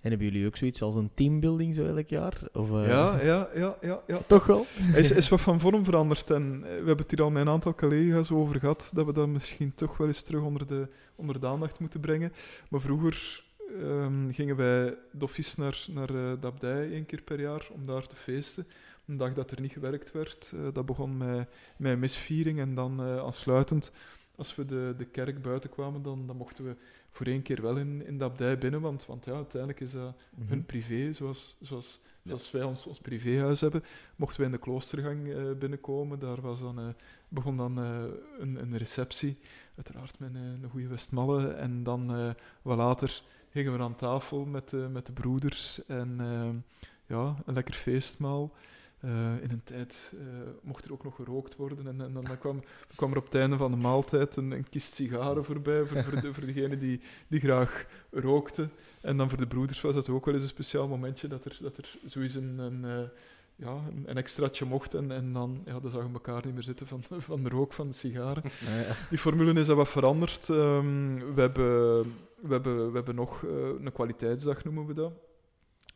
[0.00, 2.40] En hebben jullie ook zoiets als een teambuilding zo elk jaar?
[2.52, 4.20] Of, eh, Ja, ja, ja, ja, ja.
[4.26, 4.66] Toch wel?
[4.94, 6.30] is, is wat van vorm veranderd.
[6.30, 9.12] En eh, we hebben het hier al met een aantal collega's over gehad, dat we
[9.12, 12.32] dat misschien toch wel eens terug onder de, onder de aandacht moeten brengen.
[12.68, 13.44] Maar vroeger
[13.82, 18.06] ehm, gingen wij doffies naar, naar eh, de abdij één keer per jaar om daar
[18.06, 18.66] te feesten.
[19.06, 20.52] Een dag dat er niet gewerkt werd.
[20.72, 23.92] dat begon met, met misviering en dan aansluitend,
[24.38, 26.76] als we de, de kerk buiten kwamen, dan, dan mochten we
[27.10, 30.14] voor één keer wel in, in de abdij binnen, want, want ja, uiteindelijk is dat
[30.30, 30.48] Mhm.
[30.48, 33.84] hun privé, zoals, zoals, zoals wij ons, ons privéhuis hebben,
[34.16, 36.18] mochten wij in de kloostergang eh, binnenkomen.
[36.18, 36.88] Daar was dan, eh,
[37.28, 38.04] begon dan eh,
[38.38, 39.38] een, een receptie,
[39.76, 41.48] uiteraard met een, een goede Westmalle.
[41.48, 46.64] En dan wat later gingen we aan tafel met, de met de broeders en
[47.06, 48.52] ja, een lekker feestmaal.
[49.00, 50.26] Eh, in een tijd eh,
[50.62, 51.86] mocht er ook nog gerookt worden.
[51.86, 52.62] En, en dan kwam,
[52.96, 56.20] kwam er op het einde van de maaltijd een, een kist sigaren voorbij voor, voor,
[56.20, 58.68] de, voor degene die, die graag rookte.
[59.00, 61.58] En dan voor de broeders was dat ook wel eens een speciaal momentje dat er,
[61.60, 63.08] dat er zoiets een, een, eh,
[63.56, 66.62] ja, een, een extraatje mocht en, en dan, ja, dan zagen we elkaar niet meer
[66.62, 68.42] zitten van, van de rook van de sigaren.
[69.10, 70.48] Die formule is dat wat veranderd.
[70.48, 72.00] Ehm, we, hebben,
[72.40, 75.12] we, hebben, we hebben nog een kwaliteitsdag, noemen we dat.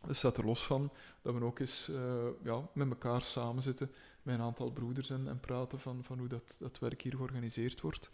[0.06, 0.90] Dat staat er los van
[1.22, 3.90] dat we ook eens uh, ja, met elkaar samen zitten,
[4.22, 7.80] met een aantal broeders en, en praten van, van hoe dat, dat werk hier georganiseerd
[7.80, 8.10] wordt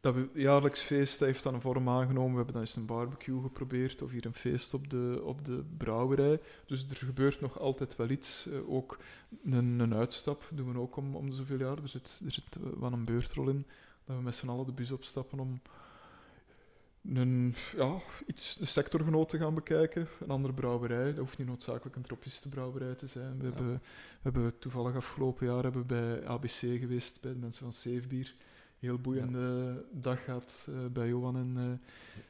[0.00, 2.30] dat we jaarlijks feest heeft dan een vorm aangenomen.
[2.30, 5.64] We hebben dan eens een barbecue geprobeerd, of hier een feest op de, op de
[5.76, 6.40] brouwerij.
[6.66, 8.46] Dus er gebeurt nog altijd wel iets.
[8.46, 8.98] Uh, ook
[9.44, 11.78] een, een uitstap doen we ook om, om de zoveel jaar.
[11.82, 13.66] Er zit, er zit wel een beurtrol in,
[14.04, 15.60] dat we met z'n allen de bus opstappen om
[17.14, 20.08] een, ja, iets, de sectorgenoot te gaan bekijken.
[20.20, 21.06] Een andere brouwerij.
[21.06, 23.38] Dat hoeft niet noodzakelijk een tropistenbrouwerij te zijn.
[23.38, 23.54] We, ja.
[23.54, 23.80] hebben, we
[24.22, 28.34] hebben toevallig afgelopen jaar hebben bij ABC geweest, bij de mensen van Savebier
[28.80, 30.00] heel boeiende ja.
[30.00, 31.80] dag gehad uh, bij Johan en,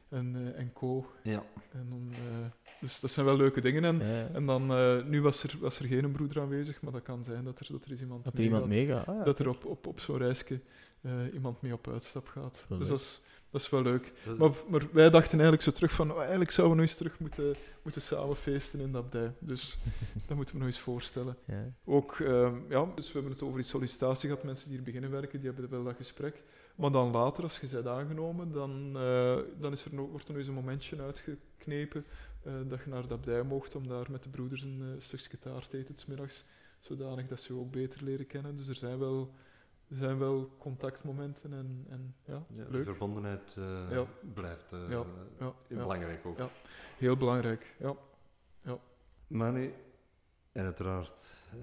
[0.09, 1.11] uh, en, uh, en Co.
[1.23, 1.43] Ja.
[1.71, 2.13] En dan,
[2.79, 3.83] dus dat zijn wel leuke dingen.
[3.83, 4.27] En, Ja.
[4.33, 4.67] en dan,
[5.09, 7.85] nu was er, was er geen broeder aanwezig, maar dat kan zijn dat er, dat
[7.85, 8.73] er is iemand Dat er iemand.
[9.05, 10.59] Ah, dat er op, op, op zo'n reisje
[11.33, 12.65] iemand mee op uitstap gaat.
[12.67, 12.97] Wel dus leuk.
[12.97, 14.13] dat is, dat is wel leuk.
[14.25, 16.99] Is- Maar, maar wij dachten eigenlijk zo terug van, oh, eigenlijk zouden we nog eens
[16.99, 19.31] terug moeten, moeten samen feesten in de abdij.
[19.39, 19.77] Dus
[20.27, 21.37] dat moeten we nog eens voorstellen.
[21.45, 21.73] Ja.
[21.85, 24.43] Ook, ehm, ja, dus we hebben het over die sollicitatie gehad.
[24.43, 26.43] Mensen die hier beginnen werken, die hebben wel dat gesprek.
[26.75, 30.29] Maar dan later, als je bent aangenomen, dan, eh, dan is er nog, wordt er
[30.31, 32.05] nog eens een momentje uitgeknepen
[32.43, 35.39] eh, dat je naar de abdij mocht om daar met de broeders een eh, stukje
[35.39, 36.43] taart te eten 's middags,
[36.79, 38.55] zodanig dat ze je ook beter leren kennen.
[38.55, 39.31] Dus er zijn wel,
[39.91, 44.05] er zijn wel contactmomenten en, en ja, Ja, de verbondenheid eh, Ja.
[44.33, 45.03] blijft eh, Ja,
[45.39, 45.75] ja, ja.
[45.77, 46.37] belangrijk ook.
[46.37, 46.49] Ja.
[46.97, 47.95] Heel belangrijk, ja.
[49.27, 49.73] Manu,
[50.51, 51.57] en uiteraard eh,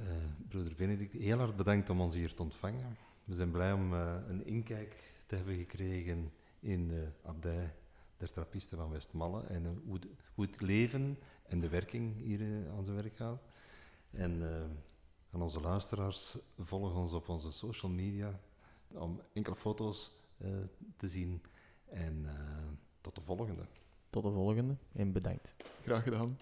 [0.49, 2.97] broeder Benedict, heel hard bedankt om ons hier te ontvangen.
[3.25, 7.75] We zijn blij om een inkijk te hebben gekregen in de abdij
[8.17, 12.41] der Trappisten van Westmalle en hoe, de- hoe het leven en de werking hier
[12.77, 13.43] aan zijn werk gaat.
[14.11, 14.43] En
[15.39, 18.41] aan onze luisteraars, volg ons op onze social media
[18.89, 20.49] om enkele foto's eh,
[20.97, 21.43] te zien.
[21.85, 22.35] En eh,
[23.01, 23.67] tot de volgende.
[24.11, 25.55] Tot de volgende en bedankt.
[25.83, 26.39] Graag gedaan.